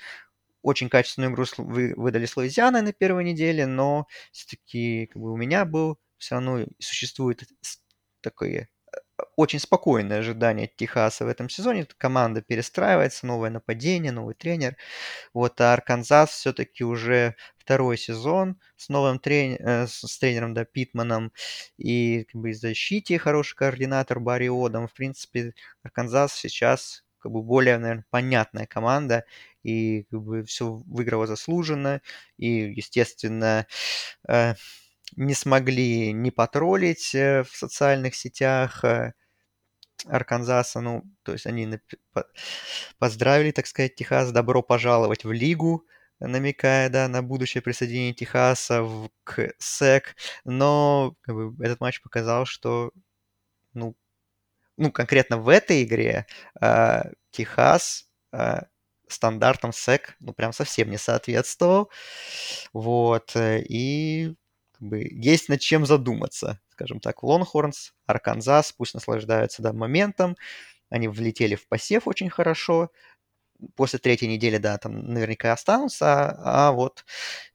очень 0.64 0.90
качественную 0.90 1.34
игру 1.34 1.46
вы, 1.58 1.94
выдали 1.98 2.26
с 2.26 2.38
Луизианой 2.38 2.82
на 2.82 2.94
первой 2.94 3.24
неделе, 3.26 3.66
но 3.68 4.08
все-таки 4.32 5.08
как 5.08 5.22
бы, 5.22 5.32
у 5.34 5.38
меня 5.38 5.66
был 5.66 6.00
все 6.18 6.36
равно 6.36 6.66
существует 6.80 7.44
такое 8.22 8.70
очень 9.36 9.60
спокойное 9.60 10.20
ожидание 10.20 10.66
от 10.66 10.76
Техаса 10.76 11.26
в 11.26 11.28
этом 11.28 11.50
сезоне. 11.50 11.88
Команда 11.98 12.42
перестраивается, 12.42 13.26
новое 13.28 13.50
нападение, 13.50 14.12
новый 14.12 14.36
тренер. 14.36 14.78
Вот, 15.34 15.60
а 15.62 15.74
Арканзас 15.74 16.32
все-таки 16.32 16.84
уже 16.84 17.36
второй 17.58 17.98
сезон 17.98 18.60
с 18.78 18.90
новым 18.90 19.20
трени... 19.20 19.58
э, 19.60 19.88
с 19.88 20.18
тренером, 20.20 20.54
да, 20.54 20.66
Питманом. 20.66 21.32
И 21.78 22.26
как 22.26 22.42
бы, 22.42 22.52
в 22.52 22.56
защите 22.56 23.20
хороший 23.20 23.56
координатор 23.56 24.20
Барри 24.20 24.50
Одом. 24.50 24.88
В 24.88 24.94
принципе, 24.94 25.54
Арканзас 25.84 26.34
сейчас 26.34 27.04
как 27.20 27.32
бы 27.32 27.42
более, 27.44 27.78
наверное, 27.78 28.06
понятная 28.10 28.66
команда, 28.66 29.26
и 29.64 30.04
как 30.10 30.22
бы 30.22 30.44
все 30.46 30.72
выиграло 30.88 31.28
заслуженно, 31.28 32.02
и, 32.38 32.48
естественно, 32.48 33.68
э, 34.28 34.56
не 35.16 35.34
смогли 35.34 36.14
не 36.14 36.32
потроллить 36.32 37.14
э, 37.16 37.44
в 37.44 37.56
социальных 37.56 38.16
сетях 38.16 38.84
э, 38.84 39.14
Арканзаса. 40.06 40.82
Ну, 40.82 41.04
то 41.24 41.34
есть 41.34 41.46
они 41.46 41.80
поздравили, 43.00 43.52
так 43.52 43.68
сказать, 43.68 43.96
Техас, 43.96 44.32
добро 44.32 44.62
пожаловать 44.62 45.24
в 45.26 45.32
лигу, 45.32 45.86
намекая, 46.20 46.90
да, 46.90 47.08
на 47.08 47.22
будущее 47.22 47.62
присоединение 47.62 48.14
Техаса 48.14 48.84
в, 48.84 49.10
к 49.24 49.54
СЭК. 49.60 50.16
Но 50.46 51.16
как 51.22 51.36
бы, 51.36 51.66
этот 51.66 51.82
матч 51.82 52.02
показал, 52.02 52.46
что, 52.46 52.92
ну, 53.74 53.96
ну, 54.78 54.92
конкретно 54.92 55.38
в 55.38 55.50
этой 55.50 55.84
игре 55.84 56.26
э, 56.62 57.04
Техас 57.32 58.08
э, 58.32 58.62
стандартам 59.08 59.74
СЭК, 59.74 60.16
ну, 60.20 60.34
прям 60.34 60.54
совсем 60.54 60.90
не 60.90 60.98
соответствовал. 60.98 61.90
Вот, 62.74 63.36
э, 63.36 63.62
и 63.68 64.36
как 64.80 64.88
бы, 64.88 65.08
есть 65.12 65.50
над 65.50 65.60
чем 65.60 65.86
задуматься, 65.86 66.62
скажем 66.70 67.00
так. 67.00 67.22
Лонхорнс, 67.22 67.94
Арканзас, 68.06 68.72
пусть 68.72 68.94
наслаждаются 68.94 69.62
да, 69.62 69.74
моментом. 69.74 70.38
Они 70.90 71.08
влетели 71.08 71.56
в 71.56 71.68
посев 71.68 72.08
очень 72.08 72.30
хорошо. 72.30 72.90
После 73.76 74.00
третьей 74.00 74.30
недели, 74.30 74.58
да, 74.58 74.78
там 74.78 75.14
наверняка 75.14 75.52
останутся, 75.52 76.06
а, 76.30 76.70
а 76.70 76.72
вот 76.72 77.04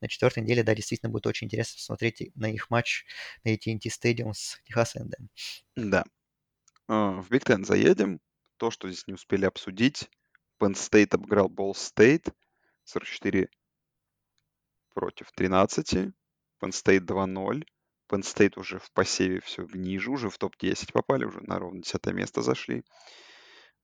на 0.02 0.08
четвертой 0.08 0.42
неделе, 0.42 0.62
да, 0.62 0.74
действительно 0.74 1.10
будет 1.10 1.26
очень 1.26 1.46
интересно 1.46 1.76
посмотреть 1.78 2.30
на 2.34 2.52
их 2.52 2.68
матч 2.68 3.06
на 3.42 3.54
AT&T 3.54 3.88
Stadium 3.88 4.34
с 4.34 4.60
Техас 4.66 4.96
Эндем. 4.96 5.30
Да. 5.76 6.04
А, 6.88 7.22
в 7.22 7.30
Биг 7.30 7.46
Тен 7.46 7.64
заедем. 7.64 8.20
То, 8.58 8.70
что 8.70 8.88
здесь 8.88 9.06
не 9.06 9.14
успели 9.14 9.46
обсудить. 9.46 10.10
Penn 10.60 10.74
State 10.74 11.14
обыграл 11.14 11.48
Ball 11.48 11.72
State 11.72 12.32
44 12.84 13.48
против 14.92 15.32
13. 15.32 16.14
Penn 16.60 16.70
State 16.70 17.06
2-0. 17.06 17.64
Penn 18.10 18.20
State 18.20 18.58
уже 18.58 18.78
в 18.78 18.90
посеве 18.92 19.40
все 19.40 19.66
ниже, 19.72 20.10
уже 20.10 20.28
в 20.28 20.38
топ-10 20.38 20.92
попали, 20.92 21.24
уже 21.24 21.40
на 21.42 21.58
ровно 21.58 21.82
10 21.82 22.06
место 22.06 22.42
зашли. 22.42 22.84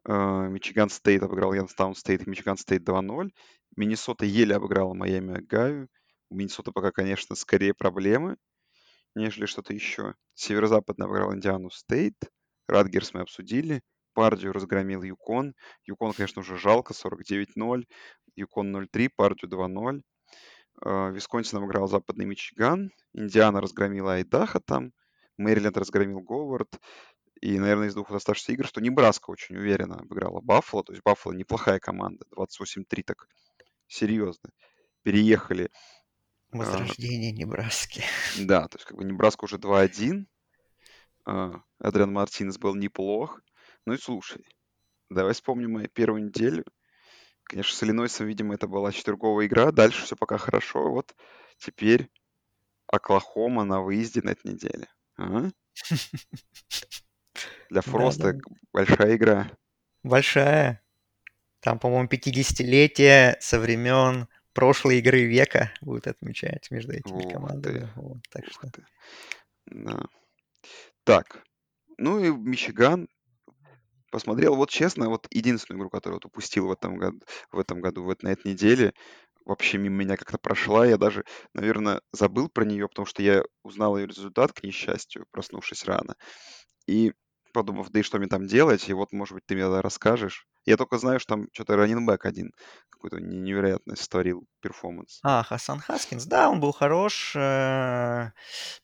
Мичиган 0.06 0.88
Стейт 0.88 1.22
обыграл 1.22 1.52
Янгстаун 1.52 1.94
Стейт, 1.94 2.26
Мичиган 2.26 2.56
Стейт 2.56 2.88
2-0. 2.88 3.30
Миннесота 3.76 4.24
еле 4.24 4.56
обыграла 4.56 4.94
Майами 4.94 5.40
Огайо. 5.40 5.88
У 6.30 6.36
Миннесоты 6.36 6.72
пока, 6.72 6.90
конечно, 6.90 7.34
скорее 7.36 7.74
проблемы, 7.74 8.36
нежели 9.14 9.46
что-то 9.46 9.74
еще. 9.74 10.14
Северо-западный 10.34 11.04
обыграл 11.06 11.34
Индиану 11.34 11.70
Стейт. 11.70 12.14
Ратгерс 12.68 13.14
мы 13.14 13.20
обсудили. 13.20 13.82
Пердью 14.12 14.52
разгромил 14.52 15.02
Юкон. 15.02 15.54
Юкон, 15.84 16.12
конечно, 16.12 16.40
уже 16.40 16.56
жалко, 16.56 16.94
49-0. 16.94 17.84
Юкон 18.36 18.76
0-3, 18.76 19.10
Пердью 19.14 19.50
2-0. 19.50 20.02
А, 20.82 21.10
Висконсин 21.10 21.58
обыграл 21.58 21.88
Западный 21.88 22.24
Мичиган, 22.24 22.92
Индиана 23.12 23.60
разгромила 23.60 24.14
Айдахо 24.14 24.60
там, 24.60 24.92
Мэриленд 25.36 25.76
разгромил 25.76 26.20
Говард. 26.20 26.80
И, 27.40 27.58
наверное, 27.58 27.88
из 27.88 27.94
двух 27.94 28.10
оставшихся 28.10 28.52
игр, 28.52 28.66
что 28.66 28.82
Небраска 28.82 29.30
очень 29.30 29.56
уверенно 29.56 29.96
обыграла 29.96 30.42
Баффало. 30.42 30.84
То 30.84 30.92
есть 30.92 31.02
Баффало 31.02 31.32
неплохая 31.32 31.78
команда. 31.78 32.26
28-3 32.36 33.02
так 33.02 33.26
серьезно. 33.86 34.50
Переехали 35.02 35.70
Возрождение 36.52 37.30
Небраски. 37.30 38.02
Да, 38.38 38.66
то 38.66 38.76
есть 38.76 38.86
как 38.86 38.96
бы 38.96 39.04
Небраска 39.04 39.44
уже 39.44 39.56
2-1. 39.56 40.26
А, 41.24 41.62
Адриан 41.78 42.12
Мартинес 42.12 42.58
был 42.58 42.74
неплох. 42.74 43.40
Ну 43.86 43.94
и 43.94 43.98
слушай, 43.98 44.44
давай 45.08 45.32
вспомним 45.32 45.72
мою 45.72 45.88
первую 45.88 46.24
неделю. 46.24 46.64
Конечно, 47.50 47.74
с 47.74 47.82
Иллинойсом, 47.82 48.28
видимо, 48.28 48.54
это 48.54 48.68
была 48.68 48.92
четверговая 48.92 49.46
игра. 49.46 49.72
Дальше 49.72 50.04
все 50.04 50.14
пока 50.14 50.38
хорошо. 50.38 50.88
Вот 50.92 51.16
теперь 51.58 52.08
Оклахома 52.86 53.64
на 53.64 53.80
выезде 53.80 54.22
на 54.22 54.30
этой 54.30 54.52
неделе. 54.52 54.86
А? 55.16 55.50
Для 57.68 57.80
Фроста 57.80 58.38
большая 58.72 59.16
игра. 59.16 59.50
Большая. 60.04 60.80
Там, 61.58 61.80
по-моему, 61.80 62.08
50-летие 62.08 63.36
со 63.40 63.58
времен 63.58 64.28
прошлой 64.52 65.00
игры 65.00 65.24
века 65.24 65.72
будет 65.80 66.06
отмечать 66.06 66.70
между 66.70 66.92
этими 66.92 67.24
Ух 67.24 67.32
командами. 67.32 67.80
Ты. 67.80 67.90
Вот, 67.96 68.18
так 68.30 68.46
что. 68.46 68.70
Ты. 68.70 68.86
Да. 69.66 70.04
Так, 71.02 71.42
ну 71.98 72.20
и 72.20 72.30
Мичиган 72.30 73.08
посмотрел, 74.10 74.56
вот 74.56 74.70
честно, 74.70 75.08
вот 75.08 75.26
единственную 75.30 75.80
игру, 75.80 75.90
которую 75.90 76.16
вот 76.16 76.26
упустил 76.26 76.68
в 76.68 76.72
этом 76.72 76.96
году, 76.96 77.20
в 77.52 77.58
этом 77.58 77.80
году, 77.80 78.04
вот 78.04 78.22
на 78.22 78.28
этой 78.28 78.52
неделе, 78.52 78.92
вообще 79.44 79.78
мимо 79.78 79.96
меня 79.96 80.16
как-то 80.16 80.38
прошла. 80.38 80.86
Я 80.86 80.96
даже, 80.98 81.24
наверное, 81.54 82.02
забыл 82.12 82.48
про 82.48 82.64
нее, 82.64 82.88
потому 82.88 83.06
что 83.06 83.22
я 83.22 83.42
узнал 83.62 83.96
ее 83.98 84.06
результат, 84.06 84.52
к 84.52 84.62
несчастью, 84.62 85.26
проснувшись 85.30 85.84
рано. 85.84 86.14
И 86.86 87.12
подумав, 87.52 87.90
да 87.90 88.00
и 88.00 88.02
что 88.02 88.18
мне 88.18 88.28
там 88.28 88.46
делать, 88.46 88.88
и 88.88 88.92
вот, 88.92 89.12
может 89.12 89.34
быть, 89.34 89.46
ты 89.46 89.54
мне 89.54 89.66
расскажешь. 89.80 90.46
Я 90.66 90.76
только 90.76 90.98
знаю, 90.98 91.20
что 91.20 91.34
там 91.36 91.48
что-то 91.52 91.76
running 91.76 92.07
back 92.07 92.24
один 92.26 92.52
какой-то 92.90 93.18
невероятный 93.18 93.96
сотворил 93.96 94.46
перформанс. 94.60 95.22
А, 95.22 95.42
Хасан 95.42 95.80
Хаскинс, 95.80 96.24
да, 96.24 96.48
он 96.48 96.60
был 96.60 96.72
хорош, 96.72 97.34
э, 97.36 98.30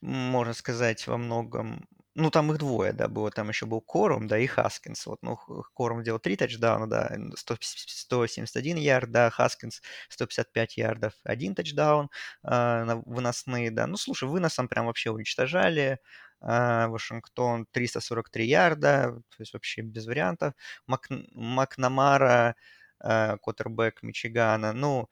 можно 0.03 0.53
сказать, 0.53 1.07
во 1.07 1.17
многом 1.17 1.87
ну, 2.17 2.31
там 2.31 2.51
их 2.51 2.59
двое, 2.59 2.93
да, 2.95 3.09
было. 3.09 3.31
Там 3.31 3.49
еще 3.51 3.67
был 3.67 3.83
Корум, 3.83 4.27
да, 4.27 4.39
и 4.39 4.47
Хаскинс. 4.47 5.07
Вот, 5.07 5.19
ну, 5.23 5.37
Корум 5.75 6.03
делал 6.03 6.19
три 6.19 6.37
тачдауна, 6.37 6.89
да, 6.89 7.15
171 7.37 8.79
ярд, 8.79 9.11
да, 9.11 9.29
Хаскинс 9.31 9.83
155 10.09 10.79
ярдов, 10.79 11.13
один 11.25 11.55
тачдаун 11.55 12.09
э, 12.43 13.03
выносные, 13.05 13.71
да. 13.71 13.87
Ну, 13.87 13.97
слушай, 13.99 14.29
выносом 14.29 14.67
прям 14.69 14.87
вообще 14.87 15.11
уничтожали. 15.11 15.99
Э, 16.41 16.87
Вашингтон 16.89 17.67
343 17.71 18.47
ярда, 18.47 19.21
то 19.31 19.37
есть 19.41 19.53
вообще 19.53 19.83
без 19.83 20.07
вариантов. 20.07 20.55
Мак, 20.87 21.09
Макнамара, 21.35 22.57
э, 23.05 23.37
квотербек 23.43 24.03
Мичигана, 24.03 24.73
ну, 24.73 25.09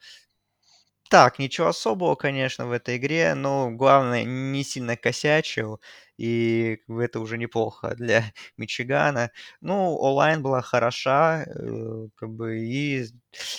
так, 1.11 1.39
ничего 1.39 1.69
особого, 1.69 2.15
конечно, 2.17 2.67
в 2.67 2.73
этой 2.73 2.97
игре, 2.97 3.35
но 3.35 3.71
главное, 3.71 4.25
не 4.25 4.65
сильно 4.65 4.97
косячил, 4.97 5.81
и 6.17 6.79
это 6.89 7.21
уже 7.21 7.39
неплохо 7.39 7.95
для 7.97 8.25
Мичигана. 8.57 9.31
Ну, 9.61 9.97
онлайн 9.97 10.43
была 10.43 10.63
хороша, 10.63 11.45
э, 11.47 12.09
как 12.17 12.31
бы, 12.31 12.59
и, 12.59 13.05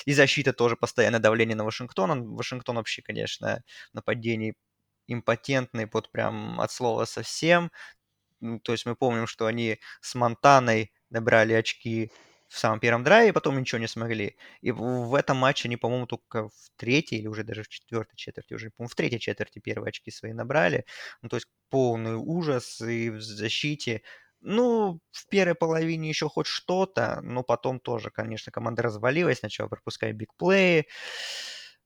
и 0.05 0.13
защита 0.13 0.53
тоже 0.53 0.75
постоянное 0.75 1.19
давление 1.19 1.55
на 1.55 1.63
Вашингтон. 1.65 2.35
Вашингтон 2.35 2.77
вообще, 2.77 3.01
конечно, 3.01 3.61
нападений 3.93 4.53
импотентный, 5.07 5.87
под 5.87 6.11
прям 6.11 6.59
от 6.61 6.71
слова 6.71 7.05
совсем. 7.05 7.71
Ну, 8.41 8.59
то 8.59 8.71
есть 8.73 8.85
мы 8.85 8.95
помним, 8.95 9.27
что 9.27 9.45
они 9.47 9.79
с 10.01 10.15
Монтаной 10.15 10.91
набрали 11.09 11.53
очки 11.53 12.11
в 12.55 12.59
самом 12.59 12.79
первом 12.79 13.03
драйве, 13.03 13.33
потом 13.33 13.59
ничего 13.59 13.79
не 13.79 13.87
смогли. 13.87 14.37
И 14.61 14.71
в, 14.71 15.13
этом 15.13 15.35
матче 15.35 15.67
они, 15.67 15.75
по-моему, 15.75 16.07
только 16.07 16.47
в 16.47 16.69
третьей 16.77 17.19
или 17.19 17.27
уже 17.27 17.43
даже 17.43 17.63
в 17.63 17.67
четвертой 17.67 18.15
четверти, 18.15 18.53
уже, 18.53 18.71
по-моему, 18.71 18.89
в 18.89 18.95
третьей 18.95 19.19
четверти 19.19 19.59
первые 19.59 19.89
очки 19.89 20.09
свои 20.09 20.31
набрали. 20.31 20.85
Ну, 21.21 21.27
то 21.27 21.35
есть 21.35 21.47
полный 21.69 22.15
ужас 22.15 22.79
и 22.79 23.09
в 23.09 23.21
защите. 23.21 24.03
Ну, 24.39 25.01
в 25.11 25.27
первой 25.27 25.55
половине 25.55 26.07
еще 26.07 26.29
хоть 26.29 26.47
что-то, 26.47 27.19
но 27.23 27.43
потом 27.43 27.81
тоже, 27.81 28.09
конечно, 28.09 28.53
команда 28.53 28.83
развалилась, 28.83 29.41
начала 29.41 29.67
пропускать 29.67 30.15
бигплеи. 30.15 30.87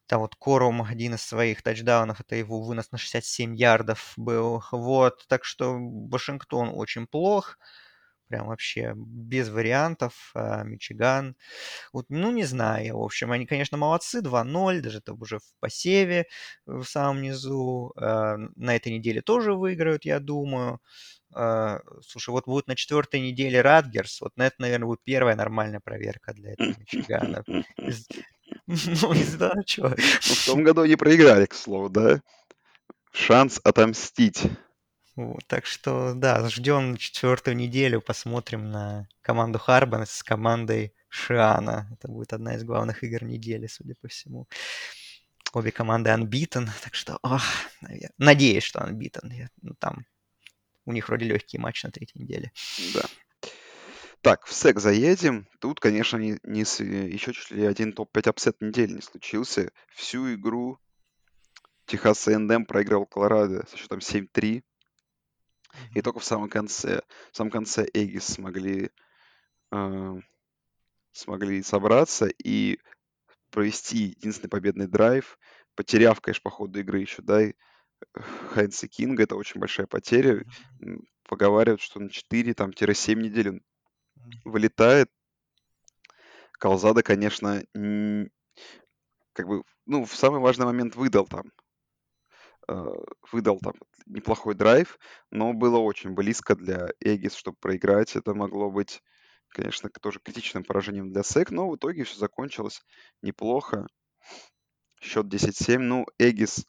Там 0.06 0.22
вот 0.22 0.36
Корум, 0.36 0.84
один 0.84 1.16
из 1.16 1.24
своих 1.24 1.64
тачдаунов, 1.64 2.22
это 2.22 2.36
его 2.36 2.62
вынос 2.62 2.92
на 2.92 3.00
67 3.00 3.56
ярдов 3.56 4.14
был. 4.18 4.64
Вот, 4.72 5.26
так 5.28 5.46
что 5.46 5.78
Вашингтон 5.80 6.70
очень 6.74 7.08
плох 7.08 7.58
прям 8.30 8.48
вообще 8.48 8.94
без 8.96 9.50
вариантов. 9.50 10.32
А, 10.36 10.64
Мичиган, 10.64 11.36
вот, 11.94 12.06
ну, 12.10 12.32
не 12.32 12.46
знаю, 12.46 12.98
в 13.00 13.04
общем, 13.04 13.32
они, 13.32 13.46
конечно, 13.46 13.78
молодцы, 13.78 14.22
2-0, 14.22 14.82
даже 14.82 15.00
это 15.00 15.14
уже 15.14 15.40
в 15.40 15.54
посеве 15.60 16.28
в 16.66 16.84
самом 16.86 17.22
низу. 17.22 17.94
А, 17.98 18.38
на 18.56 18.76
этой 18.76 18.94
неделе 18.94 19.22
тоже 19.22 19.54
выиграют, 19.54 20.06
я 20.06 20.20
думаю. 20.20 20.80
А, 21.34 21.80
слушай, 22.02 22.30
вот 22.30 22.46
будет 22.46 22.68
на 22.68 22.76
четвертой 22.76 23.20
неделе 23.20 23.62
Радгерс, 23.62 24.22
вот 24.22 24.36
на 24.38 24.48
это, 24.48 24.56
наверное, 24.60 24.88
будет 24.88 25.04
первая 25.04 25.36
нормальная 25.36 25.80
проверка 25.80 26.34
для 26.34 26.54
этого 26.54 26.74
Мичигана. 26.78 27.44
Ну, 28.66 29.14
не 29.14 29.24
знаю, 29.24 29.64
что. 29.66 29.90
Ну, 29.90 29.96
в 29.96 30.46
том 30.46 30.64
году 30.64 30.82
они 30.82 30.96
проиграли, 30.96 31.46
к 31.46 31.54
слову, 31.54 31.90
да? 31.90 32.22
Шанс 33.12 33.60
отомстить. 33.64 34.44
Так 35.48 35.66
что, 35.66 36.14
да, 36.14 36.48
ждем 36.50 36.98
четвертую 36.98 37.56
неделю, 37.56 38.02
посмотрим 38.02 38.72
на 38.72 39.08
команду 39.22 39.60
Харбана 39.60 40.06
с 40.06 40.24
командой 40.24 40.94
Шиана. 41.10 41.90
Это 41.92 42.08
будет 42.08 42.34
одна 42.34 42.56
из 42.56 42.64
главных 42.64 43.04
игр 43.04 43.24
недели, 43.24 43.68
судя 43.68 43.96
по 44.02 44.08
всему. 44.08 44.48
Обе 45.52 45.72
команды 45.72 46.12
unbeaten, 46.12 46.70
так 46.84 46.94
что, 46.94 47.18
ох, 47.24 47.42
наверное, 47.82 48.14
надеюсь, 48.18 48.64
что 48.64 48.80
unbeaten. 48.80 49.48
Ну, 49.62 49.74
там 49.80 50.06
у 50.86 50.92
них 50.92 51.10
вроде 51.10 51.26
легкий 51.26 51.58
матч 51.58 51.84
на 51.84 51.92
третьей 51.92 52.22
неделе. 52.22 52.52
Да. 52.94 53.04
Так, 54.22 54.46
в 54.46 54.54
SEC 54.54 54.80
заедем. 54.80 55.48
Тут, 55.60 55.80
конечно, 55.80 56.18
не, 56.18 56.38
не 56.44 56.62
еще 56.62 57.34
чуть 57.34 57.52
ли 57.52 57.66
один 57.66 57.94
топ-5 57.94 58.30
upset 58.30 58.62
недели 58.62 58.94
не 58.94 59.02
случился. 59.02 59.72
Всю 59.96 60.34
игру 60.34 60.80
Texas 61.86 62.28
A&M 62.28 62.66
проиграл 62.66 63.06
Колорадо 63.06 63.66
со 63.68 63.78
счетом 63.78 64.00
7-3. 64.00 64.64
И 65.94 66.02
только 66.02 66.20
в 66.20 66.26
самом 66.26 66.50
конце, 66.50 67.02
в 67.32 67.38
самом 67.38 67.52
конце 67.52 67.88
Эгис 67.94 68.26
смогли, 68.26 68.92
э, 69.72 70.16
смогли 71.12 71.64
собраться 71.64 72.28
и 72.28 72.80
провести 73.52 74.16
единственный 74.16 74.50
победный 74.50 74.88
драйв, 74.88 75.38
потеряв, 75.76 76.22
конечно, 76.22 76.44
по 76.44 76.50
ходу 76.50 76.80
игры 76.80 77.00
еще, 77.00 77.22
да, 77.22 77.42
и 77.42 77.54
Хайнса 78.14 78.88
Кинга, 78.88 79.24
это 79.24 79.36
очень 79.36 79.60
большая 79.60 79.88
потеря. 79.88 80.46
Поговаривают, 81.24 81.82
что 81.82 82.00
на 82.00 82.10
4 82.10 82.54
там, 82.54 82.74
7 82.74 83.22
недель 83.22 83.50
он 83.50 83.62
вылетает. 84.46 85.10
Калзада, 86.54 87.04
конечно, 87.04 87.64
как 89.34 89.48
бы, 89.48 89.64
ну, 89.86 90.06
в 90.06 90.16
самый 90.16 90.40
важный 90.40 90.66
момент 90.66 90.96
выдал 90.96 91.26
там 91.26 91.52
выдал 93.32 93.60
там 93.60 93.74
неплохой 94.06 94.56
драйв, 94.56 95.00
но 95.32 95.54
было 95.54 95.78
очень 95.78 96.12
близко 96.12 96.56
для 96.56 96.90
Эгис, 97.00 97.36
чтобы 97.36 97.58
проиграть. 97.60 98.16
Это 98.16 98.34
могло 98.34 98.72
быть, 98.72 99.02
конечно, 99.50 99.90
тоже 100.02 100.20
критичным 100.20 100.64
поражением 100.64 101.12
для 101.12 101.24
СЭК, 101.24 101.52
но 101.52 101.70
в 101.70 101.76
итоге 101.76 102.04
все 102.04 102.18
закончилось 102.18 102.82
неплохо. 103.22 103.88
Счет 105.02 105.28
10-7. 105.28 105.80
Ну, 105.80 106.06
Эгис 106.18 106.66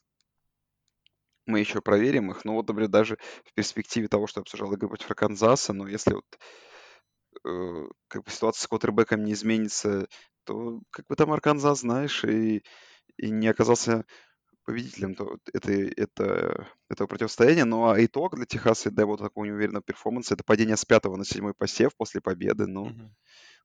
мы 1.45 1.59
еще 1.59 1.81
проверим 1.81 2.31
их. 2.31 2.45
Но 2.45 2.53
вот, 2.53 2.67
например, 2.67 2.89
даже 2.89 3.17
в 3.43 3.53
перспективе 3.53 4.07
того, 4.07 4.27
что 4.27 4.39
я 4.39 4.41
обсуждал 4.41 4.73
игры 4.73 4.87
против 4.87 5.09
Арканзаса, 5.09 5.73
но 5.73 5.87
если 5.87 6.13
вот 6.13 6.25
э, 7.45 7.87
как 8.07 8.23
бы 8.23 8.31
ситуация 8.31 8.63
с 8.63 8.67
квотербеком 8.67 9.23
не 9.23 9.33
изменится, 9.33 10.07
то 10.45 10.79
как 10.91 11.07
бы 11.07 11.15
там 11.15 11.31
Арканзас, 11.31 11.81
знаешь, 11.81 12.23
и, 12.23 12.63
и 13.17 13.29
не 13.29 13.47
оказался 13.47 14.05
победителем 14.71 15.17
этой, 15.53 15.89
это, 15.89 16.67
этого 16.89 17.07
противостояния. 17.07 17.65
Ну 17.65 17.89
а 17.89 18.03
итог 18.03 18.35
для 18.35 18.45
Техаса 18.45 18.89
и 18.89 18.91
Дево 18.91 19.17
такого 19.17 19.45
неуверенного 19.45 19.83
перформанса 19.83 20.33
это 20.33 20.43
падение 20.43 20.77
с 20.77 20.85
пятого 20.85 21.17
на 21.17 21.25
седьмой 21.25 21.53
посев 21.53 21.93
после 21.97 22.21
победы. 22.21 22.67
Ну, 22.67 22.87
mm-hmm. 22.87 23.09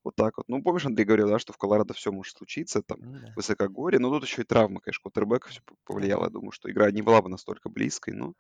вот 0.03 0.17
так 0.17 0.37
вот. 0.37 0.49
Ну, 0.49 0.63
помнишь, 0.63 0.85
Андрей 0.85 1.05
говорил, 1.05 1.29
да, 1.29 1.39
что 1.39 1.53
в 1.53 1.59
Колорадо 1.59 1.95
все 1.95 2.11
может 2.11 2.37
случиться, 2.37 2.83
там 2.83 2.99
mm-hmm. 2.99 3.35
высокогорье. 3.37 4.01
Но 4.01 4.11
тут 4.11 4.25
еще 4.25 4.43
и 4.43 4.45
травма, 4.45 4.81
конечно, 4.81 5.03
квотербека 5.03 5.49
все 5.49 5.61
повлияла. 5.85 6.25
Я 6.25 6.31
думаю, 6.31 6.51
что 6.51 6.71
игра 6.71 6.91
не 6.91 7.03
была 7.03 7.23
бы 7.23 7.29
настолько 7.29 7.69
близкой, 7.69 8.15
но... 8.15 8.35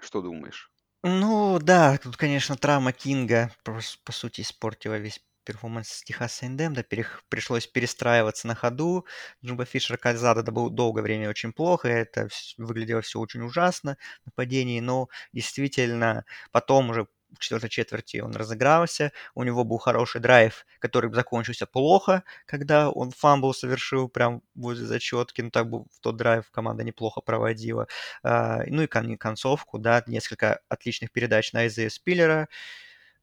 Что 0.00 0.22
думаешь? 0.22 0.70
Ну, 1.02 1.58
да, 1.60 1.98
тут, 1.98 2.16
конечно, 2.16 2.56
травма 2.56 2.92
Кинга, 2.92 3.50
по, 3.64 3.80
по 4.04 4.12
сути, 4.12 4.40
испортила 4.40 4.98
весь 4.98 5.20
перформанс 5.46 6.02
Texas 6.04 6.42
A&M, 6.42 6.74
да, 6.74 6.82
перех, 6.82 7.22
пришлось 7.28 7.66
перестраиваться 7.66 8.46
на 8.48 8.54
ходу. 8.54 9.06
Джимбо 9.44 9.64
Фишер 9.64 9.96
Кальзада 9.98 10.42
да, 10.42 10.52
был 10.52 10.70
долгое 10.70 11.02
время 11.02 11.30
очень 11.30 11.52
плохо, 11.52 11.88
это 11.88 12.28
выглядело 12.58 13.00
все 13.02 13.20
очень 13.20 13.42
ужасно, 13.42 13.96
нападение, 14.26 14.82
но 14.82 15.08
действительно 15.32 16.24
потом 16.52 16.90
уже 16.90 17.06
в 17.34 17.38
четвертой 17.40 17.68
четверти 17.70 18.18
он 18.18 18.34
разыгрался, 18.34 19.12
у 19.34 19.42
него 19.42 19.64
был 19.64 19.78
хороший 19.78 20.20
драйв, 20.20 20.64
который 20.78 21.12
закончился 21.12 21.66
плохо, 21.66 22.22
когда 22.46 22.90
он 22.90 23.10
fumble 23.10 23.52
совершил 23.52 24.08
прям 24.08 24.42
возле 24.54 24.86
зачетки, 24.86 25.42
ну 25.42 25.50
так 25.50 25.68
бы 25.68 25.84
в 25.84 26.00
тот 26.00 26.16
драйв 26.16 26.50
команда 26.50 26.84
неплохо 26.84 27.20
проводила. 27.20 27.88
А, 28.22 28.62
ну 28.66 28.82
и 28.82 28.86
кон- 28.86 29.18
концовку, 29.18 29.78
да, 29.78 30.02
несколько 30.06 30.60
отличных 30.68 31.10
передач 31.12 31.52
на 31.52 31.66
Айзея 31.66 31.90
Спиллера, 31.90 32.48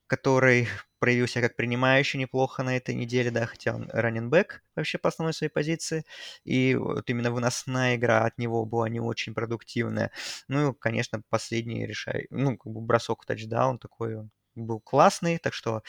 который 0.07 0.67
проявился 0.99 1.41
как 1.41 1.55
принимающий 1.57 2.19
неплохо 2.19 2.63
на 2.63 2.77
этой 2.77 2.95
неделе, 2.95 3.29
да, 3.31 3.45
хотя 3.45 3.75
он 3.75 3.89
running 3.91 4.37
back 4.37 4.63
вообще 4.75 4.97
по 4.97 5.09
основной 5.09 5.33
своей 5.33 5.51
позиции, 5.51 6.05
и 6.45 6.75
вот 6.75 7.09
именно 7.09 7.31
выносная 7.31 7.95
игра 7.97 8.25
от 8.25 8.37
него 8.37 8.65
была 8.65 8.89
не 8.89 8.99
очень 9.01 9.33
продуктивная. 9.33 10.11
Ну 10.47 10.71
и, 10.71 10.75
конечно, 10.79 11.21
последний 11.29 11.85
решай, 11.85 12.27
ну, 12.29 12.57
как 12.57 12.71
бы 12.71 12.81
бросок 12.81 13.23
в 13.23 13.25
тачдаун 13.25 13.79
такой 13.79 14.15
он 14.15 14.31
был 14.55 14.79
классный, 14.79 15.39
так 15.39 15.53
что 15.53 15.81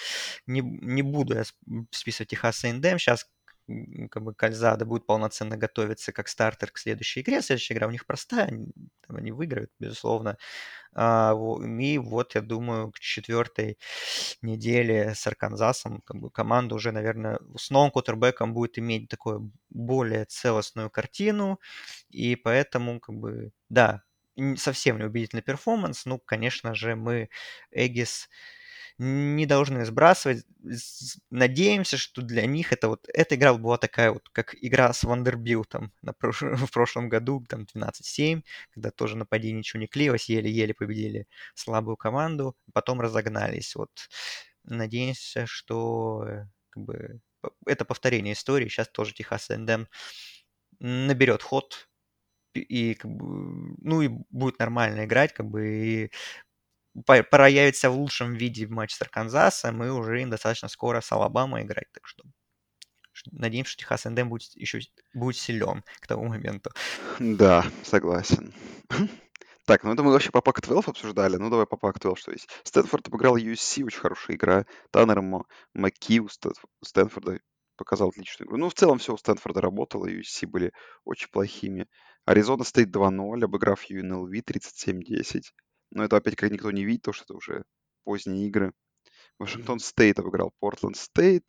не, 0.47 0.61
не 0.63 1.03
буду 1.03 1.35
я 1.37 1.45
списывать 1.91 2.31
Техас 2.31 2.65
A&M. 2.65 2.99
Сейчас 2.99 3.27
как 4.11 4.23
бы 4.23 4.35
Кальзада 4.35 4.85
будет 4.85 5.07
полноценно 5.07 5.57
готовиться 5.57 6.13
как 6.13 6.29
стартер 6.29 6.71
к 6.71 6.79
следующей 6.79 7.21
игре. 7.23 7.43
Следующая 7.43 7.75
игра 7.75 7.87
у 7.89 7.91
них 7.91 8.07
простая, 8.07 8.47
они, 8.47 8.67
там, 9.07 9.17
они 9.17 9.33
выиграют, 9.33 9.71
безусловно. 9.79 10.37
А, 10.95 11.35
и 11.81 11.99
вот, 11.99 12.35
я 12.35 12.41
думаю, 12.43 12.93
к 12.93 12.99
четвертой 13.01 13.79
неделе 14.43 15.15
с 15.15 15.27
Арканзасом 15.27 16.03
как 16.03 16.19
бы 16.19 16.31
команда 16.31 16.75
уже, 16.75 16.93
наверное, 16.93 17.39
с 17.57 17.71
новым 17.71 17.91
кутербеком 17.91 18.55
будет 18.55 18.79
иметь 18.79 19.09
такую 19.09 19.53
более 19.71 20.25
целостную 20.27 20.91
картину, 20.91 21.61
и 22.11 22.37
поэтому, 22.37 23.01
как 23.01 23.17
бы, 23.17 23.53
да, 23.69 24.03
совсем 24.57 24.99
не 24.99 25.05
убедительный 25.05 25.43
перформанс. 25.43 26.07
Ну, 26.07 26.19
конечно 26.19 26.75
же, 26.75 26.97
мы 26.97 27.29
Эгис 27.71 28.29
не 28.99 29.47
должны 29.47 29.85
сбрасывать. 29.85 30.45
Надеемся, 31.31 31.97
что 31.97 32.23
для 32.23 32.47
них 32.47 32.73
это 32.73 32.89
вот 32.89 33.09
эта 33.13 33.35
игра 33.35 33.55
была 33.55 33.77
такая 33.79 34.13
вот, 34.13 34.29
как 34.31 34.55
игра 34.61 34.93
с 34.93 35.05
Вандербилтом 35.05 35.93
на 36.03 36.13
прош... 36.13 36.43
в 36.43 36.71
прошлом 36.71 37.09
году, 37.09 37.45
там 37.49 37.67
12-7, 37.75 38.43
когда 38.71 38.91
тоже 38.91 39.17
нападение 39.17 39.59
ничего 39.59 39.81
не 39.81 39.89
клеилось, 39.89 40.29
еле-еле 40.29 40.75
победили 40.75 41.27
слабую 41.55 41.97
команду, 41.97 42.57
потом 42.73 43.01
разогнались. 43.01 43.75
Вот 43.75 43.91
надеемся, 44.65 45.47
что 45.47 46.25
э, 46.27 46.47
как 46.71 46.83
бы, 46.85 47.21
это 47.67 47.85
повторение 47.85 48.35
истории. 48.35 48.69
Сейчас 48.69 48.89
тоже 48.89 49.15
Техас 49.15 49.51
Эндем 49.51 49.89
наберет 50.81 51.43
ход 51.43 51.89
и 52.55 52.95
как 52.95 53.11
бы, 53.11 53.77
ну 53.83 54.03
и 54.03 54.09
будет 54.31 54.59
нормально 54.59 55.05
играть, 55.05 55.33
как 55.33 55.47
бы 55.47 55.67
и 55.67 56.11
проявится 57.05 57.91
в 57.91 57.97
лучшем 57.97 58.35
виде 58.35 58.67
в 58.67 58.71
матче 58.71 58.97
с 58.97 59.03
Арканзасом, 59.03 59.83
и 59.85 59.89
уже 59.89 60.23
им 60.23 60.31
достаточно 60.31 60.69
скоро 60.69 61.01
с 61.01 61.11
Алабамой 61.13 61.63
играть. 61.63 61.91
Так 61.93 62.07
что 62.07 62.25
надеемся, 63.31 63.73
что 63.73 63.81
Техас 63.81 64.07
Эндем 64.07 64.29
будет 64.29 64.55
еще 64.55 64.81
будет 65.15 65.37
силен 65.37 65.83
к 66.01 66.07
тому 66.07 66.27
моменту. 66.27 66.71
Да, 67.19 67.65
согласен. 67.83 68.53
Так, 69.67 69.83
ну 69.83 69.95
это 69.95 70.03
мы 70.03 70.13
вообще 70.13 70.31
по 70.31 70.43
Пак-12 70.43 70.91
обсуждали. 70.91 71.37
Ну 71.37 71.49
давай 71.49 71.67
по 71.67 71.77
Пак-12 71.77 72.17
что 72.17 72.33
есть. 72.33 72.49
Стэнфорд 72.65 73.09
обыграл 73.09 73.39
USC, 73.39 73.85
очень 73.85 74.01
хорошая 74.01 74.37
игра. 74.37 74.67
Таннер 74.91 75.23
Макки 75.73 76.21
у 76.21 76.29
Стэнфорда 76.83 77.41
показал 77.77 78.11
отличную 78.11 78.47
игру. 78.47 78.59
Ну, 78.59 78.69
в 78.69 78.75
целом 78.75 78.99
все 78.99 79.15
у 79.15 79.17
Стэнфорда 79.17 79.61
работало, 79.63 80.07
USC 80.07 80.47
были 80.47 80.73
очень 81.05 81.29
плохими. 81.31 81.89
Аризона 82.27 82.65
Стейт 82.65 82.95
2-0, 82.95 83.43
обыграв 83.43 83.91
UNLV 83.91 84.31
37-10. 84.31 85.43
Но 85.95 86.05
это 86.05 86.17
опять 86.17 86.37
как 86.37 86.51
никто 86.51 86.71
не 86.71 86.85
видит, 86.85 87.03
потому 87.03 87.15
что 87.15 87.25
это 87.25 87.35
уже 87.35 87.65
поздние 88.05 88.47
игры. 88.49 88.73
Вашингтон 89.39 89.79
Стейт 89.79 90.19
обыграл 90.19 90.53
Портленд 90.61 90.97
Стейт. 90.97 91.49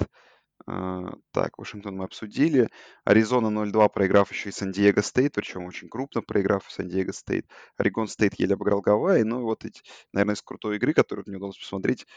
Так, 0.66 1.58
Вашингтон 1.58 1.98
мы 1.98 2.06
обсудили. 2.06 2.70
Аризона 3.04 3.48
0-2, 3.48 3.90
проиграв 3.90 4.32
еще 4.32 4.50
и 4.50 4.52
Сан-Диего 4.54 5.02
Стейт, 5.02 5.34
причем 5.34 5.66
очень 5.66 5.90
крупно 5.90 6.22
проиграв 6.22 6.72
Сан-Диего 6.72 7.12
Стейт. 7.12 7.46
Орегон 7.76 8.08
Стейт 8.08 8.40
еле 8.40 8.54
обыграл 8.54 8.82
Гавайи. 8.82 9.24
Ну, 9.24 9.42
вот 9.42 9.66
эти, 9.66 9.82
наверное, 10.14 10.36
из 10.36 10.42
крутой 10.42 10.78
игры, 10.78 10.94
которую 10.94 11.26
мне 11.28 11.38
удалось 11.38 11.58
посмотреть, 11.58 12.08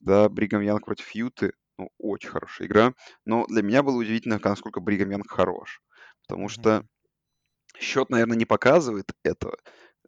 да, 0.00 0.28
Бригам 0.28 0.62
Янг 0.62 0.86
против 0.86 1.10
Юты. 1.10 1.52
Ну, 1.78 1.90
очень 1.98 2.30
хорошая 2.30 2.66
игра. 2.66 2.94
Но 3.26 3.46
для 3.46 3.62
меня 3.62 3.82
было 3.82 3.96
удивительно, 3.96 4.40
насколько 4.42 4.80
Бригам 4.80 5.10
Янг 5.10 5.30
хорош. 5.30 5.82
Потому 6.26 6.48
что 6.48 6.86
счет, 7.78 8.10
наверное, 8.10 8.36
не 8.36 8.46
показывает 8.46 9.12
этого 9.22 9.58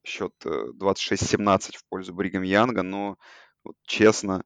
счет 0.05 0.33
26-17 0.45 1.75
э, 1.75 1.79
в 1.79 1.85
пользу 1.89 2.15
Бригам 2.15 2.43
Янга, 2.43 2.83
но 2.83 3.17
вот, 3.65 3.77
честно, 3.87 4.45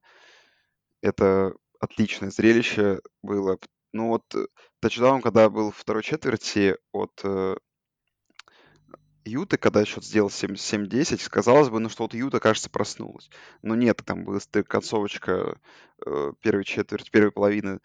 это 1.01 1.53
отличное 1.79 2.31
зрелище 2.31 3.01
было. 3.21 3.57
Ну 3.93 4.09
вот 4.09 4.23
э, 4.35 4.45
тачдаун, 4.81 5.21
когда 5.21 5.49
был 5.49 5.71
второй 5.71 6.03
четверти 6.03 6.77
от 6.91 7.11
э, 7.23 7.55
Юты, 9.29 9.57
когда 9.57 9.85
счет 9.85 10.03
сделал 10.03 10.29
7-10, 10.29 11.29
казалось 11.29 11.69
бы, 11.69 11.79
ну 11.79 11.89
что 11.89 12.03
вот 12.03 12.13
Юта, 12.13 12.39
кажется, 12.39 12.69
проснулась. 12.69 13.29
Но 13.61 13.75
нет, 13.75 14.01
там 14.05 14.25
была 14.25 14.39
концовочка 14.67 15.59
э, 16.05 16.33
первой 16.41 16.63
четверти, 16.63 17.09
первой 17.09 17.31
половины 17.31 17.79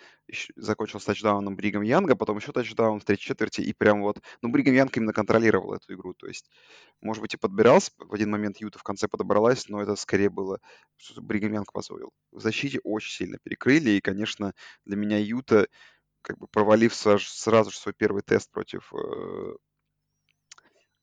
закончилась 0.57 1.05
тачдауном 1.05 1.57
Бригам 1.57 1.83
Янга, 1.83 2.17
потом 2.17 2.39
еще 2.39 2.53
тачдаун 2.53 3.01
в 3.01 3.05
третьей 3.05 3.27
четверти, 3.27 3.61
и 3.61 3.73
прям 3.73 4.03
вот, 4.03 4.21
ну, 4.43 4.49
Бригам 4.49 4.75
Янг 4.75 4.97
именно 4.97 5.13
контролировал 5.13 5.75
эту 5.75 5.95
игру, 5.95 6.15
то 6.15 6.27
есть, 6.27 6.51
может 7.01 7.21
быть, 7.21 7.35
и 7.35 7.37
подбирался, 7.37 7.93
в 7.99 8.15
один 8.15 8.31
момент 8.31 8.59
Юта 8.59 8.79
в 8.79 8.83
конце 8.83 9.07
подобралась, 9.07 9.69
но 9.69 9.83
это 9.83 9.97
скорее 9.97 10.31
было, 10.31 10.61
что 10.97 11.21
Бригам 11.21 11.53
Янг 11.53 11.73
позволил. 11.73 12.13
В 12.33 12.41
защите 12.41 12.81
очень 12.85 13.13
сильно 13.13 13.39
перекрыли, 13.43 13.91
и, 13.91 14.01
конечно, 14.01 14.55
для 14.85 14.97
меня 14.97 15.19
Юта, 15.19 15.69
как 16.23 16.39
бы 16.39 16.47
провалив 16.47 16.95
сразу 16.95 17.71
же 17.71 17.77
свой 17.77 17.93
первый 17.93 18.23
тест 18.23 18.51
против 18.51 18.93
э, 18.95 19.57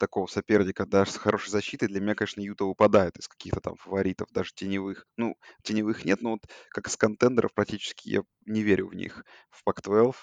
такого 0.01 0.25
соперника 0.25 0.87
даже 0.87 1.11
с 1.11 1.17
хорошей 1.17 1.51
защитой, 1.51 1.87
для 1.87 2.01
меня, 2.01 2.15
конечно, 2.15 2.41
Юта 2.41 2.65
выпадает 2.65 3.17
из 3.19 3.27
каких-то 3.27 3.61
там 3.61 3.75
фаворитов, 3.75 4.29
даже 4.31 4.51
теневых. 4.53 5.05
Ну, 5.15 5.37
теневых 5.61 6.05
нет, 6.05 6.21
но 6.21 6.31
вот 6.31 6.41
как 6.69 6.87
из 6.87 6.97
контендеров 6.97 7.53
практически 7.53 8.09
я 8.09 8.23
не 8.47 8.63
верю 8.63 8.87
в 8.87 8.95
них. 8.95 9.23
В 9.51 9.63
Пак-12, 9.63 10.15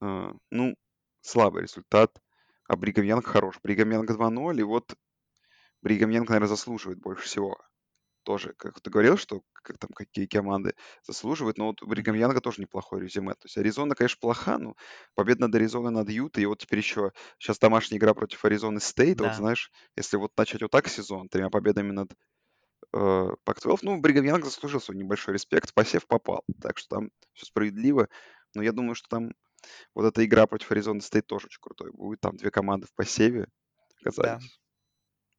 э, 0.00 0.32
ну, 0.50 0.76
слабый 1.20 1.62
результат. 1.62 2.16
А 2.68 2.76
Бригам 2.76 3.04
Янг 3.04 3.26
хорош. 3.26 3.56
Бригам 3.64 3.90
Янг 3.90 4.08
2-0, 4.08 4.60
и 4.60 4.62
вот 4.62 4.94
Бригам 5.82 6.10
Янг, 6.10 6.28
наверное, 6.28 6.48
заслуживает 6.48 7.00
больше 7.00 7.24
всего 7.24 7.58
тоже, 8.30 8.54
как 8.56 8.80
ты 8.80 8.90
говорил, 8.90 9.16
что 9.16 9.42
как 9.52 9.76
там 9.78 9.90
какие 9.92 10.26
команды 10.26 10.74
заслуживают, 11.02 11.58
но 11.58 11.66
вот 11.66 11.82
у 11.82 11.86
Бригам 11.88 12.14
Янга 12.14 12.40
тоже 12.40 12.62
неплохое 12.62 13.02
резюме. 13.02 13.32
То 13.32 13.46
есть 13.46 13.58
Аризона, 13.58 13.96
конечно, 13.96 14.18
плоха, 14.20 14.56
но 14.56 14.76
победа 15.16 15.40
над 15.40 15.54
Аризоной 15.56 15.90
над 15.90 16.08
Ютой, 16.08 16.44
и 16.44 16.46
вот 16.46 16.60
теперь 16.60 16.78
еще 16.78 17.10
сейчас 17.40 17.58
домашняя 17.58 17.98
игра 17.98 18.14
против 18.14 18.44
Аризоны 18.44 18.78
Стейт. 18.78 19.20
Вот 19.20 19.34
знаешь, 19.34 19.72
если 19.96 20.16
вот 20.16 20.30
начать 20.36 20.62
вот 20.62 20.70
так 20.70 20.86
сезон, 20.86 21.28
тремя 21.28 21.50
победами 21.50 21.90
над 21.90 22.12
э, 22.92 23.28
Пак-12, 23.42 23.78
ну, 23.82 24.00
Бригам 24.00 24.24
Янг 24.24 24.44
заслужил 24.44 24.80
свой 24.80 24.96
небольшой 24.96 25.34
респект, 25.34 25.74
посев 25.74 26.06
попал. 26.06 26.44
Так 26.62 26.78
что 26.78 26.98
там 26.98 27.10
все 27.32 27.46
справедливо. 27.46 28.06
Но 28.54 28.62
я 28.62 28.70
думаю, 28.70 28.94
что 28.94 29.08
там 29.08 29.32
вот 29.96 30.04
эта 30.04 30.24
игра 30.24 30.46
против 30.46 30.70
Аризоны 30.70 31.00
Стейт 31.00 31.26
тоже 31.26 31.46
очень 31.46 31.60
крутой 31.60 31.90
будет. 31.90 32.20
Там 32.20 32.36
две 32.36 32.52
команды 32.52 32.86
в 32.86 32.94
посеве 32.94 33.48
оказались. 34.00 34.60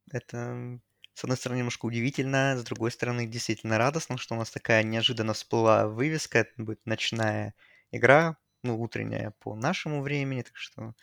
Да. 0.07 0.17
Это 0.17 0.81
с 1.13 1.23
одной 1.23 1.37
стороны, 1.37 1.59
немножко 1.59 1.85
удивительно, 1.85 2.57
с 2.57 2.63
другой 2.63 2.91
стороны, 2.91 3.27
действительно 3.27 3.77
радостно, 3.77 4.17
что 4.17 4.35
у 4.35 4.37
нас 4.37 4.49
такая 4.51 4.83
неожиданно 4.83 5.33
всплыла 5.33 5.87
вывеска. 5.87 6.39
Это 6.39 6.51
будет 6.57 6.85
ночная 6.85 7.53
игра, 7.91 8.37
ну, 8.63 8.79
утренняя 8.81 9.33
по 9.39 9.55
нашему 9.55 10.01
времени, 10.01 10.43
так 10.43 10.55
что 10.55 10.93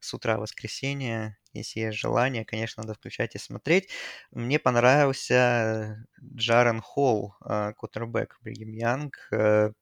с 0.00 0.14
утра 0.14 0.38
воскресенья, 0.38 1.38
если 1.52 1.80
есть 1.80 1.98
желание, 1.98 2.44
конечно, 2.44 2.82
надо 2.82 2.94
включать 2.94 3.34
и 3.36 3.38
смотреть. 3.38 3.90
Мне 4.32 4.58
понравился 4.58 6.06
Джарен 6.22 6.80
Холл, 6.80 7.34
э, 7.44 7.72
кутербэк 7.76 8.38
Бригем 8.42 8.72
Янг, 8.72 9.28
э, 9.32 9.72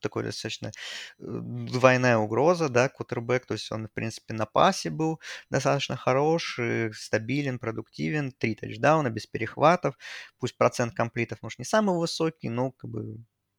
такой 0.00 0.24
достаточно 0.24 0.68
э, 0.68 0.72
двойная 1.18 2.18
угроза, 2.18 2.68
да, 2.68 2.88
кутербэк, 2.88 3.46
то 3.46 3.54
есть 3.54 3.70
он, 3.72 3.88
в 3.88 3.92
принципе, 3.92 4.34
на 4.34 4.46
пасе 4.46 4.90
был 4.90 5.20
достаточно 5.50 5.96
хорош, 5.96 6.58
стабилен, 6.94 7.58
продуктивен, 7.58 8.32
три 8.32 8.54
тачдауна, 8.54 9.10
без 9.10 9.26
перехватов, 9.26 9.96
пусть 10.38 10.56
процент 10.56 10.94
комплитов, 10.94 11.42
может, 11.42 11.58
не 11.58 11.64
самый 11.64 11.96
высокий, 11.96 12.48
но 12.48 12.72
как 12.72 12.90
бы 12.90 13.18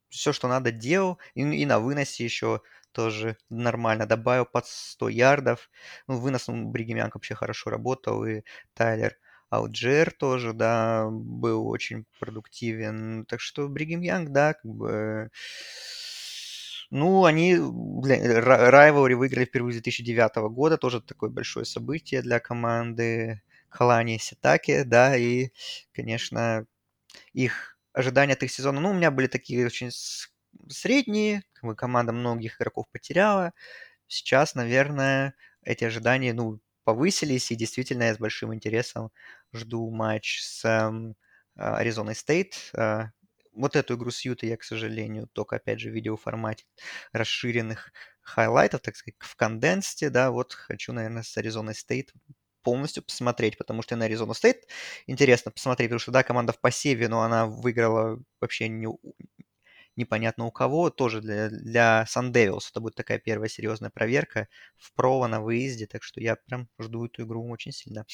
все, 0.10 0.34
что 0.34 0.48
надо, 0.48 0.72
делал, 0.72 1.20
и, 1.36 1.42
и 1.42 1.66
на 1.66 1.80
выносе 1.80 2.24
еще 2.24 2.62
тоже 2.92 3.38
нормально, 3.50 4.06
добавил 4.06 4.46
под 4.46 4.66
100 4.66 5.10
ярдов, 5.10 5.70
ну, 6.08 6.18
вынос 6.18 6.48
ну, 6.48 6.68
Бригемянк 6.70 7.16
вообще 7.16 7.36
хорошо 7.36 7.70
работал, 7.70 8.26
и 8.26 8.42
Тайлер 8.74 9.18
Алджер 9.50 10.12
тоже, 10.12 10.54
да, 10.54 11.08
был 11.10 11.68
очень 11.68 12.06
продуктивен, 12.20 13.26
так 13.26 13.40
что 13.42 13.68
Бригем 13.68 14.02
Янг, 14.02 14.30
да, 14.30 14.54
как 14.54 14.72
бы 14.72 15.30
ну, 16.92 17.26
они 17.26 17.56
Райвори 17.56 19.16
выиграли 19.16 19.46
впервые 19.46 19.74
с 19.74 19.76
2009 19.78 20.50
года, 20.50 20.78
тоже 20.78 21.02
такое 21.02 21.30
большое 21.30 21.66
событие 21.66 22.22
для 22.22 22.40
команды 22.40 23.42
Калани 23.70 24.18
Ситаки, 24.20 24.84
да, 24.84 25.16
и, 25.18 25.50
конечно, 25.94 26.66
их 27.34 27.78
ожидания 27.94 28.34
от 28.34 28.44
их 28.44 28.52
сезона, 28.52 28.82
ну, 28.82 28.92
у 28.92 28.94
меня 28.96 29.12
были 29.12 29.28
такие 29.28 29.66
очень 29.66 29.92
средние, 30.70 31.44
команда 31.78 32.14
многих 32.14 32.58
игроков 32.62 32.88
потеряла. 32.92 33.54
Сейчас, 34.08 34.56
наверное, 34.56 35.36
эти 35.64 35.86
ожидания, 35.86 36.34
ну, 36.34 36.60
повысились, 36.86 37.52
и 37.52 37.56
действительно 37.56 38.04
я 38.04 38.16
с 38.16 38.20
большим 38.20 38.54
интересом 38.54 39.12
жду 39.54 39.90
матч 39.92 40.42
с 40.42 40.92
Аризоной 41.56 42.16
Стейт. 42.16 42.72
Вот 43.60 43.76
эту 43.76 43.96
игру 43.96 44.10
с 44.10 44.22
Ютой 44.22 44.50
я, 44.50 44.58
к 44.58 44.64
сожалению, 44.64 45.28
только, 45.34 45.58
опять 45.58 45.80
же, 45.80 45.90
в 45.90 45.94
видеоформате 45.94 46.66
расширенных 47.12 47.92
хайлайтов, 48.22 48.82
так 48.82 48.96
сказать, 48.96 49.16
в 49.20 49.36
condensed, 49.36 50.10
да, 50.10 50.32
вот 50.32 50.54
хочу, 50.54 50.94
наверное, 50.94 51.24
с 51.24 51.38
Аризоной 51.38 51.76
Стейт 51.76 52.14
полностью 52.64 53.04
посмотреть, 53.04 53.58
потому 53.58 53.82
что 53.82 53.96
на 53.96 54.06
Аризону 54.06 54.34
Стейт 54.34 54.68
интересно 55.08 55.52
посмотреть, 55.52 55.90
потому 55.90 56.00
что, 56.00 56.12
да, 56.12 56.24
команда 56.24 56.54
в 56.54 56.60
посеве, 56.60 57.10
но 57.10 57.22
она 57.22 57.48
выиграла 57.48 58.22
вообще 58.40 58.70
не, 58.70 58.88
непонятно 59.96 60.46
у 60.46 60.52
кого, 60.52 60.90
тоже 60.90 61.22
для, 61.22 61.50
для 61.50 62.06
Sun 62.08 62.32
Devils 62.32 62.70
это 62.72 62.80
будет 62.80 62.96
такая 62.96 63.20
первая 63.20 63.50
серьезная 63.50 63.90
проверка 63.90 64.48
в 64.78 64.94
Прово 64.94 65.28
на 65.28 65.42
выезде, 65.42 65.86
так 65.86 66.04
что 66.04 66.22
я 66.22 66.36
прям 66.36 66.70
жду 66.80 67.06
эту 67.06 67.24
игру 67.24 67.48
очень 67.50 67.72
сильно. 67.72 68.06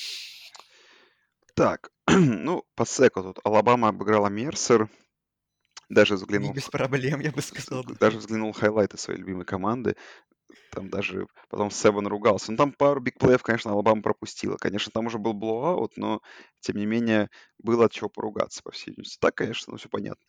Так, 1.53 1.91
ну, 2.07 2.65
по 2.75 2.85
SEC 2.85 3.12
у 3.12 3.21
тут 3.21 3.39
Алабама 3.43 3.89
обыграла 3.89 4.27
Мерсер, 4.27 4.89
даже 5.89 6.15
взглянул... 6.15 6.53
Без 6.53 6.69
проблем, 6.69 7.19
я 7.19 7.31
бы 7.31 7.41
сказал. 7.41 7.83
Даже 7.99 8.17
взглянул 8.17 8.51
хайлайты 8.53 8.97
своей 8.97 9.19
любимой 9.19 9.45
команды. 9.45 9.95
Там 10.71 10.89
даже 10.89 11.27
потом 11.49 11.71
Сейбен 11.71 12.07
ругался. 12.07 12.51
Ну, 12.51 12.57
там 12.57 12.71
пару 12.71 13.01
big 13.01 13.13
play 13.13 13.29
ев, 13.29 13.41
конечно, 13.43 13.71
Алабама 13.71 14.01
пропустила. 14.01 14.57
Конечно, 14.57 14.91
там 14.91 15.07
уже 15.07 15.17
был 15.17 15.33
blowout, 15.33 15.97
но, 15.97 16.21
тем 16.61 16.77
не 16.77 16.85
менее, 16.85 17.29
было 17.59 17.85
от 17.85 17.91
чего 17.91 18.09
поругаться, 18.09 18.61
по 18.63 18.71
всей 18.71 18.91
видимости. 18.91 19.17
Так, 19.19 19.35
конечно, 19.35 19.71
ну, 19.71 19.77
все 19.77 19.89
понятно. 19.89 20.23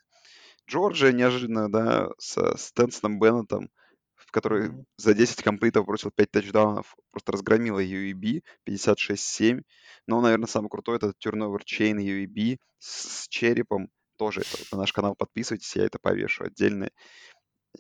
Джорджия 0.69 1.13
неожиданно, 1.13 1.71
да, 1.71 2.09
со 2.19 2.57
Стетсоном 2.57 3.21
Беннетом, 3.21 3.71
в 4.15 4.33
который 4.33 4.69
mm-hmm. 4.69 4.85
за 4.97 5.15
10 5.15 5.43
complete 5.43 5.78
ов 5.78 5.87
бросил 5.87 6.11
5 6.11 6.31
тачдаунов, 6.31 6.97
просто 7.11 7.33
разгромила 7.33 7.83
UAB 7.83 8.43
56-7. 8.69 9.63
Но, 10.07 10.21
наверное, 10.21 10.49
самый 10.49 10.69
крутой 10.69 10.97
это 10.97 11.13
turnover 11.25 11.61
chain 11.65 11.99
UAB 11.99 12.59
с, 12.79 13.23
с 13.23 13.29
черепом. 13.29 13.89
Тоже 14.17 14.41
это, 14.41 14.65
на 14.73 14.79
наш 14.79 14.93
канал 14.93 15.15
подписывайтесь, 15.15 15.77
я 15.77 15.85
это 15.85 15.99
повешу 15.99 16.45
отдельно. 16.45 16.91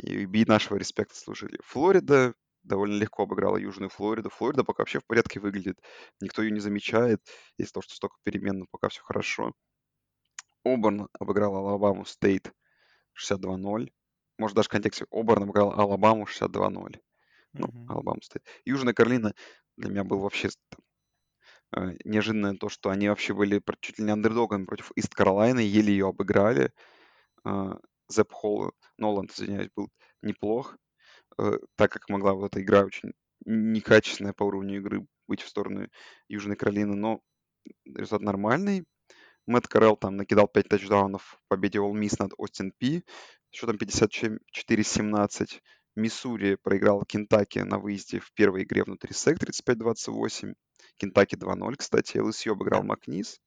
UAB 0.02 0.44
нашего 0.46 0.76
респекта 0.76 1.16
заслужили. 1.16 1.58
Флорида 1.64 2.34
довольно 2.62 2.98
легко 2.98 3.22
обыграла 3.22 3.56
Южную 3.56 3.88
Флориду. 3.88 4.28
Флорида 4.28 4.64
пока 4.64 4.82
вообще 4.82 5.00
в 5.00 5.06
порядке 5.06 5.40
выглядит. 5.40 5.78
Никто 6.20 6.42
ее 6.42 6.50
не 6.50 6.60
замечает. 6.60 7.20
Из-за 7.56 7.72
того, 7.72 7.82
что 7.82 7.94
столько 7.94 8.16
перемен, 8.22 8.60
но 8.60 8.66
пока 8.70 8.88
все 8.88 9.02
хорошо. 9.02 9.52
Оберн 10.64 11.08
обыграл 11.18 11.56
Алабаму 11.56 12.04
Стейт 12.04 12.52
62-0. 13.16 13.90
Может, 14.38 14.56
даже 14.56 14.68
в 14.68 14.72
контексте 14.72 15.06
Оберн 15.10 15.44
обыграл 15.44 15.72
Алабаму 15.72 16.24
62-0. 16.24 17.00
Ну, 17.52 17.66
mm-hmm. 17.66 17.86
Алабама 17.88 18.20
Стейт. 18.22 18.44
Южная 18.64 18.92
Каролина 18.92 19.32
для 19.76 19.90
меня 19.90 20.04
был 20.04 20.18
вообще 20.18 20.50
там, 20.68 20.80
э, 21.74 21.96
неожиданно 22.04 22.56
то, 22.56 22.68
что 22.68 22.90
они 22.90 23.08
вообще 23.08 23.34
были 23.34 23.62
чуть 23.80 23.98
ли 23.98 24.04
не 24.04 24.12
андердогами 24.12 24.66
против 24.66 24.92
Ист 24.96 25.14
Каролайны, 25.14 25.60
еле 25.60 25.92
ее 25.92 26.08
обыграли. 26.08 26.72
Зепп 28.08 28.32
Холл, 28.32 28.72
Ноланд, 28.98 29.32
извиняюсь, 29.32 29.70
был 29.74 29.88
неплох, 30.22 30.76
э, 31.38 31.58
так 31.76 31.92
как 31.92 32.08
могла 32.08 32.34
вот 32.34 32.52
эта 32.52 32.62
игра 32.62 32.84
очень 32.84 33.12
некачественная 33.44 34.32
по 34.32 34.44
уровню 34.44 34.78
игры 34.78 35.06
быть 35.28 35.42
в 35.42 35.48
сторону 35.48 35.88
Южной 36.28 36.56
Каролины, 36.56 36.94
но 36.94 37.20
результат 37.84 38.22
нормальный. 38.22 38.84
Мэтт 39.46 39.68
Карелл 39.68 39.96
там 39.96 40.16
накидал 40.16 40.48
5 40.48 40.68
тачдаунов 40.68 41.22
в 41.22 41.48
победе 41.48 41.78
All 41.78 41.92
Miss 41.92 42.16
над 42.18 42.32
Остин 42.36 42.72
Пи. 42.78 43.04
Счетом 43.50 43.76
54-17. 43.76 45.60
Миссури 45.94 46.56
проиграл 46.56 47.04
Кентаки 47.04 47.60
на 47.60 47.78
выезде 47.78 48.20
в 48.20 48.32
первой 48.32 48.64
игре 48.64 48.84
внутри 48.84 49.14
сек 49.14 49.38
35-28. 49.38 50.54
Кентаки 50.96 51.34
2-0, 51.34 51.76
кстати. 51.76 52.18
ЛСЮ 52.18 52.52
обыграл 52.52 52.82
Макнис. 52.82 53.40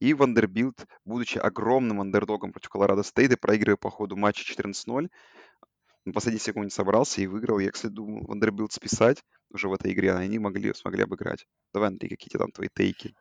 И 0.00 0.14
Вандербилт, 0.14 0.86
будучи 1.04 1.38
огромным 1.38 2.00
андердогом 2.00 2.52
против 2.52 2.68
Колорадо 2.68 3.02
Стейта, 3.02 3.36
проигрывая 3.36 3.76
по 3.76 3.90
ходу 3.90 4.16
матча 4.16 4.44
14-0, 4.44 5.08
на 6.04 6.12
последней 6.12 6.40
секунде 6.40 6.70
собрался 6.70 7.20
и 7.20 7.26
выиграл. 7.26 7.58
Я, 7.58 7.70
кстати, 7.70 7.92
думал 7.92 8.24
Вандербилт 8.26 8.72
списать 8.72 9.22
уже 9.50 9.68
в 9.68 9.72
этой 9.72 9.92
игре, 9.92 10.12
а 10.12 10.18
они 10.18 10.38
могли, 10.38 10.72
смогли 10.72 11.02
обыграть. 11.02 11.46
Давай, 11.74 11.88
Андрей, 11.88 12.10
какие 12.10 12.38
там 12.38 12.52
твои 12.52 12.68
тейки? 12.72 13.14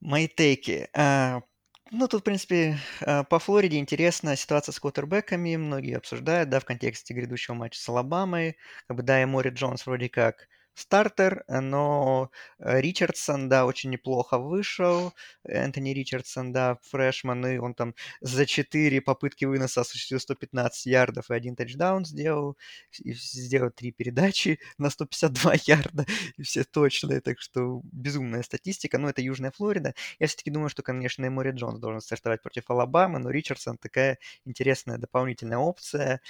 Мои 0.00 0.26
тейки. 0.26 0.88
А, 0.94 1.42
ну, 1.90 2.08
тут, 2.08 2.22
в 2.22 2.24
принципе, 2.24 2.78
а, 3.02 3.24
по 3.24 3.38
Флориде 3.38 3.78
интересна 3.78 4.36
ситуация 4.36 4.72
с 4.72 4.80
квотербеками. 4.80 5.56
Многие 5.56 5.98
обсуждают, 5.98 6.48
да, 6.48 6.60
в 6.60 6.64
контексте 6.64 7.14
грядущего 7.14 7.54
матча 7.54 7.78
с 7.78 7.88
Алабамой. 7.88 8.56
Как 8.88 8.96
бы, 8.96 9.02
да, 9.02 9.22
Эмори 9.22 9.50
Джонс 9.50 9.86
вроде 9.86 10.08
как 10.08 10.48
стартер, 10.76 11.44
но 11.48 12.30
э, 12.58 12.80
Ричардсон, 12.80 13.48
да, 13.48 13.64
очень 13.64 13.90
неплохо 13.90 14.38
вышел. 14.38 15.14
Энтони 15.44 15.90
Ричардсон, 15.90 16.52
да, 16.52 16.78
фрешман, 16.82 17.46
и 17.46 17.56
он 17.56 17.74
там 17.74 17.94
за 18.20 18.44
4 18.44 19.00
попытки 19.00 19.46
выноса 19.46 19.80
осуществил 19.80 20.20
115 20.20 20.86
ярдов 20.86 21.30
и 21.30 21.34
один 21.34 21.56
тачдаун 21.56 22.04
сделал. 22.04 22.56
И 22.98 23.14
сделал 23.14 23.70
3 23.70 23.92
передачи 23.92 24.58
на 24.78 24.90
152 24.90 25.54
ярда, 25.64 26.06
и 26.36 26.42
все 26.42 26.62
точные, 26.64 27.20
так 27.20 27.40
что 27.40 27.80
безумная 27.84 28.42
статистика. 28.42 28.98
Но 28.98 29.08
это 29.08 29.22
Южная 29.22 29.52
Флорида. 29.52 29.94
Я 30.18 30.26
все-таки 30.26 30.50
думаю, 30.50 30.68
что, 30.68 30.82
конечно, 30.82 31.24
и 31.24 31.30
Мори 31.30 31.52
Джонс 31.52 31.80
должен 31.80 32.02
стартовать 32.02 32.42
против 32.42 32.68
Алабамы, 32.68 33.18
но 33.18 33.30
Ричардсон 33.30 33.78
такая 33.78 34.18
интересная 34.44 34.98
дополнительная 34.98 35.58
опция, 35.58 36.20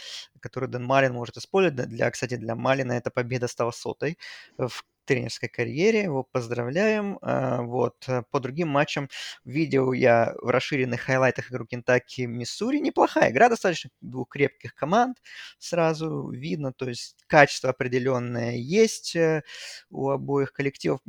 которую 0.40 0.70
Дэн 0.70 0.84
Малин 0.84 1.14
может 1.14 1.36
использовать. 1.36 1.88
Для, 1.88 2.11
кстати, 2.12 2.36
для 2.36 2.55
Малина 2.55 2.92
эта 2.92 3.11
победа 3.11 3.49
стала 3.49 3.72
сотой 3.72 4.18
в 4.59 4.84
тренерской 5.07 5.49
карьере. 5.49 6.03
Его 6.03 6.22
поздравляем. 6.24 7.18
А, 7.22 7.62
вот. 7.62 8.05
Э, 8.09 8.22
по 8.30 8.41
другим 8.41 8.68
матчам 8.68 9.09
видел 9.45 9.93
я 9.93 10.34
в 10.43 10.49
расширенных 10.51 11.01
хайлайтах 11.01 11.51
игру 11.51 11.66
Кентаки 11.66 12.22
Миссури. 12.26 12.78
Неплохая 12.78 13.30
игра, 13.30 13.49
достаточно 13.49 13.91
двух 14.03 14.28
крепких 14.28 14.74
команд 14.74 15.18
сразу 15.59 16.28
видно. 16.30 16.72
То 16.72 16.89
есть 16.89 17.16
качество 17.26 17.70
определенное 17.70 18.57
есть 18.57 19.16
э, 19.16 19.43
у 19.91 20.11
обоих 20.11 20.53
коллективов. 20.53 21.01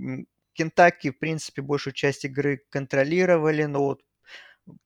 Кентаки, 0.53 1.11
в 1.11 1.19
принципе, 1.19 1.61
большую 1.61 1.93
часть 1.93 2.25
игры 2.25 2.63
контролировали, 2.69 3.63
но 3.65 3.84
вот 3.84 4.01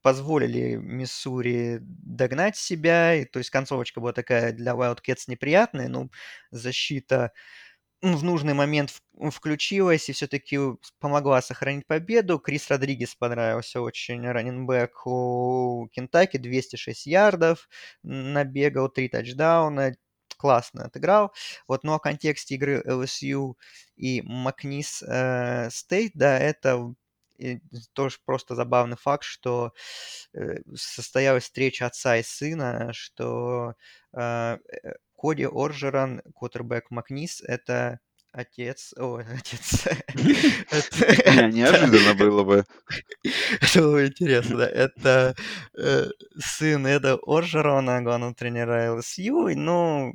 позволили 0.02 0.76
Миссури 0.76 1.78
догнать 1.80 2.56
себя. 2.56 3.14
И, 3.14 3.24
то 3.24 3.38
есть 3.38 3.50
концовочка 3.50 4.00
была 4.00 4.12
такая 4.12 4.52
для 4.52 4.72
Wildcats 4.72 5.24
неприятная, 5.28 5.88
но 5.88 6.08
защита 6.50 7.32
в 8.02 8.24
нужный 8.24 8.52
момент 8.54 9.00
включилась 9.30 10.08
и 10.08 10.12
все-таки 10.12 10.58
помогла 10.98 11.40
сохранить 11.40 11.86
победу. 11.86 12.38
Крис 12.38 12.68
Родригес 12.68 13.14
понравился 13.14 13.80
очень, 13.80 14.28
раненбэк 14.28 15.06
у 15.06 15.88
Кентаки, 15.92 16.36
206 16.38 17.06
ярдов, 17.06 17.68
набегал 18.02 18.88
3 18.88 19.08
тачдауна, 19.08 19.94
классно 20.36 20.86
отыграл. 20.86 21.32
Вот, 21.68 21.84
ну, 21.84 21.92
а 21.94 21.98
в 21.98 22.02
контексте 22.02 22.56
игры 22.56 22.82
LSU 22.84 23.54
и 23.96 24.22
Макнис 24.22 25.02
э, 25.02 25.70
Стейт, 25.70 26.12
да, 26.14 26.38
это 26.38 26.94
тоже 27.92 28.18
просто 28.24 28.54
забавный 28.54 28.96
факт, 28.96 29.24
что 29.24 29.72
э, 30.34 30.58
состоялась 30.74 31.44
встреча 31.44 31.86
отца 31.86 32.16
и 32.16 32.22
сына, 32.22 32.92
что 32.92 33.74
э, 34.12 34.58
э 34.82 34.92
Коди 35.22 35.46
Оржеран, 35.46 36.20
квотербек 36.34 36.90
Макнис, 36.90 37.42
это 37.42 38.00
отец... 38.32 38.92
О, 38.96 39.18
отец... 39.38 39.86
Неожиданно 40.16 42.14
было 42.14 42.42
бы. 42.42 42.64
Это 43.60 43.82
было 43.82 44.04
интересно. 44.04 44.62
Это 44.62 45.36
э, 45.78 46.06
сын 46.40 46.86
Эда 46.88 47.20
Оржерона, 47.24 48.02
главного 48.02 48.34
тренера 48.34 48.94
ЛСЮ. 48.94 49.54
Ну, 49.54 50.12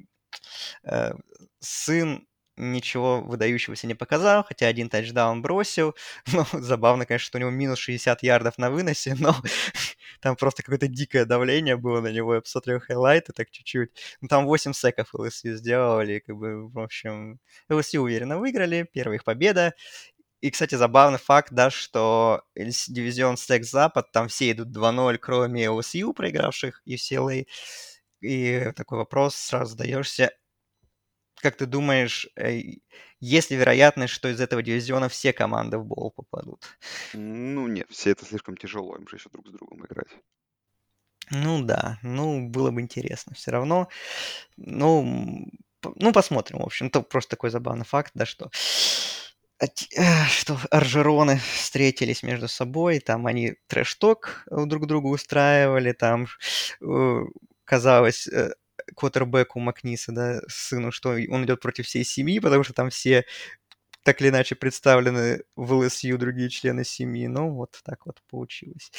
э, 0.83 1.13
сын 1.61 2.27
ничего 2.57 3.21
выдающегося 3.21 3.87
не 3.87 3.93
показал, 3.93 4.43
хотя 4.43 4.67
один 4.67 4.89
тачдаун 4.89 5.41
бросил. 5.41 5.95
Ну, 6.33 6.45
забавно, 6.53 7.05
конечно, 7.05 7.25
что 7.25 7.37
у 7.37 7.41
него 7.41 7.49
минус 7.51 7.79
60 7.79 8.23
ярдов 8.23 8.57
на 8.57 8.69
выносе, 8.69 9.15
но 9.19 9.35
там 10.21 10.35
просто 10.35 10.63
какое-то 10.63 10.87
дикое 10.87 11.25
давление 11.25 11.77
было 11.77 12.01
на 12.01 12.11
него. 12.11 12.35
Я 12.35 12.41
посмотрел 12.41 12.79
хайлайты 12.79 13.33
так 13.33 13.49
чуть-чуть. 13.51 13.91
Ну, 14.21 14.27
там 14.27 14.45
8 14.45 14.73
секов 14.73 15.13
LSU 15.15 15.55
сделали, 15.55 16.19
как 16.19 16.35
бы, 16.35 16.69
в 16.69 16.79
общем, 16.79 17.39
LSU 17.69 17.99
уверенно 17.99 18.37
выиграли, 18.37 18.87
первая 18.91 19.17
их 19.17 19.23
победа. 19.23 19.73
И, 20.41 20.51
кстати, 20.51 20.75
забавный 20.75 21.17
факт, 21.17 21.49
да, 21.51 21.69
что 21.71 22.43
дивизион 22.55 23.37
Стекс 23.37 23.71
Запад, 23.71 24.11
там 24.11 24.27
все 24.27 24.51
идут 24.51 24.69
2-0, 24.69 25.17
кроме 25.17 25.65
LSU, 25.65 26.13
проигравших 26.13 26.81
UCLA. 26.87 27.47
И 28.21 28.71
такой 28.75 28.99
вопрос 28.99 29.35
сразу 29.35 29.71
задаешься, 29.71 30.31
как 31.47 31.55
ты 31.55 31.65
думаешь, 31.65 32.27
есть 33.21 33.51
ли 33.51 33.57
вероятность, 33.57 34.13
что 34.13 34.27
из 34.27 34.41
этого 34.41 34.61
дивизиона 34.61 35.07
все 35.07 35.31
команды 35.31 35.77
в 35.77 35.85
бол 35.85 36.11
попадут? 36.11 36.77
Ну, 37.13 37.67
нет, 37.67 37.87
все 37.89 38.11
это 38.11 38.25
слишком 38.25 38.57
тяжело, 38.57 38.97
им 38.97 39.07
же 39.07 39.15
еще 39.15 39.29
друг 39.29 39.47
с 39.47 39.51
другом 39.51 39.85
играть. 39.85 40.09
Ну 41.31 41.61
да, 41.63 41.99
ну 42.03 42.49
было 42.49 42.71
бы 42.71 42.81
интересно 42.81 43.33
все 43.33 43.51
равно. 43.51 43.87
Ну, 44.57 45.47
ну 45.95 46.11
посмотрим, 46.11 46.59
в 46.59 46.63
общем. 46.63 46.89
То 46.89 47.01
просто 47.01 47.31
такой 47.31 47.49
забавный 47.49 47.85
факт, 47.85 48.11
да, 48.13 48.25
что 48.25 48.49
Оти- 49.59 49.87
э, 49.95 50.25
что 50.27 50.59
Оржероны 50.69 51.39
встретились 51.53 52.23
между 52.23 52.49
собой, 52.49 52.99
там 52.99 53.25
они 53.25 53.55
трэш-ток 53.67 54.43
э, 54.51 54.65
друг 54.65 54.85
другу 54.85 55.09
устраивали, 55.11 55.93
там 55.93 56.27
э, 56.81 57.19
казалось 57.63 58.27
квотербеку 58.97 59.59
Макниса, 59.59 60.11
да, 60.11 60.41
сыну, 60.47 60.91
что 60.91 61.11
он 61.11 61.45
идет 61.45 61.61
против 61.61 61.85
всей 61.85 62.03
семьи, 62.03 62.39
потому 62.39 62.63
что 62.63 62.73
там 62.73 62.89
все 62.89 63.25
так 64.03 64.21
или 64.21 64.29
иначе 64.29 64.55
представлены 64.55 65.43
в 65.55 65.73
ЛСЮ 65.73 66.17
другие 66.17 66.49
члены 66.49 66.83
семьи. 66.83 67.27
Ну, 67.27 67.51
вот 67.53 67.79
так 67.83 68.05
вот 68.05 68.21
получилось. 68.29 68.91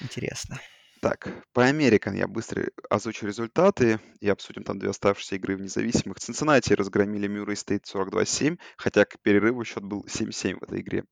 Интересно. 0.00 0.60
Так, 1.00 1.28
по 1.52 1.64
Американ 1.64 2.14
я 2.14 2.26
быстро 2.26 2.68
озвучу 2.88 3.26
результаты 3.26 4.00
и 4.20 4.28
обсудим 4.28 4.64
там 4.64 4.78
две 4.78 4.90
оставшиеся 4.90 5.36
игры 5.36 5.56
в 5.56 5.60
независимых. 5.60 6.18
Цинциннати 6.18 6.72
разгромили 6.72 7.26
Мюррей 7.26 7.56
Стейт 7.56 7.84
42-7, 7.84 8.58
хотя 8.76 9.04
к 9.04 9.18
перерыву 9.20 9.64
счет 9.64 9.84
был 9.84 10.06
7-7 10.06 10.58
в 10.58 10.62
этой 10.62 10.80
игре. 10.80 11.04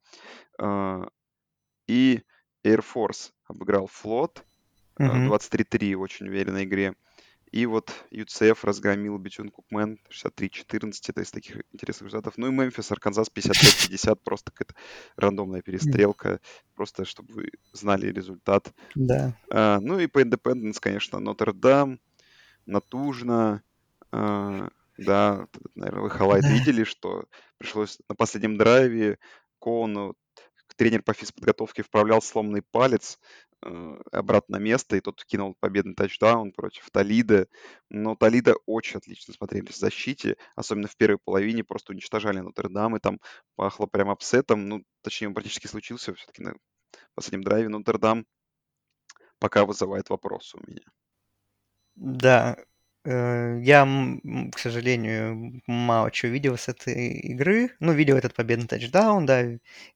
А, 0.58 1.06
И 1.86 2.22
Air 2.64 2.82
Force 2.82 3.32
обыграл 3.46 3.86
Флот 3.88 4.42
а, 4.96 5.02
Мгм. 5.02 5.32
23-3 5.32 5.96
в 5.96 6.00
очень 6.00 6.28
уверенной 6.28 6.64
игре. 6.64 6.94
И 7.54 7.66
вот 7.66 7.92
UCF 8.10 8.58
разгромил 8.62 9.16
Бетьюн 9.16 9.48
Кукман 9.48 10.00
63-14. 10.10 10.92
Это 11.06 11.20
из 11.22 11.30
таких 11.30 11.62
интересных 11.72 12.08
результатов. 12.08 12.34
Ну 12.36 12.48
и 12.48 12.50
Мемфис, 12.50 12.90
Арканзас 12.90 13.28
55-50. 13.32 14.18
Просто 14.24 14.50
какая-то 14.50 14.74
рандомная 15.14 15.62
перестрелка. 15.62 16.40
Просто 16.74 17.04
чтобы 17.04 17.32
вы 17.32 17.50
знали 17.72 18.08
результат. 18.08 18.74
Да. 18.96 19.38
А, 19.52 19.78
ну 19.78 20.00
и 20.00 20.08
по 20.08 20.20
Independence, 20.20 20.78
конечно, 20.80 21.20
Нотр-Дам, 21.20 22.00
Натужно. 22.66 23.62
а, 24.10 24.68
да, 24.98 25.46
наверное, 25.76 26.02
вы 26.02 26.10
халайт 26.10 26.42
Да. 26.42 26.50
видели, 26.50 26.82
что 26.82 27.26
пришлось 27.58 28.00
на 28.08 28.16
последнем 28.16 28.58
драйве 28.58 29.20
Коуну 29.60 30.16
тренер 30.76 31.02
по 31.02 31.12
физподготовке 31.12 31.82
вправлял 31.82 32.20
сломанный 32.22 32.62
палец 32.62 33.18
э, 33.62 33.96
обратно 34.12 34.58
на 34.58 34.62
место, 34.62 34.96
и 34.96 35.00
тот 35.00 35.24
кинул 35.24 35.56
победный 35.60 35.94
тачдаун 35.94 36.52
против 36.52 36.90
Талида. 36.90 37.46
Но 37.90 38.16
Талида 38.16 38.54
очень 38.66 38.98
отлично 38.98 39.34
смотрелись 39.34 39.74
в 39.74 39.78
защите, 39.78 40.36
особенно 40.56 40.88
в 40.88 40.96
первой 40.96 41.18
половине, 41.18 41.64
просто 41.64 41.92
уничтожали 41.92 42.40
Нотр-Дам, 42.40 42.96
и 42.96 43.00
там 43.00 43.20
пахло 43.56 43.86
прям 43.86 44.10
апсетом, 44.10 44.68
ну, 44.68 44.84
точнее, 45.02 45.28
он 45.28 45.34
практически 45.34 45.66
случился 45.66 46.14
все-таки 46.14 46.42
на 46.42 46.54
последнем 47.14 47.44
драйве. 47.44 47.68
Нотр-Дам 47.68 48.26
пока 49.38 49.64
вызывает 49.64 50.10
вопросы 50.10 50.56
у 50.56 50.70
меня. 50.70 50.86
Да, 51.94 52.56
э, 53.04 53.58
я, 53.62 53.86
к 54.52 54.58
сожалению, 54.58 55.60
мало 55.66 56.10
чего 56.10 56.32
видел 56.32 56.56
с 56.56 56.68
этой 56.68 57.08
игры. 57.10 57.70
Ну, 57.80 57.92
видел 57.92 58.16
этот 58.16 58.34
победный 58.34 58.66
тачдаун, 58.68 59.26
да, 59.26 59.42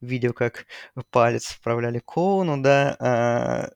видел, 0.00 0.32
как 0.32 0.66
палец 1.10 1.46
вправляли 1.52 2.00
Коуну, 2.04 2.60
да, 2.62 2.96
а, 3.00 3.70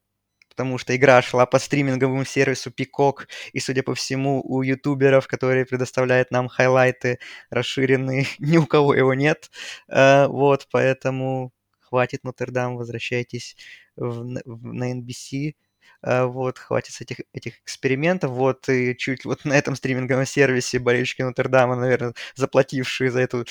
потому 0.51 0.79
что 0.79 0.95
игра 0.97 1.23
шла 1.23 1.47
по 1.47 1.59
стриминговому 1.59 2.25
сервису 2.25 2.71
Peacock, 2.71 3.27
и, 3.53 3.61
судя 3.61 3.83
по 3.83 3.95
всему, 3.95 4.43
у 4.45 4.63
ютуберов, 4.63 5.27
которые 5.29 5.67
предоставляют 5.67 6.31
нам 6.31 6.49
хайлайты 6.49 7.19
расширенные, 7.51 8.27
ни 8.39 8.59
у 8.59 8.67
кого 8.67 8.95
его 8.95 9.15
нет. 9.15 9.51
А, 9.89 10.29
Вот, 10.29 10.69
поэтому 10.73 11.53
хватит 11.81 12.25
Нотр-Дам, 12.25 12.77
возвращайтесь 12.77 13.57
в 13.97 14.23
в- 14.45 14.73
на 14.75 14.91
NBC. 14.93 15.57
А, 16.03 16.27
Вот, 16.27 16.59
хватит 16.59 17.01
этих, 17.01 17.19
этих 17.33 17.59
экспериментов. 17.61 18.33
Вот, 18.33 18.69
и 18.69 18.97
чуть 18.97 19.25
вот 19.25 19.45
на 19.45 19.55
этом 19.55 19.77
стриминговом 19.77 20.27
сервисе 20.27 20.79
болельщики 20.79 21.23
Нотр-Дама, 21.23 21.77
наверное, 21.77 22.15
заплатившие 22.35 23.11
за 23.11 23.21
эту, 23.21 23.47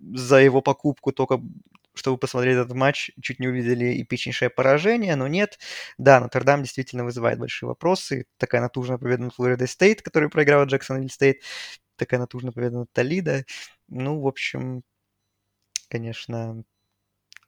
за 0.00 0.36
его 0.40 0.62
покупку 0.62 1.12
только 1.12 1.40
чтобы 1.94 2.18
посмотреть 2.18 2.56
этот 2.56 2.72
матч, 2.72 3.10
чуть 3.20 3.40
не 3.40 3.48
увидели 3.48 4.00
эпичнейшее 4.00 4.48
поражение, 4.48 5.16
но 5.16 5.26
нет. 5.26 5.58
Да, 5.98 6.20
Нотр-Дам 6.20 6.62
действительно 6.62 7.04
вызывает 7.04 7.38
большие 7.38 7.68
вопросы. 7.68 8.26
Такая 8.38 8.60
натужная 8.62 8.96
победа 8.96 9.24
над 9.24 9.34
Флорида 9.34 9.66
Стейт, 9.66 10.00
который 10.00 10.30
проиграл 10.30 10.64
Джексонвилл 10.64 11.10
Стейт. 11.10 11.42
Такая 11.96 12.20
натужная 12.20 12.52
победа 12.52 12.78
над 12.80 12.92
Толидо. 12.92 13.44
Ну, 13.88 14.20
в 14.20 14.26
общем, 14.28 14.82
конечно, 15.88 16.62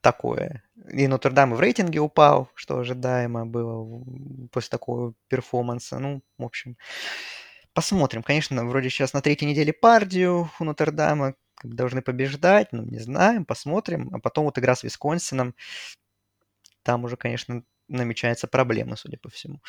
такое. 0.03 0.63
И 0.93 1.07
Нотр-Дам 1.07 1.55
в 1.55 1.61
рейтинге 1.61 2.01
упал, 2.01 2.51
что 2.55 2.79
ожидаемо 2.79 3.47
было 3.47 4.05
после 4.51 4.71
такого 4.71 5.15
перформанса. 5.29 5.99
Ну, 5.99 6.23
в 6.37 6.45
общем, 6.45 6.77
посмотрим. 7.73 8.23
Конечно, 8.23 8.65
вроде 8.67 8.91
сейчас 8.91 9.15
на 9.15 9.23
третьей 9.23 9.49
неделе 9.49 9.73
Пардию 9.73 10.51
у 10.59 10.65
Нотр-Дама 10.65 11.35
должны 11.63 12.03
побеждать, 12.03 12.69
ну, 12.73 12.83
не 12.85 12.99
знаем, 12.99 13.45
посмотрим. 13.45 14.11
А 14.13 14.19
потом 14.19 14.45
вот 14.45 14.59
игра 14.59 14.75
с 14.75 14.83
Висконсином, 14.83 15.55
там 16.83 17.05
уже, 17.05 17.17
конечно, 17.17 17.63
намечаются 17.89 18.49
проблемы, 18.49 18.97
судя 18.97 19.19
по 19.19 19.29
всему. 19.29 19.61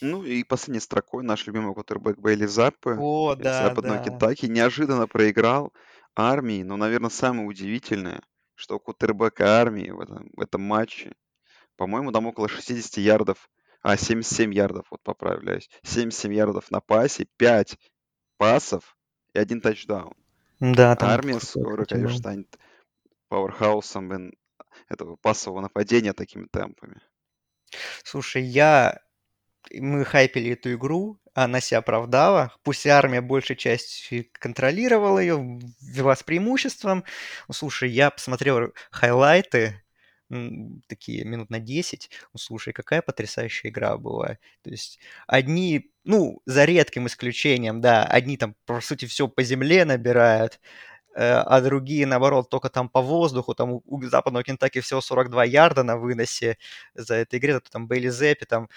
Ну 0.00 0.22
и 0.22 0.44
последней 0.44 0.80
строкой 0.80 1.24
наш 1.24 1.46
любимый 1.46 1.74
квотербек 1.74 2.18
Бейли 2.18 2.46
Заппе 2.46 2.96
О, 2.98 3.34
да, 3.34 3.68
западного 3.68 3.98
да. 3.98 4.04
Кентаки 4.04 4.46
неожиданно 4.46 5.08
проиграл 5.08 5.72
армии, 6.14 6.62
но, 6.62 6.76
наверное, 6.76 7.10
самое 7.10 7.46
удивительное, 7.48 8.20
что 8.62 8.76
у 8.76 8.78
квотербека 8.78 9.60
армии 9.60 9.90
в 9.90 10.00
этом, 10.00 10.30
в 10.36 10.40
этом 10.40 10.62
матче, 10.62 11.12
по-моему, 11.76 12.12
там 12.12 12.26
около 12.26 12.48
60 12.48 12.96
ярдов, 12.98 13.50
а, 13.82 13.96
77 13.96 14.54
ярдов, 14.54 14.86
вот 14.90 15.02
поправляюсь, 15.02 15.68
77 15.82 16.32
ярдов 16.32 16.70
на 16.70 16.80
пасе, 16.80 17.26
5 17.36 17.76
пасов 18.36 18.96
и 19.34 19.40
один 19.40 19.60
тачдаун. 19.60 20.14
Да, 20.60 20.94
там 20.94 21.08
Армия 21.08 21.40
скоро, 21.40 21.84
конечно, 21.84 22.16
станет 22.16 22.56
пауэрхаусом 23.28 24.32
этого 24.88 25.16
пассового 25.16 25.60
нападения 25.60 26.12
такими 26.12 26.46
темпами. 26.46 27.00
Слушай, 28.04 28.42
я... 28.44 29.00
Мы 29.70 30.04
хайпили 30.04 30.52
эту 30.52 30.74
игру, 30.74 31.18
она 31.34 31.60
себя 31.60 31.78
оправдала. 31.78 32.52
Пусть 32.62 32.86
армия 32.86 33.20
большей 33.20 33.56
частью 33.56 34.26
контролировала 34.32 35.18
ее, 35.18 35.60
вела 35.80 36.16
с 36.16 36.22
преимуществом. 36.22 37.04
Ну, 37.48 37.54
слушай, 37.54 37.90
я 37.90 38.10
посмотрел 38.10 38.72
хайлайты, 38.90 39.82
такие 40.88 41.24
минут 41.24 41.50
на 41.50 41.60
10. 41.60 42.10
Ну, 42.32 42.38
слушай, 42.38 42.72
какая 42.72 43.02
потрясающая 43.02 43.70
игра 43.70 43.96
была. 43.98 44.38
То 44.62 44.70
есть 44.70 44.98
одни, 45.26 45.90
ну, 46.04 46.40
за 46.46 46.64
редким 46.64 47.06
исключением, 47.06 47.80
да, 47.80 48.04
одни 48.04 48.36
там, 48.36 48.54
по 48.66 48.80
сути, 48.80 49.04
все 49.06 49.28
по 49.28 49.42
земле 49.42 49.84
набирают, 49.84 50.60
э, 51.14 51.22
а 51.24 51.60
другие, 51.60 52.06
наоборот, 52.06 52.50
только 52.50 52.70
там 52.70 52.88
по 52.88 53.02
воздуху, 53.02 53.54
там 53.54 53.72
у, 53.84 54.02
западного 54.04 54.44
Кентаки 54.44 54.80
всего 54.80 55.00
42 55.00 55.44
ярда 55.44 55.82
на 55.82 55.96
выносе 55.98 56.58
за 56.94 57.16
этой 57.16 57.38
игре, 57.38 57.60
там 57.60 57.86
Бейли 57.88 58.08
Зеппи, 58.10 58.46
там, 58.46 58.68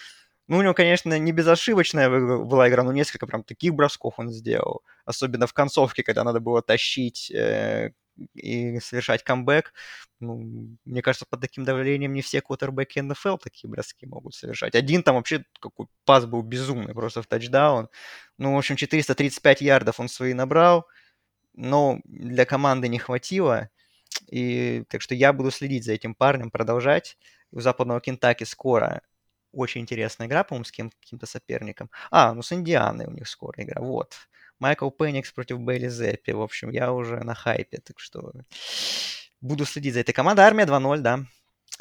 ну, 0.48 0.58
у 0.58 0.62
него, 0.62 0.74
конечно, 0.74 1.18
не 1.18 1.32
безошибочная 1.32 2.10
была 2.10 2.70
игра, 2.70 2.84
но 2.84 2.92
несколько 2.92 3.26
прям 3.26 3.44
таких 3.44 3.74
бросков 3.74 4.16
он 4.18 4.30
сделал, 4.32 4.84
особенно 5.06 5.48
в 5.48 5.54
концовке, 5.54 6.04
когда 6.04 6.24
надо 6.24 6.40
было 6.40 6.62
тащить 6.62 7.32
э, 7.32 7.92
и 8.36 8.80
совершать 8.80 9.24
камбэк. 9.24 9.74
Ну, 10.20 10.78
мне 10.86 11.02
кажется, 11.02 11.26
под 11.28 11.42
таким 11.42 11.64
давлением 11.66 12.14
не 12.14 12.22
все 12.22 12.42
квотербеки 12.42 13.00
НФЛ 13.00 13.38
такие 13.38 13.70
броски 13.70 14.06
могут 14.06 14.36
совершать. 14.36 14.76
Один 14.76 15.02
там 15.04 15.16
вообще 15.16 15.46
какой 15.60 15.88
пас 16.06 16.26
был 16.26 16.44
безумный, 16.44 16.94
просто 16.94 17.24
в 17.24 17.28
тачдаун. 17.28 17.90
Ну, 18.38 18.54
в 18.54 18.58
общем, 18.58 18.76
435 18.76 19.62
ярдов 19.62 20.00
он 20.00 20.10
свои 20.10 20.34
набрал, 20.34 20.88
но 21.54 22.00
для 22.06 22.46
команды 22.46 22.88
не 22.88 23.00
хватило. 23.00 23.70
И 24.30 24.84
так 24.90 25.02
что 25.02 25.16
я 25.16 25.34
буду 25.34 25.52
следить 25.52 25.86
за 25.86 25.94
этим 25.94 26.16
парнем, 26.16 26.52
продолжать. 26.52 27.18
У 27.52 27.62
западного 27.62 28.02
Кентаки 28.02 28.44
скоро 28.44 29.02
очень 29.56 29.82
интересная 29.82 30.28
игра, 30.28 30.44
по-моему, 30.44 30.66
с 30.66 30.72
кем- 30.72 30.92
каким-то 31.02 31.26
соперником. 31.26 31.90
А, 32.12 32.34
ну 32.34 32.42
с 32.42 32.52
Индианой 32.54 33.06
у 33.08 33.12
них 33.12 33.28
скоро 33.28 33.64
игра. 33.64 33.82
Вот. 33.82 34.14
Майкл 34.60 34.90
Пенникс 34.90 35.32
против 35.32 35.60
Бейли 35.60 35.90
Зеппи. 35.90 36.32
В 36.32 36.42
общем, 36.42 36.70
я 36.72 36.92
уже 36.94 37.20
на 37.24 37.36
хайпе, 37.36 37.80
так 37.80 38.00
что 38.00 38.32
буду 39.42 39.66
следить 39.66 39.94
за 39.94 40.00
этой 40.02 40.14
командой. 40.14 40.42
Армия 40.46 40.66
2-0, 40.66 41.00
да. 41.00 41.20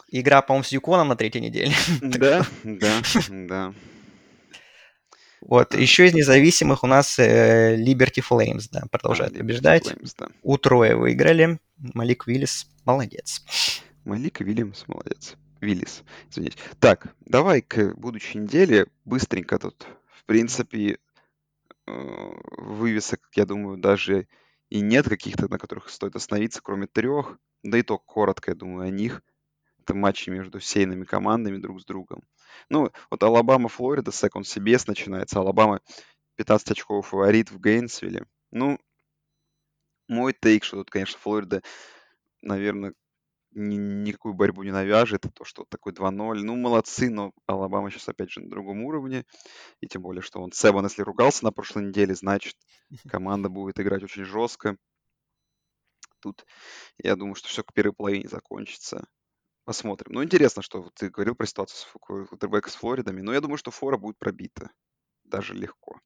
Игра, 0.09 0.43
по-моему, 0.43 0.65
с 0.65 0.73
Юконом 0.73 1.09
на 1.09 1.17
третьей 1.17 1.41
неделе. 1.41 1.73
Да, 2.03 2.45
да, 2.65 3.01
да. 3.29 3.75
вот. 5.41 5.75
А, 5.75 5.79
Еще 5.79 6.07
из 6.07 6.15
независимых 6.15 6.83
у 6.83 6.87
нас 6.87 7.19
э, 7.19 7.77
Liberty 7.77 8.23
Flames, 8.29 8.69
да, 8.73 8.81
а, 8.85 8.89
продолжают 8.89 9.35
Liberty 9.35 9.39
побеждать. 9.39 9.87
Flames, 9.87 10.15
да. 10.19 10.29
Утроя 10.43 10.97
выиграли. 10.97 11.59
Малик 11.77 12.27
Виллис, 12.27 12.67
молодец. 12.85 13.43
Малик 14.05 14.41
Вильямс, 14.41 14.85
молодец. 14.87 15.37
Виллис, 15.65 16.05
извините. 16.31 16.59
Так, 16.79 17.15
давай 17.21 17.63
к 17.63 17.95
будущей 17.95 18.39
неделе 18.39 18.87
быстренько 19.05 19.59
тут. 19.59 19.87
В 20.07 20.25
принципе, 20.25 20.99
э, 21.87 22.33
вывесок, 22.59 23.21
я 23.35 23.47
думаю, 23.47 23.79
даже 23.79 24.29
и 24.69 24.81
нет 24.81 25.09
каких-то, 25.09 25.49
на 25.51 25.59
которых 25.59 25.89
стоит 25.89 26.17
остановиться, 26.17 26.61
кроме 26.63 26.87
трех. 26.87 27.39
Да 27.63 27.79
и 27.79 27.83
то 27.83 27.99
коротко, 27.99 28.51
я 28.51 28.55
думаю, 28.55 28.87
о 28.87 28.91
них. 28.91 29.23
это 29.81 29.95
матчи 29.95 30.31
между 30.31 30.61
сейными 30.61 31.05
командами 31.05 31.59
друг 31.59 31.81
с 31.81 31.85
другом. 31.85 32.23
Ну, 32.71 32.91
вот 33.11 33.23
Алабама, 33.23 33.69
Флорида, 33.69 34.13
Сек, 34.13 34.37
он 34.37 34.43
CBS 34.43 34.85
начинается. 34.87 35.41
Алабама 35.41 35.81
15 36.37 36.71
очков 36.73 37.09
фаворит 37.09 37.51
в 37.51 37.61
Гейнсвилле. 37.61 38.27
Ну, 38.51 38.79
мой 40.09 40.33
тейк, 40.33 40.65
что 40.65 40.79
тут, 40.79 40.91
конечно, 40.91 41.19
Флорида, 41.19 41.63
наверное, 42.41 42.95
ни- 43.55 43.77
никакую 43.77 44.35
борьбу 44.35 44.63
не 44.63 44.71
навяжет. 44.71 45.27
То, 45.35 45.45
что 45.45 45.65
такой 45.69 45.93
2-0. 45.93 46.43
Ну, 46.43 46.57
молодцы, 46.57 47.11
но 47.11 47.33
Алабама 47.47 47.91
сейчас 47.91 48.09
опять 48.09 48.31
же 48.31 48.41
на 48.41 48.51
другом 48.51 48.83
уровне. 48.83 49.25
И 49.81 49.87
тем 49.87 50.03
более, 50.03 50.23
что 50.23 50.41
он 50.41 50.53
Себан, 50.53 50.85
если 50.85 51.03
ругался 51.03 51.45
на 51.45 51.53
прошлой 51.53 51.87
неделе, 51.87 52.15
значит, 52.15 52.57
команда 53.09 53.49
будет 53.49 53.81
играть 53.81 54.03
очень 54.03 54.25
жестко. 54.25 54.77
Тут 56.21 56.47
я 56.99 57.17
думаю, 57.17 57.35
что 57.35 57.49
все 57.49 57.63
к 57.63 57.73
первой 57.73 57.93
половине 57.93 58.29
закончится. 58.29 59.07
Посмотрим. 59.65 60.13
Ну, 60.13 60.25
интересно, 60.25 60.63
что 60.63 60.91
ты 60.95 61.09
говорил 61.09 61.35
про 61.35 61.47
ситуацию 61.47 61.79
с 61.79 61.89
квотербека 62.01 62.71
с 62.71 62.75
Флоридами. 62.75 63.23
Но 63.23 63.33
я 63.33 63.41
думаю, 63.41 63.57
что 63.57 63.71
фора 63.71 63.97
будет 63.97 64.19
пробита. 64.19 64.71
Даже 65.25 65.55
легко. 65.55 66.01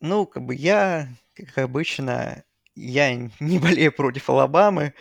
Ну, 0.00 0.26
как 0.26 0.44
бы 0.44 0.54
я, 0.54 1.08
как 1.34 1.58
обычно, 1.58 2.44
я 2.74 3.14
не 3.40 3.58
болею 3.58 3.92
против 3.92 4.28
Алабамы, 4.28 4.94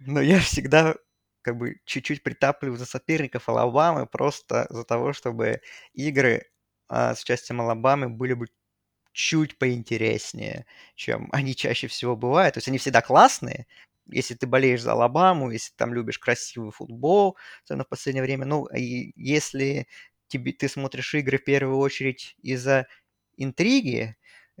но 0.00 0.20
я 0.20 0.40
всегда 0.40 0.96
как 1.42 1.56
бы 1.58 1.76
чуть-чуть 1.86 2.22
притапливаю 2.22 2.76
за 2.78 2.86
соперников 2.86 3.48
Алабамы 3.48 4.06
просто 4.06 4.66
за 4.70 4.84
того, 4.84 5.12
чтобы 5.12 5.60
игры 5.94 6.46
а, 6.88 7.14
с 7.14 7.22
участием 7.22 7.60
Алабамы 7.62 8.08
были 8.10 8.34
бы 8.34 8.46
чуть 9.12 9.58
поинтереснее, 9.58 10.66
чем 10.96 11.28
они 11.32 11.54
чаще 11.56 11.86
всего 11.88 12.16
бывают. 12.16 12.54
То 12.54 12.58
есть 12.58 12.68
они 12.68 12.78
всегда 12.78 13.02
классные, 13.02 13.66
если 14.06 14.34
ты 14.34 14.46
болеешь 14.46 14.82
за 14.82 14.92
Алабаму, 14.92 15.50
если 15.50 15.72
там 15.76 15.94
любишь 15.94 16.18
красивый 16.18 16.72
футбол, 16.72 17.36
особенно 17.64 17.84
в 17.84 17.88
последнее 17.88 18.22
время. 18.24 18.46
Ну, 18.46 18.66
и 18.66 19.12
если 19.16 19.86
тебе, 20.28 20.52
ты 20.52 20.68
смотришь 20.68 21.14
игры 21.14 21.38
в 21.38 21.44
первую 21.44 21.78
очередь 21.78 22.36
из-за 22.42 22.86
интриги, 23.36 24.16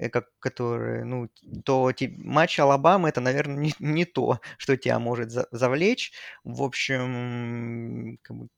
как, 0.08 0.26
которые, 0.38 1.04
ну, 1.04 1.28
то 1.64 1.92
те, 1.92 2.08
матч 2.16 2.58
Алабамы 2.58 3.08
это, 3.08 3.20
наверное, 3.20 3.56
не, 3.56 3.74
не 3.78 4.04
то, 4.04 4.40
что 4.58 4.76
тебя 4.76 4.98
может 4.98 5.30
за, 5.30 5.46
завлечь. 5.50 6.12
В 6.44 6.62
общем, 6.62 8.18
как 8.22 8.36
бы, 8.36 8.48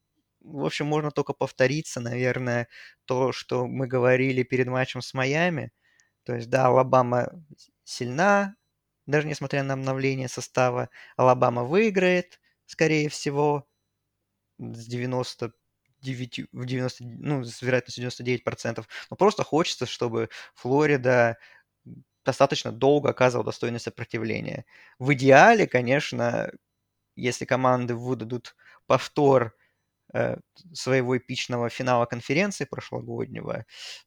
в 0.40 0.64
общем, 0.64 0.86
можно 0.86 1.11
только 1.11 1.32
повториться, 1.34 2.01
наверное, 2.01 2.68
то, 3.05 3.32
что 3.32 3.66
мы 3.66 3.86
говорили 3.86 4.43
перед 4.43 4.66
матчем 4.68 5.01
с 5.03 5.14
Майами. 5.14 5.72
То 6.24 6.34
есть, 6.36 6.51
да, 6.51 6.66
Алабама 6.66 7.30
сильна, 7.84 8.57
даже 9.07 9.26
несмотря 9.28 9.62
на 9.64 9.74
обновление 9.74 10.28
состава. 10.28 10.90
Алабама 11.16 11.64
выиграет, 11.64 12.40
скорее 12.66 13.09
всего, 13.09 13.66
с 14.59 14.86
99, 16.03 16.48
в 16.53 16.66
90, 16.66 17.05
ну, 17.05 17.44
с 17.44 17.62
вероятностью 17.62 18.03
99%. 18.03 18.88
Но 19.11 19.16
просто 19.16 19.44
хочется, 19.44 19.86
чтобы 19.86 20.28
Флорида 20.55 21.38
достаточно 22.24 22.72
долго 22.72 23.11
оказывал 23.11 23.44
достойное 23.44 23.80
сопротивление. 23.80 24.64
В 24.98 25.12
идеале, 25.14 25.66
конечно, 25.66 26.50
если 27.16 27.44
команды 27.44 27.94
выдадут 27.96 28.57
повтор 28.86 29.55
э, 30.14 30.38
своего 30.72 31.18
эпичного 31.18 31.70
финала 31.70 32.07
конференции 32.07 32.64
прошлогоднего, 32.66 33.66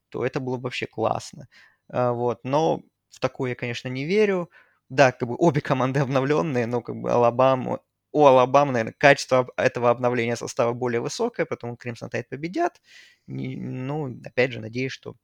то 0.10 0.26
это 0.26 0.40
было 0.40 0.58
бы 0.58 0.64
вообще 0.66 0.88
классно. 0.88 1.48
Э, 1.92 2.12
вот. 2.12 2.42
Но 2.44 2.82
в 3.10 3.20
такое 3.20 3.52
я, 3.52 3.56
конечно, 3.56 3.90
не 3.90 4.06
верю. 4.06 4.50
Да, 4.90 5.12
как 5.12 5.30
бы 5.30 5.36
обе 5.40 5.62
команды 5.62 6.00
обновленные, 6.02 6.68
но 6.68 6.82
как 6.82 6.98
бы 6.98 7.12
Алабаму, 7.12 7.82
у 8.16 8.26
Алабамы, 8.26 8.72
наверное, 8.72 8.96
качество 8.98 9.52
этого 9.58 9.90
обновления 9.90 10.38
состава 10.38 10.72
более 10.72 11.02
высокое, 11.02 11.46
поэтому 11.46 11.76
Кримсон 11.76 12.10
Тайд 12.10 12.30
победят. 12.30 12.82
Ну, 13.28 14.22
опять 14.24 14.54
же, 14.54 14.62
надеюсь, 14.62 14.94
что 14.94 15.18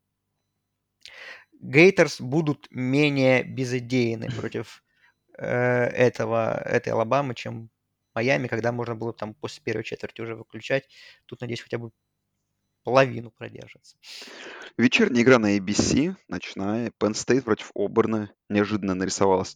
Гейтерс 1.62 2.20
будут 2.20 2.68
менее 2.70 3.44
безыдейны 3.44 4.28
против 4.38 4.84
э, 5.38 5.48
этого, 5.48 6.62
этой 6.66 6.92
Алабамы, 6.92 7.34
чем 7.34 7.70
Майами, 8.14 8.48
когда 8.48 8.74
можно 8.74 8.94
было 8.94 9.14
там 9.14 9.36
после 9.36 9.64
первой 9.64 9.86
четверти 9.86 10.20
уже 10.20 10.36
выключать. 10.36 10.90
Тут, 11.28 11.40
надеюсь, 11.40 11.62
хотя 11.62 11.78
бы 11.78 11.92
половину 12.84 13.32
продержится. 13.32 13.96
Вечерняя 14.76 15.24
игра 15.24 15.40
на 15.40 15.58
ABC, 15.58 16.18
ночная. 16.28 16.92
Penn 17.00 17.14
State 17.14 17.44
против 17.44 17.72
Оберна. 17.74 18.34
Неожиданно 18.50 18.96
нарисовалась 18.96 19.56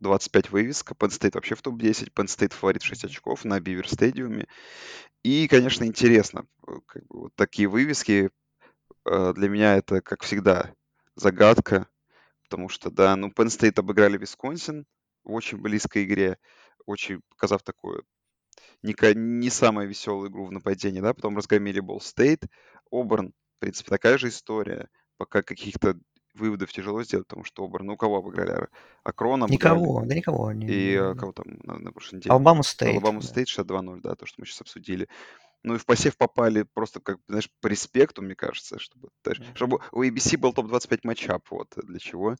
топ-25 0.00 0.50
вывеска. 0.50 0.94
Penn 0.94 1.08
State 1.08 1.34
вообще 1.34 1.54
в 1.54 1.62
топ-10. 1.62 2.12
Penn 2.12 2.26
State 2.26 2.54
фаворит 2.54 2.82
6 2.82 3.04
очков 3.04 3.44
на 3.44 3.60
Бивер 3.60 3.88
Стадиуме. 3.88 4.46
И, 5.22 5.48
конечно, 5.48 5.84
интересно. 5.84 6.46
Э, 6.66 6.72
как 6.86 7.06
бы, 7.06 7.20
вот 7.20 7.34
такие 7.34 7.68
вывески 7.68 8.30
э, 9.04 9.32
для 9.34 9.48
меня 9.48 9.76
это, 9.76 10.00
как 10.00 10.22
всегда, 10.22 10.72
загадка. 11.14 11.88
Потому 12.44 12.68
что, 12.68 12.90
да, 12.90 13.16
ну, 13.16 13.28
Penn 13.28 13.46
State 13.46 13.80
обыграли 13.80 14.18
Висконсин 14.18 14.86
в 15.24 15.32
очень 15.32 15.58
близкой 15.58 16.04
игре, 16.04 16.38
очень 16.86 17.20
показав 17.30 17.62
такую 17.62 18.04
не, 18.82 18.94
не 19.14 19.50
самую 19.50 19.88
веселую 19.88 20.30
игру 20.30 20.46
в 20.46 20.52
нападении, 20.52 21.00
да, 21.00 21.14
потом 21.14 21.36
разгромили 21.36 21.80
Болл 21.80 22.00
Стейт, 22.00 22.44
Оберн, 22.90 23.32
в 23.56 23.58
принципе, 23.60 23.90
такая 23.90 24.18
же 24.18 24.28
история, 24.28 24.88
пока 25.16 25.42
каких-то 25.42 25.98
выводов 26.36 26.72
тяжело 26.72 27.02
сделать, 27.02 27.26
потому 27.26 27.44
что 27.44 27.64
Оберн, 27.64 27.86
ну, 27.86 27.94
у 27.94 27.96
кого 27.96 28.18
обыграли? 28.18 28.68
Акрон 29.02 29.42
обыграли. 29.44 29.78
Никого, 29.78 30.04
да 30.04 30.14
никого. 30.14 30.52
Не, 30.52 30.66
и 30.66 30.90
не... 30.92 31.14
кого 31.14 31.32
там 31.32 31.46
на, 31.62 31.78
на 31.78 31.92
прошлой 31.92 32.16
неделе? 32.16 32.32
Алабаму 32.32 32.62
Стейт. 32.62 32.92
Алабаму 32.92 33.22
Стейт 33.22 33.48
62-0, 33.48 34.00
да, 34.02 34.14
то, 34.14 34.26
что 34.26 34.40
мы 34.40 34.46
сейчас 34.46 34.62
обсудили. 34.62 35.08
Ну 35.66 35.74
и 35.74 35.78
в 35.78 35.84
посев 35.84 36.16
попали 36.16 36.62
просто, 36.62 37.00
как, 37.00 37.18
знаешь, 37.26 37.50
по 37.60 37.66
респекту, 37.66 38.22
мне 38.22 38.36
кажется, 38.36 38.78
чтобы, 38.78 39.08
даже, 39.24 39.42
mm-hmm. 39.42 39.56
чтобы 39.56 39.80
у 39.90 40.04
ABC 40.04 40.38
был 40.38 40.52
топ-25 40.52 41.00
matchup, 41.02 41.44
вот 41.50 41.74
для 41.82 41.98
чего. 41.98 42.36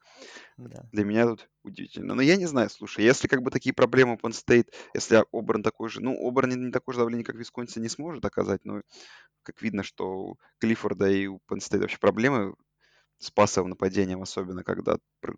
Да. 0.57 0.84
Для 0.92 1.05
меня 1.05 1.26
тут 1.26 1.49
удивительно. 1.64 2.14
Но 2.14 2.22
я 2.22 2.36
не 2.36 2.47
знаю, 2.47 2.70
слушай, 2.70 3.05
если 3.05 3.26
как 3.26 3.42
бы 3.42 3.51
такие 3.51 3.74
проблемы 3.74 4.14
у 4.14 4.16
Penn 4.16 4.30
State, 4.30 4.68
если 4.94 5.24
Оберн 5.32 5.64
такой 5.64 5.88
же, 5.88 6.01
ну, 6.01 6.16
Оберн 6.24 6.51
не, 6.51 6.66
не 6.66 6.70
такое 6.70 6.92
же 6.92 7.01
давление, 7.01 7.24
как 7.24 7.34
Висконсин, 7.34 7.82
не 7.82 7.88
сможет 7.88 8.24
оказать, 8.24 8.64
но 8.64 8.82
как 9.42 9.61
видно, 9.61 9.82
что 9.82 10.09
у 10.09 10.38
Клиффорда 10.59 11.09
и 11.09 11.26
у 11.26 11.40
Penn 11.51 11.59
State 11.59 11.80
вообще 11.80 11.99
проблемы 11.99 12.55
с 13.18 13.30
пассовым 13.30 13.70
нападением, 13.70 14.22
особенно 14.22 14.62
когда 14.62 14.98
под, 15.20 15.36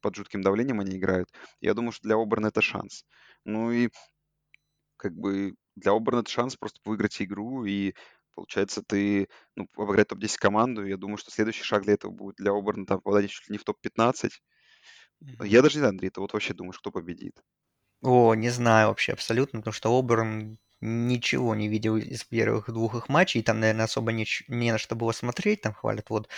под 0.00 0.16
жутким 0.16 0.42
давлением 0.42 0.80
они 0.80 0.96
играют. 0.96 1.28
Я 1.60 1.74
думаю, 1.74 1.92
что 1.92 2.08
для 2.08 2.16
Оберна 2.16 2.48
это 2.48 2.62
шанс. 2.62 3.04
Ну 3.44 3.70
и 3.70 3.90
как 4.96 5.14
бы 5.14 5.54
для 5.76 5.92
Оберна 5.92 6.20
это 6.20 6.30
шанс 6.30 6.56
просто 6.56 6.80
выиграть 6.84 7.20
игру, 7.20 7.64
и 7.64 7.94
получается 8.34 8.82
ты 8.86 9.28
ну, 9.56 9.66
обыграть 9.76 10.08
топ-10 10.08 10.36
команду. 10.38 10.86
Я 10.86 10.96
думаю, 10.96 11.16
что 11.16 11.30
следующий 11.30 11.64
шаг 11.64 11.82
для 11.82 11.94
этого 11.94 12.10
будет 12.10 12.36
для 12.36 12.52
Оберна 12.52 12.86
там 12.86 13.00
попадать 13.00 13.30
чуть 13.30 13.48
ли 13.48 13.52
не 13.52 13.58
в 13.58 13.64
топ-15. 13.64 14.30
Mm-hmm. 15.22 15.46
Я 15.46 15.62
даже 15.62 15.76
не 15.76 15.80
знаю, 15.80 15.90
Андрей, 15.90 16.10
ты 16.10 16.20
вот 16.20 16.32
вообще 16.32 16.54
думаешь, 16.54 16.78
кто 16.78 16.90
победит? 16.90 17.42
О, 18.02 18.34
не 18.34 18.48
знаю 18.48 18.88
вообще 18.88 19.12
абсолютно, 19.12 19.58
потому 19.58 19.74
что 19.74 19.98
Оберн 19.98 20.58
ничего 20.80 21.54
не 21.54 21.68
видел 21.68 21.96
из 21.96 22.24
первых 22.24 22.70
двух 22.72 22.94
их 22.94 23.08
матчей, 23.08 23.42
там, 23.42 23.60
наверное, 23.60 23.84
особо 23.84 24.12
не, 24.12 24.26
не 24.48 24.72
на 24.72 24.78
что 24.78 24.96
было 24.96 25.12
смотреть, 25.12 25.62
там 25.62 25.74
хвалят, 25.74 26.10
вот, 26.10 26.28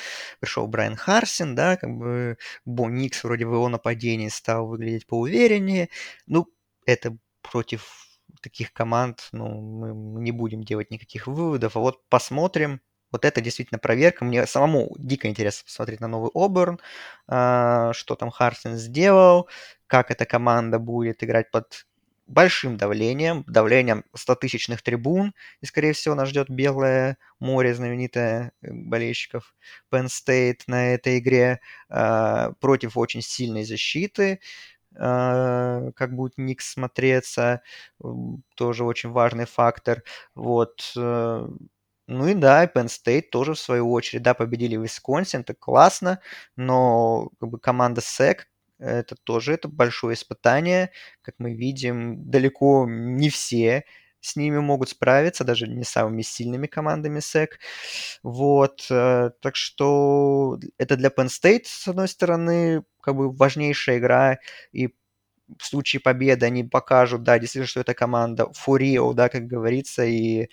пришел 0.41 0.67
Брайан 0.67 0.97
Харсин, 0.97 1.55
да, 1.55 1.77
как 1.77 1.91
бы 1.97 2.39
Бо 2.65 2.89
Никс 2.89 3.25
вроде 3.25 3.47
в 3.47 3.53
его 3.55 3.69
нападении 3.69 4.29
стал 4.29 4.67
выглядеть 4.67 5.07
поувереннее, 5.07 5.89
ну, 6.27 6.49
это 6.87 7.17
против 7.43 8.07
таких 8.43 8.73
команд, 8.73 9.29
ну, 9.33 9.61
мы 9.61 10.21
не 10.23 10.33
будем 10.33 10.63
делать 10.65 10.91
никаких 10.91 11.27
выводов, 11.27 11.77
а 11.77 11.81
вот 11.81 12.01
посмотрим. 12.09 12.81
Вот 13.11 13.27
это 13.27 13.43
действительно 13.43 13.79
проверка. 13.79 14.25
Мне 14.25 14.47
самому 14.47 14.95
дико 14.99 15.29
интересно 15.29 15.65
посмотреть 15.67 16.01
на 16.01 16.09
новый 16.09 16.31
Оберн, 16.35 16.81
а, 17.29 17.93
что 17.93 18.17
там 18.17 18.31
Харсен 18.31 18.77
сделал, 18.77 19.49
как 19.87 20.11
эта 20.11 20.25
команда 20.25 20.79
будет 20.79 21.23
играть 21.23 21.51
под 21.51 21.87
большим 22.33 22.77
давлением, 22.77 23.45
давлением 23.47 24.05
100-тысячных 24.17 24.83
трибун, 24.83 25.35
и, 25.61 25.67
скорее 25.67 25.93
всего, 25.93 26.15
нас 26.15 26.29
ждет 26.31 26.49
Белое 26.51 27.19
море 27.41 27.75
знаменитое 27.75 28.53
э, 28.63 28.69
болельщиков 28.73 29.55
Penn 29.93 30.07
State 30.07 30.61
на 30.67 30.95
этой 30.95 31.19
игре 31.19 31.61
а, 31.89 32.53
против 32.61 32.97
очень 32.97 33.23
сильной 33.23 33.65
защиты. 33.65 34.41
А, 34.97 35.91
как 35.97 36.15
будет 36.15 36.35
Никс 36.39 36.73
смотреться, 36.73 37.63
тоже 38.57 38.85
очень 38.85 39.11
важный 39.11 39.47
фактор. 39.47 40.03
Вот. 40.35 40.93
Э, 40.97 41.47
ну 42.09 42.29
и 42.29 42.35
да, 42.35 42.67
Penn 42.67 42.87
State 42.87 43.29
тоже 43.31 43.55
в 43.55 43.59
свою 43.59 43.91
очередь, 43.93 44.23
да, 44.23 44.35
победили 44.35 44.77
Висконсин, 44.77 45.41
это 45.41 45.55
классно, 45.55 46.21
но 46.57 47.31
как 47.41 47.49
бы 47.51 47.59
команда 47.59 48.01
SEC, 48.03 48.41
это 48.83 49.17
тоже 49.25 49.55
это 49.55 49.69
большое 49.69 50.15
испытание. 50.15 50.91
Как 51.23 51.37
мы 51.39 51.55
видим, 51.55 52.31
далеко 52.31 52.87
не 52.89 53.31
все 53.31 53.85
с 54.21 54.37
ними 54.37 54.59
могут 54.59 54.89
справиться, 54.91 55.45
даже 55.45 55.67
не 55.67 55.85
самыми 55.85 56.23
сильными 56.23 56.69
командами 56.69 57.19
SEC. 57.19 57.59
Вот, 58.23 58.87
э, 58.91 59.31
так 59.41 59.57
что 59.57 60.59
это 60.79 60.97
для 60.97 61.09
Penn 61.11 61.27
State, 61.27 61.63
с 61.65 61.89
одной 61.89 62.09
стороны, 62.09 62.85
как 63.01 63.17
бы 63.17 63.33
важнейшая 63.33 63.99
игра, 63.99 64.39
и 64.73 64.89
в 65.59 65.65
случае 65.65 66.01
победы 66.01 66.47
они 66.47 66.65
покажут, 66.65 67.23
да, 67.25 67.39
действительно, 67.39 67.69
что 67.69 67.81
это 67.81 67.95
команда 67.95 68.49
Фурио, 68.55 69.13
да, 69.13 69.29
как 69.29 69.47
говорится, 69.47 70.05
и 70.05 70.49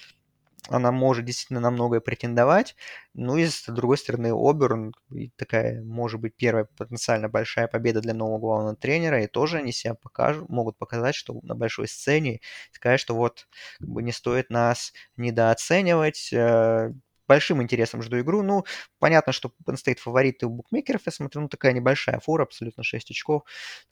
она 0.67 0.91
может 0.91 1.25
действительно 1.25 1.59
на 1.59 1.71
многое 1.71 1.99
претендовать. 2.01 2.75
Ну 3.13 3.37
и 3.37 3.45
с 3.47 3.65
другой 3.67 3.97
стороны, 3.97 4.31
Оберн, 4.33 4.93
такая, 5.35 5.81
может 5.83 6.19
быть, 6.19 6.35
первая 6.35 6.65
потенциально 6.77 7.29
большая 7.29 7.67
победа 7.67 8.01
для 8.01 8.13
нового 8.13 8.39
главного 8.39 8.75
тренера, 8.75 9.23
и 9.23 9.27
тоже 9.27 9.57
они 9.57 9.71
себя 9.71 9.95
покажут, 9.95 10.49
могут 10.49 10.77
показать, 10.77 11.15
что 11.15 11.39
на 11.43 11.55
большой 11.55 11.87
сцене, 11.87 12.41
сказать, 12.71 12.99
что 12.99 13.15
вот 13.15 13.47
как 13.79 13.89
бы 13.89 14.03
не 14.03 14.11
стоит 14.11 14.49
нас 14.49 14.93
недооценивать, 15.17 16.29
э, 16.33 16.91
большим 17.29 17.61
интересом 17.61 18.01
жду 18.01 18.19
игру. 18.19 18.41
Ну, 18.41 18.65
понятно, 18.97 19.31
что 19.31 19.51
Penn 19.65 19.75
State 19.75 19.99
фавориты 19.99 20.47
у 20.47 20.49
букмекеров, 20.49 21.03
я 21.05 21.11
смотрю, 21.11 21.43
ну, 21.43 21.47
такая 21.47 21.73
небольшая 21.73 22.19
фора, 22.19 22.43
абсолютно 22.43 22.83
6 22.83 23.11
очков, 23.11 23.43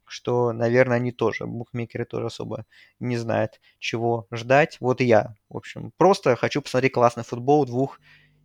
что, 0.05 0.51
наверное, 0.51 0.97
они 0.97 1.11
тоже, 1.11 1.45
букмекеры 1.45 2.05
тоже 2.05 2.25
особо 2.25 2.65
не 2.99 3.15
знают, 3.15 3.61
чего 3.79 4.27
ждать. 4.31 4.77
Вот 4.81 5.01
и 5.01 5.05
я, 5.05 5.35
в 5.49 5.57
общем, 5.57 5.93
просто 5.97 6.35
хочу 6.35 6.61
посмотреть 6.61 6.93
классный 6.93 7.23
футбол 7.23 7.65
двух 7.65 7.99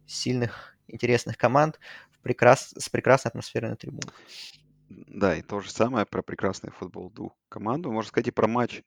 сильных, 0.06 0.77
интересных 0.86 1.39
команд 1.39 1.81
прекрас... 2.23 2.74
с 2.77 2.89
прекрасной 2.90 3.31
атмосферой 3.31 3.70
на 3.70 3.77
трибунах. 3.77 4.14
Да, 4.90 5.35
и 5.35 5.40
то 5.40 5.60
же 5.60 5.70
самое 5.70 6.05
про 6.05 6.23
прекрасный 6.23 6.70
футбол 6.70 7.10
двух 7.10 7.32
команд. 7.48 7.86
Можно 7.86 8.09
сказать 8.09 8.28
и 8.28 8.31
про 8.31 8.47
матч 8.47 8.82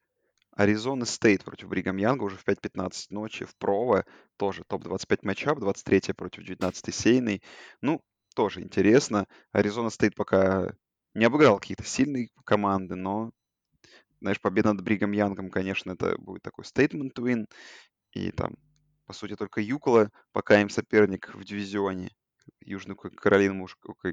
Аризона 0.55 1.05
Стейт 1.05 1.43
против 1.43 1.67
Бригам 1.67 1.97
Янга 1.97 2.23
уже 2.23 2.37
в 2.37 2.47
5.15 2.47 3.07
ночи 3.09 3.45
в 3.45 3.55
Прово. 3.57 4.05
Тоже 4.37 4.63
топ-25 4.65 5.19
matchup, 5.23 5.59
23 5.59 6.13
против 6.13 6.43
19 6.43 6.95
сеяной. 6.95 7.43
Ну, 7.81 8.01
тоже 8.35 8.61
интересно. 8.61 9.27
Аризона 9.51 9.89
Стейт 9.89 10.15
пока 10.15 10.73
не 11.13 11.25
обыграл 11.25 11.59
какие-то 11.59 11.83
сильные 11.83 12.29
команды, 12.45 12.95
но, 12.95 13.31
знаешь, 14.21 14.39
победа 14.39 14.73
над 14.73 14.83
Бригам 14.83 15.11
Янгом, 15.11 15.49
конечно, 15.49 15.91
это 15.91 16.17
будет 16.17 16.41
такой 16.41 16.63
statement 16.63 17.19
win. 17.19 17.47
И 18.11 18.31
там, 18.31 18.55
по 19.05 19.13
сути, 19.13 19.35
только 19.35 19.59
UCLA 19.59 20.09
пока 20.31 20.61
им 20.61 20.69
соперник 20.69 21.33
в 21.35 21.43
дивизионе. 21.43 22.11
Южную 22.61 22.97
Каролину, 22.97 23.67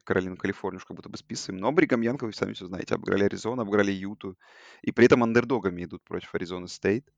Каролину, 0.04 0.36
Калифорнию 0.36 0.78
уж 0.78 0.84
как 0.84 0.96
будто 0.96 1.08
бы 1.08 1.16
списываем. 1.16 1.60
Но 1.60 1.72
Бригам 1.72 2.02
Янг, 2.02 2.22
вы 2.22 2.32
сами 2.32 2.52
все 2.52 2.66
знаете, 2.66 2.94
обыграли 2.94 3.24
Аризону, 3.24 3.62
обыграли 3.62 3.92
Юту. 3.92 4.38
И 4.82 4.92
при 4.92 5.06
этом 5.06 5.22
андердогами 5.22 5.84
идут 5.84 6.02
против 6.04 6.34
Аризоны 6.34 6.68
Стейт. 6.68 7.10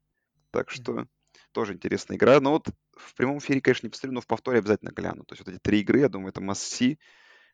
Так 0.51 0.71
что 0.71 1.07
тоже 1.53 1.75
интересная 1.75 2.17
игра. 2.17 2.41
Но 2.41 2.53
вот 2.53 2.69
в 2.97 3.15
прямом 3.15 3.39
эфире, 3.39 3.61
конечно, 3.61 3.87
не 3.87 3.91
посмотрю, 3.91 4.15
но 4.15 4.21
в 4.21 4.27
повторе 4.27 4.59
обязательно 4.59 4.91
гляну. 4.91 5.25
То 5.25 5.35
есть 5.35 5.45
вот 5.45 5.53
эти 5.53 5.61
три 5.61 5.81
игры, 5.81 6.01
я 6.01 6.09
думаю, 6.09 6.31
это 6.31 6.41
must 6.41 6.70
see. 6.70 6.99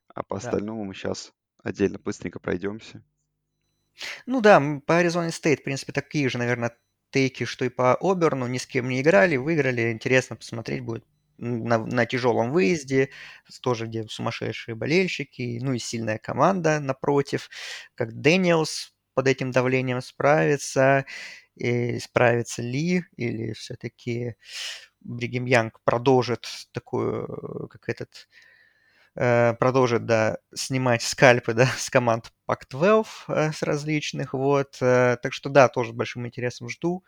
А 0.08 0.22
по 0.22 0.38
да. 0.38 0.46
остальному 0.46 0.84
мы 0.84 0.94
сейчас 0.94 1.32
отдельно 1.62 1.98
быстренько 1.98 2.40
пройдемся. 2.40 3.02
Ну 4.26 4.40
да, 4.40 4.62
по 4.86 4.98
Аризоне 4.98 5.30
Стейт, 5.30 5.60
в 5.60 5.64
принципе, 5.64 5.92
такие 5.92 6.28
же, 6.28 6.38
наверное, 6.38 6.76
тейки, 7.10 7.44
что 7.44 7.64
и 7.64 7.68
по 7.68 7.94
Оберну. 7.94 8.46
Ни 8.46 8.58
с 8.58 8.66
кем 8.66 8.88
не 8.88 9.00
играли, 9.00 9.36
выиграли. 9.36 9.92
Интересно 9.92 10.36
посмотреть 10.36 10.82
будет 10.82 11.04
на, 11.40 11.78
на 11.78 12.06
тяжелом 12.06 12.52
выезде, 12.52 13.10
тоже 13.62 13.86
где 13.86 14.04
сумасшедшие 14.08 14.74
болельщики, 14.74 15.58
ну 15.62 15.72
и 15.74 15.78
сильная 15.78 16.18
команда 16.18 16.80
напротив, 16.80 17.48
как 17.94 18.12
Дэниелс 18.20 18.94
под 19.14 19.28
этим 19.28 19.50
давлением 19.50 20.00
справится, 20.02 21.04
и 21.56 21.98
справится 21.98 22.62
ли, 22.62 23.04
или 23.16 23.52
все-таки 23.52 24.36
Бригам 25.00 25.46
Янг 25.46 25.80
продолжит 25.84 26.46
такую, 26.72 27.68
как 27.70 27.88
этот, 27.88 28.28
э, 29.16 29.54
продолжит, 29.54 30.06
да, 30.06 30.38
снимать 30.54 31.02
скальпы, 31.02 31.54
да, 31.54 31.66
с 31.78 31.90
команд 31.90 32.32
Pac-12 32.48 33.06
э, 33.28 33.52
с 33.52 33.62
различных, 33.62 34.34
вот, 34.34 34.78
э, 34.80 35.16
так 35.22 35.32
что, 35.32 35.48
да, 35.50 35.68
тоже 35.68 35.92
большим 35.92 36.26
интересом 36.26 36.68
жду. 36.68 37.04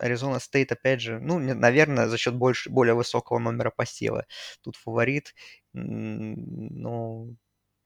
Аризона 0.00 0.38
Стейт, 0.40 0.72
опять 0.72 1.00
же, 1.00 1.20
ну, 1.20 1.38
наверное, 1.38 2.08
за 2.08 2.18
счет 2.18 2.34
больше, 2.34 2.70
более 2.70 2.94
высокого 2.94 3.38
номера 3.38 3.70
посева. 3.70 4.26
Тут 4.62 4.76
фаворит. 4.76 5.34
Ну, 5.72 7.36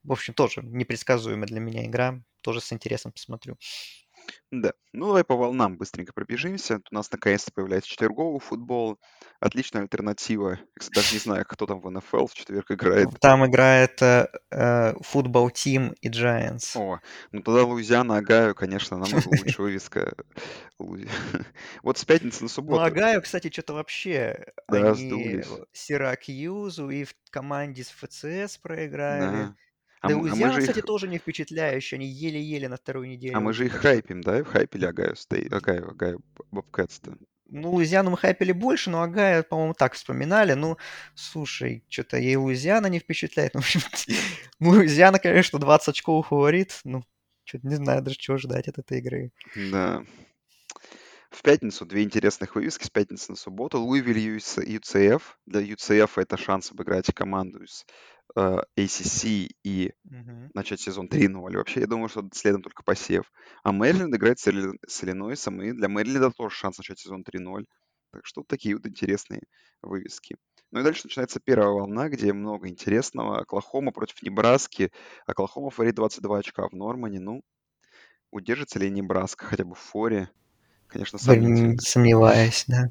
в 0.04 0.12
общем, 0.12 0.34
тоже 0.34 0.62
непредсказуемая 0.62 1.46
для 1.48 1.60
меня 1.60 1.84
игра. 1.86 2.20
Тоже 2.42 2.60
с 2.60 2.72
интересом 2.72 3.12
посмотрю. 3.12 3.56
Да. 4.50 4.72
Ну, 4.92 5.06
давай 5.06 5.24
по 5.24 5.36
волнам 5.36 5.76
быстренько 5.76 6.12
пробежимся. 6.12 6.80
У 6.90 6.94
нас 6.94 7.10
наконец-то 7.10 7.50
появляется 7.52 7.90
четверговый 7.90 8.38
футбол. 8.38 9.00
Отличная 9.40 9.82
альтернатива. 9.82 10.50
Я, 10.50 10.58
кстати, 10.78 10.94
даже 10.94 11.14
не 11.14 11.18
знаю, 11.18 11.44
кто 11.48 11.66
там 11.66 11.80
в 11.80 11.90
НФЛ 11.90 12.26
в 12.26 12.34
четверг 12.34 12.70
играет. 12.70 13.08
Там 13.20 13.44
играет 13.44 14.00
э, 14.00 14.28
э, 14.52 14.94
футбол 15.00 15.50
Тим 15.50 15.94
и 16.00 16.08
Giants. 16.08 16.76
О, 16.76 17.00
ну 17.32 17.42
тогда 17.42 17.64
Луизиана, 17.64 18.18
Агаю, 18.18 18.54
конечно, 18.54 18.96
намного 18.96 19.28
лучше 19.28 19.62
вывеска. 19.62 20.14
Вот 21.82 21.98
с 21.98 22.04
пятницы 22.04 22.40
на 22.40 22.44
Ну, 22.44 22.48
субботу. 22.48 22.82
Агаю, 22.82 23.22
кстати, 23.22 23.50
что-то 23.50 23.74
вообще 23.74 24.52
Да, 24.68 24.92
они. 24.92 25.42
Сиракьюзу 25.72 26.90
и 26.90 27.04
в 27.04 27.14
команде 27.30 27.84
с 27.84 27.90
ФЦС 27.90 28.58
проиграли. 28.58 29.54
А 30.04 30.08
мы, 30.10 30.30
а 30.30 30.34
мы 30.34 30.52
же 30.52 30.60
кстати, 30.60 30.78
их, 30.78 30.84
тоже 30.84 31.08
не 31.08 31.18
впечатляющие. 31.18 31.96
Они 31.96 32.06
еле-еле 32.06 32.68
на 32.68 32.76
второй 32.76 33.06
а 33.06 33.10
неделе 33.10 33.38
мы 33.38 33.54
же 33.54 33.66
их 33.66 33.72
хайпим, 33.72 34.20
да? 34.20 34.44
Хайпили 34.44 34.84
Агаю 34.84 35.16
Стей, 35.16 35.48
Агаю, 35.48 35.90
Агаю 35.90 36.20
Бобкэтс-то. 36.50 37.16
ну, 37.46 37.72
Луизиану 37.72 38.10
мы 38.10 38.18
хайпели 38.18 38.52
больше, 38.52 38.90
но 38.90 39.02
Агая, 39.02 39.42
по-моему, 39.42 39.72
так 39.72 39.94
вспоминали. 39.94 40.52
Ну, 40.52 40.76
слушай, 41.14 41.84
что-то 41.88 42.18
ей 42.18 42.36
Луизиана 42.36 42.88
не 42.88 42.98
впечатляет. 42.98 43.54
Ну, 43.54 43.60
в 43.60 43.64
общем, 43.64 43.80
Луизиана, 44.60 45.18
конечно, 45.18 45.58
20 45.58 45.88
очков 45.88 46.28
фаворит. 46.28 46.80
Ну, 46.84 47.02
что-то 47.44 47.66
не 47.66 47.76
знаю 47.76 48.02
даже, 48.02 48.16
чего 48.16 48.36
ждать 48.36 48.68
от 48.68 48.78
этой 48.78 48.98
игры. 48.98 49.30
Да. 49.70 50.04
В 51.30 51.42
пятницу 51.42 51.84
две 51.84 52.04
интересных 52.04 52.54
вывески 52.54 52.84
с 52.84 52.90
пятницы 52.90 53.32
на 53.32 53.36
субботу. 53.36 53.80
Луивиль 53.80 54.36
US 54.36 54.64
UCF. 54.64 55.22
Для 55.46 55.62
UCF 55.62 56.10
это 56.16 56.36
шанс 56.36 56.70
обыграть 56.70 57.12
команду 57.12 57.64
из 57.64 57.84
э, 58.36 58.58
ACC 58.76 59.48
и 59.64 59.92
Мгм. 60.04 60.50
начать 60.54 60.80
сезон 60.80 61.08
3-0. 61.08 61.56
Вообще, 61.56 61.80
я 61.80 61.86
думаю, 61.86 62.08
что 62.08 62.28
следом 62.32 62.62
только 62.62 62.82
посев. 62.82 63.32
А 63.62 63.72
Мэриленд 63.72 64.14
играет 64.14 64.38
с, 64.38 64.48
Илли- 64.48 64.78
с 64.86 65.02
Иллинойсом, 65.04 65.62
и 65.62 65.72
для 65.72 65.88
Мэриленда 65.88 66.30
тоже 66.30 66.54
шанс 66.54 66.78
начать 66.78 66.98
сезон 66.98 67.24
3-0. 67.24 67.66
Так 68.12 68.26
что 68.26 68.40
вот 68.42 68.48
такие 68.48 68.76
вот 68.76 68.86
интересные 68.86 69.42
вывески. 69.82 70.36
Ну 70.70 70.80
и 70.80 70.82
дальше 70.82 71.02
начинается 71.04 71.40
первая 71.40 71.68
волна, 71.70 72.08
где 72.08 72.32
много 72.32 72.68
интересного. 72.68 73.40
Оклахома 73.40 73.92
против 73.92 74.22
Небраски. 74.22 74.90
Оклахома 75.26 75.70
фаворит 75.70 75.94
22 75.94 76.38
очка 76.38 76.68
в 76.68 76.72
Нормане. 76.72 77.20
Ну, 77.20 77.42
удержится 78.30 78.78
ли 78.78 78.90
Небраска 78.90 79.46
хотя 79.46 79.64
бы 79.64 79.74
в 79.74 79.78
форе? 79.78 80.30
Конечно, 80.86 81.18
Блин, 81.18 81.42
сомнительно. 81.42 81.78
сомневаюсь, 81.80 82.64
да. 82.68 82.90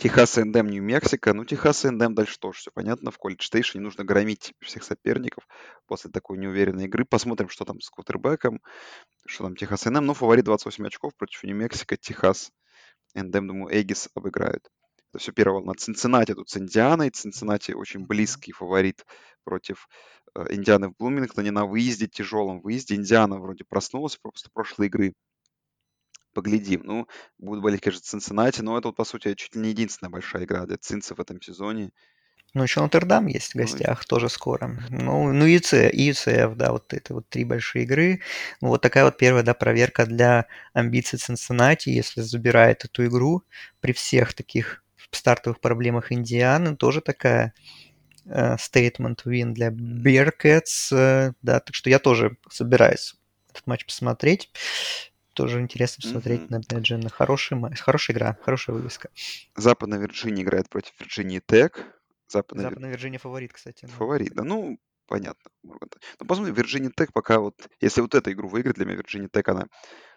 Техас 0.00 0.38
A&M, 0.38 0.66
Нью-Мексико. 0.66 1.34
Ну, 1.34 1.44
Техас 1.44 1.84
A&M 1.84 2.14
дальше 2.14 2.38
тоже 2.38 2.60
все 2.60 2.70
понятно. 2.70 3.10
В 3.10 3.18
колледж 3.18 3.44
стейшне 3.44 3.82
нужно 3.82 4.02
громить 4.02 4.54
всех 4.62 4.82
соперников 4.82 5.46
после 5.86 6.10
такой 6.10 6.38
неуверенной 6.38 6.86
игры. 6.86 7.04
Посмотрим, 7.04 7.50
что 7.50 7.66
там 7.66 7.82
с 7.82 7.90
квотербеком, 7.90 8.62
что 9.26 9.44
там 9.44 9.56
Техас 9.56 9.86
A&M. 9.86 10.02
Ну, 10.06 10.14
фаворит 10.14 10.46
28 10.46 10.86
очков 10.86 11.14
против 11.16 11.42
Нью-Мексико. 11.42 11.98
Техас 11.98 12.50
A&M, 13.14 13.46
думаю, 13.46 13.78
Эггис 13.78 14.08
обыграют. 14.14 14.70
Это 15.12 15.18
все 15.18 15.32
первая 15.32 15.56
волна. 15.56 15.74
Цинциннати 15.74 16.34
тут 16.34 16.48
с 16.48 16.56
Индианой. 16.56 17.10
Цинциннати 17.10 17.72
очень 17.72 18.06
близкий 18.06 18.52
фаворит 18.52 19.04
против 19.44 19.86
э, 20.34 20.46
Индианы 20.54 20.88
в 20.88 20.94
Блумингтоне 20.98 21.50
на 21.50 21.66
выезде, 21.66 22.08
тяжелом 22.08 22.62
выезде. 22.62 22.94
Индиана 22.94 23.38
вроде 23.38 23.64
проснулась 23.64 24.16
после 24.16 24.48
прошлой 24.50 24.86
игры. 24.86 25.12
Поглядим. 26.32 26.82
Ну, 26.84 27.08
будут 27.38 27.62
болеть, 27.62 27.80
конечно, 27.80 28.02
Цинциннати, 28.02 28.62
но 28.62 28.78
это, 28.78 28.88
вот, 28.88 28.96
по 28.96 29.04
сути, 29.04 29.34
чуть 29.34 29.54
ли 29.54 29.62
не 29.62 29.68
единственная 29.70 30.10
большая 30.10 30.44
игра 30.44 30.66
для 30.66 30.76
Цинца 30.76 31.14
в 31.14 31.20
этом 31.20 31.40
сезоне. 31.40 31.90
Ну, 32.52 32.64
еще 32.64 32.80
Нотр-Дам 32.80 33.26
есть 33.26 33.52
в 33.52 33.54
Ну, 33.54 33.62
гостях, 33.62 34.04
тоже 34.04 34.28
скоро. 34.28 34.76
Ну, 34.90 35.32
ну 35.32 35.46
и 35.46 35.56
UCF, 35.58 36.54
да, 36.56 36.72
вот 36.72 36.92
это 36.92 37.14
вот 37.14 37.28
три 37.28 37.44
большие 37.44 37.84
игры. 37.84 38.20
Ну, 38.60 38.68
Вот 38.68 38.82
такая 38.82 39.04
вот 39.04 39.16
первая, 39.18 39.42
да, 39.42 39.54
проверка 39.54 40.06
для 40.06 40.46
амбиций 40.72 41.18
Цинциннати, 41.18 41.90
если 41.90 42.22
забирает 42.22 42.84
эту 42.84 43.06
игру 43.06 43.42
при 43.80 43.92
всех 43.92 44.34
таких 44.34 44.82
стартовых 45.12 45.60
проблемах 45.60 46.12
Индианы, 46.12 46.76
тоже 46.76 47.00
такая 47.00 47.54
э, 48.26 48.56
statement 48.56 49.18
win 49.24 49.52
для 49.52 49.70
Bearcats, 49.70 50.92
э, 50.92 51.32
да, 51.42 51.60
так 51.60 51.74
что 51.74 51.90
я 51.90 51.98
тоже 51.98 52.36
собираюсь 52.50 53.14
этот 53.50 53.66
матч 53.66 53.84
посмотреть. 53.86 54.50
Тоже 55.42 55.60
интересно 55.60 56.02
посмотреть, 56.02 56.42
Мгм. 56.50 56.60
опять 56.60 56.86
же, 56.86 56.96
на 56.98 57.08
хороший 57.08 57.56
матч, 57.56 57.80
хорошая 57.80 58.16
игра, 58.16 58.38
хорошая 58.42 58.76
вывеска. 58.76 59.10
Западная 59.56 59.98
Вирджиния 59.98 60.42
играет 60.44 60.68
против 60.68 60.92
Вирджинии 61.00 61.40
Тек. 61.44 61.84
Западная 62.28 62.64
Западная 62.64 62.90
Вирджиния 62.90 63.18
фаворит, 63.18 63.52
кстати. 63.52 63.86
ну, 63.86 63.88
фаворит, 63.96 64.34
да, 64.34 64.44
ну, 64.44 64.78
понятно. 65.06 65.50
Ну, 65.62 66.26
посмотрим, 66.26 66.54
Вирджиния 66.54 66.90
Тек 66.96 67.12
пока 67.12 67.40
вот, 67.40 67.54
если 67.80 68.00
вот 68.00 68.14
эту 68.14 68.30
игру 68.32 68.48
выиграет 68.48 68.76
для 68.76 68.84
меня 68.86 68.96
Вирджиния 68.96 69.28
Тек, 69.32 69.48
она, 69.48 69.66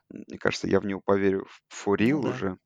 мне 0.10 0.38
кажется, 0.38 0.68
я 0.68 0.80
в 0.80 0.86
нее 0.86 1.02
поверю 1.04 1.48
в 1.70 1.88
for 1.88 1.98
real 1.98 2.18
Ну 2.18 2.24
да. 2.24 2.30
уже. 2.30 2.58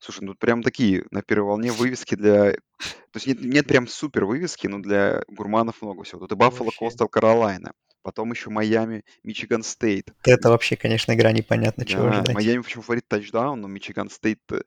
Слушай, 0.00 0.24
ну 0.24 0.34
прям 0.36 0.62
такие 0.62 1.04
на 1.10 1.22
первой 1.22 1.48
волне 1.48 1.72
вывески 1.72 2.14
для... 2.14 2.52
То 2.52 3.16
есть 3.16 3.26
нет, 3.26 3.40
нет 3.40 3.66
прям 3.66 3.88
супер 3.88 4.26
вывески, 4.26 4.68
но 4.68 4.78
для 4.78 5.24
гурманов 5.26 5.82
много 5.82 6.04
всего. 6.04 6.20
Тут 6.20 6.32
и 6.32 6.34
Баффало. 6.36 6.70
Костал 6.78 7.08
Каролайна. 7.08 7.72
Потом 8.02 8.30
еще 8.32 8.50
Майами, 8.50 9.04
Мичиган 9.22 9.62
Стейт. 9.62 10.12
Это 10.24 10.50
вообще, 10.50 10.76
конечно, 10.76 11.12
игра 11.12 11.32
непонятно, 11.32 11.84
чего 11.84 12.04
Да, 12.04 12.10
ожидать. 12.10 12.34
Майами 12.34 12.62
почему 12.62 12.82
фаворит 12.82 13.08
тачдаун, 13.08 13.60
но 13.60 13.68
Мичиган 13.68 14.08
Стейт... 14.08 14.40
э, 14.52 14.60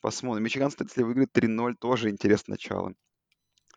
Посмотрим. 0.00 0.44
Мичиган 0.44 0.70
Стейт, 0.70 0.90
если 0.90 1.02
выиграет 1.02 1.30
3-0, 1.36 1.74
тоже 1.78 2.10
интересное 2.10 2.54
начало. 2.54 2.94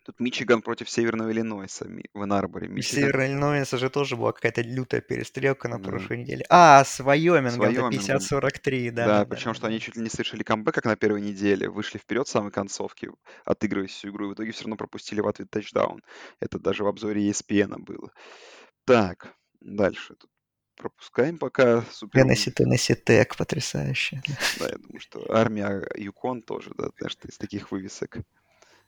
Тут 0.08 0.22
Мичиган 0.22 0.62
против 0.62 0.90
Северного 0.90 1.34
Иллинойса 1.34 1.86
в 2.14 2.24
Энн-Арборе. 2.24 2.70
У 2.70 2.72
Мичиган 2.72 3.10
Северного 3.10 3.26
Иллинойса 3.28 3.78
же 3.78 3.90
тоже 3.90 4.16
была 4.16 4.32
какая-то 4.32 4.62
лютая 4.62 5.02
перестрелка 5.02 5.68
на 5.68 5.80
прошлой 5.80 6.20
неделе. 6.20 6.46
А, 6.48 6.86
с 6.86 7.02
Вайомингом, 7.02 7.60
Вайомингом. 7.60 7.92
50-43, 7.92 8.92
да, 8.92 9.06
Да, 9.06 9.20
да, 9.20 9.26
причем, 9.26 9.52
да, 9.52 9.56
что 9.56 9.68
они 9.68 9.82
чуть 9.82 9.98
ли 9.98 10.04
не 10.04 10.10
совершили 10.10 10.44
камбэк, 10.44 10.76
как 10.76 10.86
на 10.86 10.96
первой 10.96 11.20
неделе, 11.20 11.70
вышли 11.70 11.98
вперед 11.98 12.26
в 12.26 12.32
самой 12.32 12.54
концовке, 12.54 13.10
отыгрывая 13.44 13.90
всю 13.90 14.10
игру, 14.10 14.28
и 14.28 14.30
в 14.30 14.34
итоге 14.36 14.54
все 14.54 14.64
равно 14.64 14.78
пропустили 14.78 15.20
в 15.20 15.28
ответ 15.28 15.50
тачдаун. 15.50 16.02
Это 16.40 16.58
даже 16.58 16.86
в 16.86 16.88
обзоре 16.88 17.30
ESPN 17.30 17.78
было. 17.80 18.10
Так, 18.88 19.36
дальше. 19.60 20.16
Тут 20.16 20.30
пропускаем 20.78 21.38
пока 21.38 21.84
Супер... 21.92 22.22
Теннесси, 22.22 22.52
Теннесси 22.52 22.96
Тек, 22.96 23.36
потрясающе. 23.36 24.22
Да, 24.60 24.70
я 24.70 24.78
думаю, 24.78 25.02
что 25.02 25.30
армия 25.30 25.86
Юкон 25.96 26.42
тоже, 26.42 26.72
да, 26.78 26.88
знаешь, 26.98 27.18
из 27.28 27.38
таких 27.38 27.72
вывесок. 27.72 28.20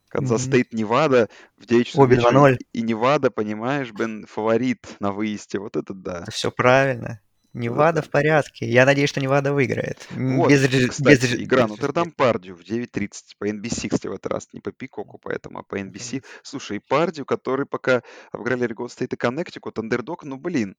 Канзас. 0.08 0.46
Стейт, 0.46 0.72
Невада 0.72 1.28
в 1.58 1.66
9 1.66 1.86
часов 1.86 2.06
Обе 2.06 2.16
вечера. 2.16 2.32
2-0. 2.32 2.58
И 2.72 2.82
Невада, 2.82 3.30
понимаешь, 3.30 3.92
блин, 3.92 4.26
фаворит 4.26 4.88
на 5.02 5.12
выезде. 5.12 5.60
Вот 5.60 5.76
это 5.76 5.94
да. 5.94 6.22
Это 6.22 6.32
все 6.32 6.50
правильно. 6.50 7.20
Невада 7.54 8.02
да. 8.02 8.08
в 8.08 8.10
порядке. 8.10 8.70
Я 8.70 8.86
надеюсь, 8.86 9.10
что 9.10 9.22
Невада 9.22 9.54
выиграет. 9.54 10.08
Вот, 10.12 10.50
без, 10.50 10.90
кстати, 10.90 11.22
без 11.22 11.34
игра 11.36 11.68
Нотр-Дам 11.68 12.12
Пердью 12.12 12.56
в 12.56 12.62
9.30 12.62 13.10
по 13.40 13.50
NBC, 13.50 13.90
кстати, 13.90 14.08
в 14.08 14.12
этот 14.12 14.28
раз, 14.28 14.48
не 14.54 14.60
по 14.60 14.72
Пикоку, 14.72 15.18
поэтому, 15.18 15.60
а 15.60 15.64
по 15.64 15.80
NBC. 15.80 16.24
Слушай, 16.44 16.78
и 16.78 16.80
Пердью, 16.80 17.26
который 17.26 17.66
пока 17.66 18.04
обыграли 18.32 18.66
Орегон 18.66 18.90
Стейт 18.90 19.14
и 19.14 19.18
Коннектикут, 19.18 19.80
андердог, 19.80 20.24
ну, 20.24 20.38
блин, 20.38 20.76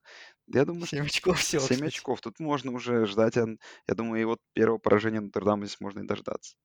я 0.47 0.65
думаю, 0.65 0.85
что 0.85 0.97
7 0.97 1.05
очков 1.05 1.39
всего, 1.39 1.61
7 1.61 1.75
кстати. 1.75 1.87
очков, 1.89 2.21
тут 2.21 2.39
можно 2.39 2.71
уже 2.71 3.05
ждать, 3.05 3.37
а, 3.37 3.47
я 3.87 3.93
думаю, 3.93 4.21
и 4.21 4.25
вот 4.25 4.39
первого 4.53 4.77
поражения 4.77 5.19
Нотр-Дама 5.19 5.65
здесь 5.65 5.79
можно 5.81 5.99
и 6.01 6.07
дождаться. 6.07 6.55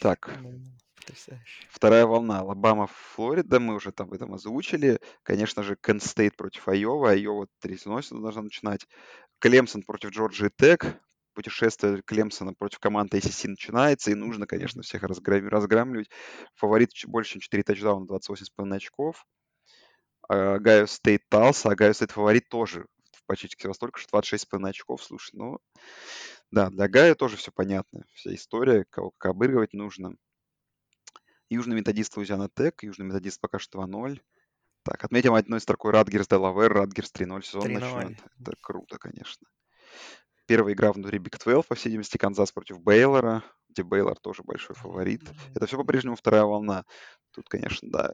Так, 0.00 0.30
Да, 0.42 0.50
Потрясающе. 1.04 1.66
Вторая 1.70 2.06
волна. 2.06 2.40
Алабама, 2.40 2.86
Флорида. 2.86 3.60
Мы 3.60 3.74
уже 3.74 3.92
там 3.92 4.12
этом 4.12 4.34
озвучили. 4.34 5.00
Конечно 5.22 5.62
же, 5.62 5.76
Кент 5.76 6.02
Стейт 6.02 6.36
против 6.36 6.68
Айова. 6.68 7.10
Айова 7.10 7.46
3 7.60 7.78
должна 7.84 8.42
начинать. 8.42 8.86
Клемсон 9.38 9.82
против 9.82 10.10
Джорджии 10.10 10.50
Тек. 10.56 11.00
Путешествие 11.34 12.02
Клемсона 12.04 12.54
против 12.54 12.78
команды 12.78 13.18
ACC 13.18 13.48
начинается. 13.48 14.10
И 14.10 14.14
нужно, 14.14 14.46
конечно, 14.46 14.82
всех 14.82 15.02
разграм- 15.02 15.48
разграмливать. 15.48 16.10
Фаворит 16.54 16.90
больше, 17.06 17.32
чем 17.32 17.40
4 17.40 17.62
тачдауна, 17.62 18.06
28,5 18.06 18.76
очков. 18.76 19.26
А, 20.28 20.58
Гайо 20.58 20.86
Стейт 20.86 21.22
Талса. 21.28 21.70
Огайо 21.70 21.92
Стейт 21.94 22.12
фаворит 22.12 22.48
тоже 22.48 22.86
почти 23.26 23.66
во 23.66 23.74
столько 23.74 23.98
же, 23.98 24.06
26,5 24.12 24.68
очков. 24.68 25.02
Слушай, 25.02 25.30
ну... 25.34 25.58
Да, 26.50 26.68
для 26.68 26.86
Огайо 26.86 27.14
тоже 27.14 27.36
все 27.36 27.50
понятно. 27.50 28.04
Вся 28.12 28.34
история, 28.34 28.84
кого 28.90 29.12
как 29.16 29.30
обыгрывать 29.30 29.72
нужно. 29.72 30.16
Южный 31.52 31.76
методист 31.76 32.16
Луизиана 32.16 32.48
Тек, 32.48 32.82
Южный 32.82 33.06
методист 33.06 33.40
пока 33.40 33.58
что 33.58 33.82
2-0. 33.82 34.20
Так, 34.84 35.04
отметим 35.04 35.34
одной 35.34 35.60
строкой 35.60 35.92
Радгерс 35.92 36.26
Делавер, 36.26 36.72
Радгерс 36.72 37.12
3-0 37.12 37.42
сезон 37.42 37.62
3-0. 37.66 37.78
начнет. 37.78 38.18
Это 38.40 38.52
круто, 38.60 38.98
конечно. 38.98 39.46
Первая 40.46 40.74
игра 40.74 40.92
внутри 40.92 41.18
Биг 41.18 41.38
12, 41.38 41.68
по 41.68 41.74
всей 41.74 41.90
видимости, 41.90 42.16
Канзас 42.16 42.50
против 42.50 42.80
Бейлора, 42.80 43.44
где 43.68 43.82
Бейлор 43.82 44.18
тоже 44.18 44.42
большой 44.42 44.74
фаворит. 44.74 45.22
Это 45.54 45.66
все 45.66 45.76
по-прежнему 45.76 46.16
вторая 46.16 46.44
волна. 46.44 46.84
Тут, 47.30 47.48
конечно, 47.48 47.88
да. 47.90 48.12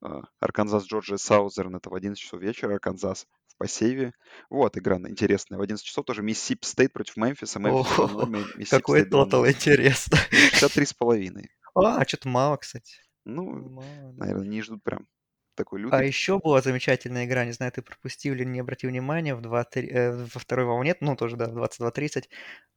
а, 0.00 0.22
Арканзас, 0.40 0.84
Джорджия, 0.84 1.18
Саузерн, 1.18 1.76
это 1.76 1.90
в 1.90 1.94
11 1.94 2.20
часов 2.20 2.40
вечера, 2.40 2.72
Арканзас 2.74 3.26
в 3.48 3.56
посеве. 3.58 4.14
Вот, 4.48 4.78
игра 4.78 4.96
интересная. 4.96 5.58
В 5.58 5.62
11 5.62 5.84
часов 5.84 6.06
тоже 6.06 6.22
Миссисипи 6.22 6.64
Стейт 6.64 6.92
против 6.92 7.16
Мемфиса. 7.16 7.58
Мемфис 7.58 7.92
2-0, 7.98 8.62
О, 8.62 8.66
Какой 8.70 9.00
Стейт 9.00 9.12
2-0. 9.12 9.24
тотал, 9.24 9.46
интересно. 9.46 10.16
63,5. 10.30 11.44
А, 11.84 12.04
что-то 12.06 12.28
мало, 12.28 12.56
кстати. 12.56 13.00
Ну, 13.26 13.72
Мало, 13.76 14.12
да. 14.12 14.28
наверное, 14.28 14.46
не 14.46 14.62
ждут 14.62 14.82
прям 14.82 15.08
такой 15.54 15.80
А 15.90 16.02
лютый. 16.02 16.04
еще 16.04 16.38
была 16.38 16.60
замечательная 16.60 17.24
игра, 17.24 17.44
не 17.46 17.52
знаю, 17.52 17.72
ты 17.72 17.80
пропустил 17.80 18.34
или 18.34 18.44
не 18.44 18.60
обратил 18.60 18.90
внимания, 18.90 19.34
в 19.34 19.40
2, 19.40 19.64
э, 19.90 20.12
во 20.12 20.38
второй 20.40 20.66
волне, 20.66 20.94
ну 21.00 21.16
тоже, 21.16 21.36
да, 21.36 21.46
в 21.48 21.54
22.30, 21.54 22.28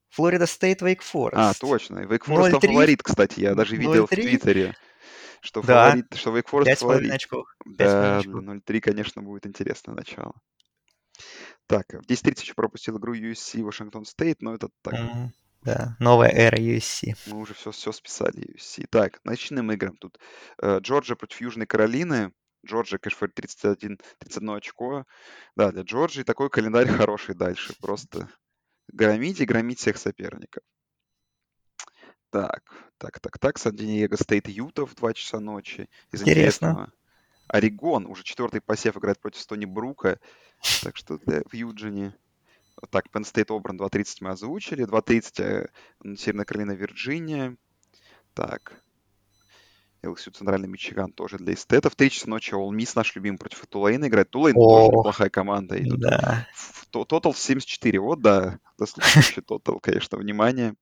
Флорида 0.10 0.46
Стейт, 0.46 0.82
Вейк 0.82 1.02
А, 1.34 1.54
Форест. 1.54 1.54
точно. 1.54 2.00
Вейк 2.06 2.26
Форест 2.26 2.52
там 2.52 2.62
0-3. 2.62 2.62
фаворит, 2.62 3.04
кстати. 3.04 3.40
Я 3.40 3.56
даже 3.56 3.78
видел 3.78 4.06
в 4.06 4.14
0-3. 4.16 4.16
Твиттере, 4.18 4.76
что 5.42 5.62
Да. 5.62 5.64
фаворит, 5.64 6.08
что 6.16 6.32
Вейк 6.36 6.50
Форест 6.50 6.74
5,5 6.74 6.76
фаворит. 6.76 7.16
очков. 7.16 7.48
5,5 7.78 8.14
Да, 8.14 8.22
очков. 8.22 8.46
0-3, 8.46 8.82
конечно, 8.82 9.24
будет 9.24 9.48
интересное 9.48 9.96
начало. 9.96 10.34
Так, 11.70 11.94
в 11.94 12.06
10.30 12.06 12.44
еще 12.44 12.54
пропустил 12.54 12.98
игру 12.98 13.14
USC 13.16 13.64
Вашингтон 13.64 14.06
Стейт, 14.06 14.42
но 14.42 14.54
это 14.56 14.70
так, 14.82 14.98
Мгм. 14.98 15.32
Да, 15.64 15.96
новая 16.00 16.30
эра 16.30 16.58
USC. 16.58 17.16
мы 17.28 17.40
уже 17.40 17.54
все, 17.54 17.72
все 17.72 17.92
списали 17.92 18.56
USC. 18.56 18.88
Так, 18.90 19.20
ночным 19.24 19.72
играм 19.72 19.96
тут. 19.98 20.18
э, 20.62 20.80
Джорджия 20.80 21.16
против 21.16 21.42
Южной 21.42 21.68
Каролины. 21.68 22.34
Джорджия, 22.66 23.00
конечно, 23.00 23.28
31, 23.28 24.00
31 24.20 24.50
очко. 24.52 25.06
Да, 25.56 25.72
для 25.72 25.84
Джорджии 25.84 26.24
такой 26.24 26.50
календарь 26.50 26.88
хороший 27.06 27.36
дальше. 27.36 27.74
Просто 27.80 28.30
громить 28.92 29.40
и 29.40 29.46
громить 29.46 29.80
всех 29.80 29.98
соперников. 29.98 30.64
Так, 32.32 32.64
так, 32.98 33.20
так, 33.20 33.38
так. 33.40 33.58
Сан-Диего 33.58 34.16
Стейт 34.16 34.48
Юта 34.48 34.86
в 34.86 34.96
2 34.96 35.14
часа 35.14 35.40
ночи. 35.40 35.90
Из 36.12 36.22
Интересно. 36.22 36.92
Орегон 37.48 38.06
уже 38.06 38.24
четвертый 38.24 38.62
посев 38.62 38.96
играет 38.98 39.20
против 39.20 39.42
Стони 39.42 39.66
Брука. 39.66 40.20
Так 40.82 40.96
что 40.96 41.18
для, 41.18 41.42
в 41.44 41.54
Юджине. 41.54 42.16
Так, 42.90 43.06
Penn 43.14 43.24
State 43.24 43.56
Обран 43.56 43.80
2.30 43.80 44.18
мы 44.22 44.30
озвучили. 44.32 44.86
2.30 44.86 45.44
э, 46.04 46.16
Северная 46.18 46.46
Каролина, 46.46 46.72
Вирджиния. 46.72 47.56
Так. 48.34 48.82
LSU 50.04 50.32
Центральный 50.32 50.68
Мичиган 50.68 51.12
тоже 51.12 51.38
для 51.38 51.54
эстета. 51.54 51.90
В 51.90 51.96
3 51.96 52.10
часа 52.10 52.30
ночи 52.30 52.54
Ole 52.54 52.70
Miss, 52.72 52.94
наш 52.96 53.16
любимый, 53.16 53.38
против 53.38 53.66
Тулейна 53.68 54.08
играет. 54.08 54.32
Тулейн 54.32 54.56
тоже 54.56 54.88
неплохая 54.88 55.30
команда. 55.30 55.76
И 55.76 55.90
да. 55.92 56.48
тотал 56.90 57.34
в 57.34 57.38
74. 57.38 58.00
Вот, 58.00 58.22
да, 58.22 58.60
заслуживающий 58.78 59.42
тотал, 59.48 59.80
конечно, 59.80 60.18
внимание. 60.18 60.74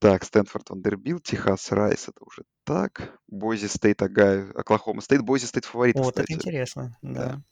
Так, 0.00 0.24
Стэнфорд, 0.24 0.70
Вандербильт, 0.70 1.18
Техас, 1.20 1.72
Райс, 1.72 2.08
это 2.08 2.24
уже 2.24 2.42
так. 2.64 3.18
Бойзи 3.26 3.66
Стейт, 3.66 4.02
Агаю, 4.02 4.52
Оклахома 4.58 5.00
Стейт. 5.00 5.22
Бойзи 5.22 5.46
Стейт 5.46 5.64
фаворит, 5.64 5.96
Вот 5.96 6.14
это 6.14 6.22
кстати. 6.22 6.32
интересно, 6.32 6.96
Да. 7.02 7.12
да. 7.12 7.42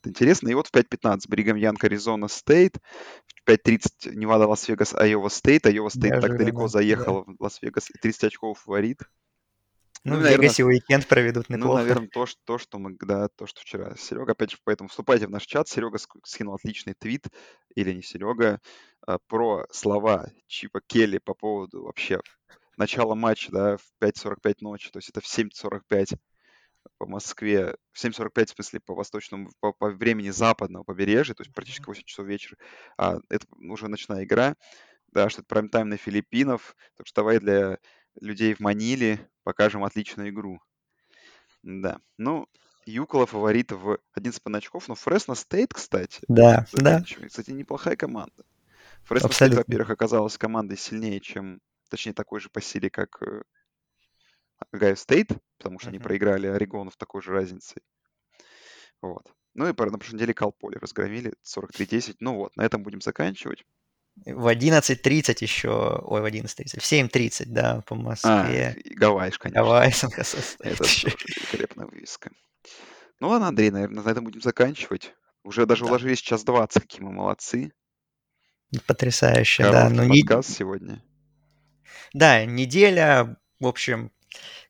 Это 0.00 0.10
интересно. 0.10 0.48
И 0.48 0.54
вот 0.54 0.68
в 0.68 0.72
5.15 0.72 1.20
Бригам 1.28 1.56
Янг, 1.56 1.82
Аризона 1.84 2.28
Стейт. 2.28 2.78
В 3.44 3.48
5.30 3.48 4.14
Невада, 4.14 4.46
Лас-Вегас, 4.46 4.94
Айова 4.94 5.28
Стейт. 5.28 5.66
Айова 5.66 5.88
Стейт 5.88 6.20
так 6.20 6.36
далеко 6.36 6.62
Неожиданно, 6.62 6.62
да. 6.62 6.68
заехала 6.68 7.24
в 7.26 7.36
Лас-Вегас. 7.40 7.90
И 7.90 7.98
30 7.98 8.24
очков 8.24 8.58
фаворит. 8.60 9.00
Ну, 10.04 10.12
Ну, 10.14 10.18
в 10.20 10.22
наверное, 10.22 10.42
Вегасе 10.44 10.64
уикенд 10.64 11.06
проведут 11.08 11.48
ну, 11.48 11.56
неплохо. 11.56 11.78
наверное, 11.80 12.08
то, 12.08 12.26
что, 12.26 12.40
то, 12.44 12.58
что 12.58 12.78
мы, 12.78 12.96
да, 13.00 13.28
то, 13.28 13.46
что 13.46 13.60
вчера. 13.60 13.96
Серега, 13.96 14.32
опять 14.32 14.52
же, 14.52 14.58
поэтому 14.62 14.88
вступайте 14.88 15.26
в 15.26 15.30
наш 15.30 15.44
чат. 15.46 15.68
Серега 15.68 15.96
ск- 15.96 16.20
скинул 16.24 16.54
отличный 16.54 16.94
твит, 16.94 17.26
или 17.74 17.92
не 17.92 18.02
Серега, 18.02 18.60
а, 19.04 19.18
про 19.26 19.66
слова 19.72 20.30
Чипа 20.46 20.80
Келли 20.86 21.18
по 21.18 21.34
поводу 21.34 21.82
вообще 21.84 22.20
начала 22.76 23.14
матча, 23.16 23.50
да, 23.50 23.76
в 23.78 23.82
5.45 24.00 24.56
ночи, 24.60 24.90
то 24.92 24.98
есть 24.98 25.08
это 25.08 25.20
в 25.20 25.24
7.45 25.26 26.16
по 26.98 27.06
Москве, 27.06 27.76
в 27.92 28.04
7.45, 28.04 28.46
в 28.46 28.50
смысле, 28.54 28.80
по 28.80 28.94
восточному, 28.94 29.50
по, 29.60 29.72
по 29.72 29.90
времени 29.90 30.30
западного 30.30 30.84
побережья, 30.84 31.34
то 31.34 31.42
есть 31.42 31.54
практически 31.54 31.86
8 31.86 32.02
часов 32.04 32.26
вечера, 32.26 32.56
а 32.96 33.18
это 33.28 33.46
уже 33.58 33.88
ночная 33.88 34.24
игра, 34.24 34.56
да, 35.08 35.28
что 35.28 35.42
это 35.42 35.48
прайм-тайм 35.48 35.88
на 35.88 35.96
Филиппинов, 35.96 36.76
так 36.96 37.06
что 37.06 37.22
давай 37.22 37.38
для 37.38 37.78
людей 38.20 38.54
в 38.54 38.60
Маниле 38.60 39.28
покажем 39.42 39.84
отличную 39.84 40.30
игру. 40.30 40.60
Да, 41.62 42.00
ну, 42.18 42.48
UCLA 42.86 43.26
фаворит 43.26 43.72
в 43.72 43.98
11 44.12 44.40
очков, 44.54 44.88
но 44.88 44.94
Фресно 44.94 45.34
Стейт, 45.34 45.74
кстати, 45.74 46.20
Да, 46.28 46.66
да, 46.72 47.02
кстати, 47.02 47.50
неплохая 47.50 47.96
команда. 47.96 48.44
Фресно 49.04 49.32
Стейт, 49.32 49.54
во-первых, 49.54 49.90
оказалась 49.90 50.38
командой 50.38 50.76
сильнее, 50.76 51.20
чем, 51.20 51.60
точнее, 51.88 52.12
такой 52.12 52.40
же 52.40 52.48
по 52.48 52.60
силе, 52.60 52.90
как 52.90 53.20
э, 53.22 53.42
Гайо 54.72 54.96
Стейт, 54.96 55.28
потому 55.58 55.78
что 55.78 55.88
они 55.88 55.98
Мгм. 55.98 56.04
проиграли 56.04 56.46
Орегону 56.46 56.90
в 56.90 56.96
такой 56.96 57.22
же 57.22 57.32
разнице. 57.32 57.76
Вот. 59.02 59.32
Ну 59.54 59.64
и 59.64 59.68
на 59.68 59.74
прошлой 59.74 60.16
неделе 60.16 60.34
Калполи 60.34 60.76
разгромили 60.78 61.34
43-10. 61.42 62.16
Ну 62.20 62.36
вот, 62.36 62.56
на 62.56 62.62
этом 62.62 62.82
будем 62.82 63.00
заканчивать. 63.00 63.64
В 64.24 64.46
11.30 64.46 65.42
еще, 65.42 65.68
ой, 66.02 66.22
в 66.22 66.24
11.30, 66.24 66.80
в 66.80 66.84
7.30, 66.84 67.44
да, 67.48 67.82
по 67.86 67.94
А, 67.94 67.98
Москве. 67.98 68.74
и 68.82 68.94
Гавайиш, 68.94 69.38
конечно. 69.38 69.62
Гавайи 69.62 69.92
Это 70.60 70.84
великолепная 70.84 71.86
вывеска. 71.86 72.30
Ну 73.20 73.28
ладно, 73.28 73.48
Андрей, 73.48 73.70
наверное, 73.70 74.02
на 74.02 74.08
этом 74.10 74.24
будем 74.24 74.40
заканчивать. 74.40 75.14
Уже 75.42 75.66
даже 75.66 75.84
Да, 75.84 75.88
уложились 75.90 76.20
час 76.20 76.44
20, 76.44 76.82
какие 76.82 77.02
мы 77.02 77.12
молодцы. 77.12 77.72
потрясающе, 78.86 79.62
да. 79.64 79.70
Короткий 79.88 79.96
Ну, 79.96 80.04
не... 80.04 80.20
подкаст 80.22 80.56
сегодня. 80.56 81.02
Да, 82.12 82.44
неделя, 82.44 83.36
в 83.60 83.66
общем, 83.66 84.10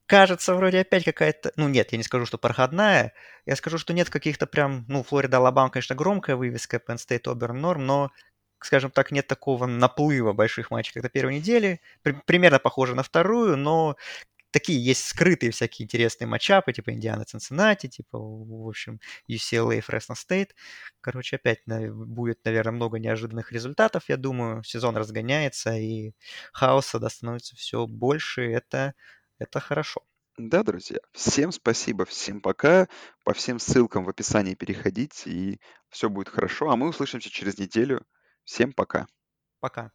кажется, 0.06 0.54
вроде 0.54 0.80
опять 0.80 1.04
какая-то... 1.04 1.52
Ну, 1.56 1.68
нет, 1.68 1.92
я 1.92 1.98
не 1.98 2.04
скажу, 2.04 2.26
что 2.26 2.38
проходная. 2.38 3.12
Я 3.46 3.56
скажу, 3.56 3.78
что 3.78 3.92
нет 3.92 4.10
каких-то 4.10 4.46
прям... 4.46 4.84
Ну, 4.88 5.02
Флорида, 5.02 5.38
Алабама, 5.38 5.70
конечно, 5.70 5.94
громкая 5.94 6.36
вывеска, 6.36 6.76
Penn 6.78 6.96
State, 6.96 7.24
Auburn, 7.24 7.52
Норм, 7.54 7.86
но, 7.86 8.10
скажем 8.60 8.90
так, 8.90 9.10
нет 9.10 9.26
такого 9.26 9.66
наплыва 9.66 10.32
больших 10.32 10.70
матчей, 10.70 10.94
как 10.94 11.04
на 11.04 11.08
первой 11.08 11.36
неделе. 11.36 11.80
При- 12.02 12.20
примерно 12.26 12.58
похоже 12.58 12.94
на 12.94 13.02
вторую, 13.02 13.56
но 13.56 13.96
такие 14.50 14.82
есть 14.82 15.06
скрытые 15.06 15.52
всякие 15.52 15.84
интересные 15.84 16.26
матчапы, 16.26 16.72
типа 16.72 16.92
Индиана, 16.92 17.24
Цинциннати, 17.24 17.88
типа, 17.88 18.18
в 18.18 18.68
общем, 18.68 19.00
UCLA, 19.28 19.82
Fresno 19.86 20.14
State. 20.14 20.50
Короче, 21.02 21.36
опять 21.36 21.60
будет, 21.66 22.42
наверное, 22.44 22.72
много 22.72 22.98
неожиданных 22.98 23.52
результатов, 23.52 24.04
я 24.08 24.16
думаю. 24.16 24.62
Сезон 24.64 24.96
разгоняется, 24.96 25.74
и 25.76 26.12
хаоса 26.52 26.98
да, 26.98 27.10
становится 27.10 27.54
все 27.56 27.86
больше. 27.86 28.50
Это, 28.50 28.94
это 29.38 29.60
хорошо. 29.60 30.02
Да, 30.38 30.62
друзья, 30.62 30.98
всем 31.12 31.50
спасибо, 31.50 32.04
всем 32.04 32.40
пока. 32.42 32.88
По 33.24 33.32
всем 33.32 33.58
ссылкам 33.58 34.04
в 34.04 34.08
описании 34.10 34.54
переходите, 34.54 35.30
и 35.30 35.60
все 35.88 36.10
будет 36.10 36.28
хорошо. 36.28 36.70
А 36.70 36.76
мы 36.76 36.88
услышимся 36.88 37.30
через 37.30 37.58
неделю. 37.58 38.04
Всем 38.44 38.72
пока. 38.72 39.06
Пока. 39.60 39.92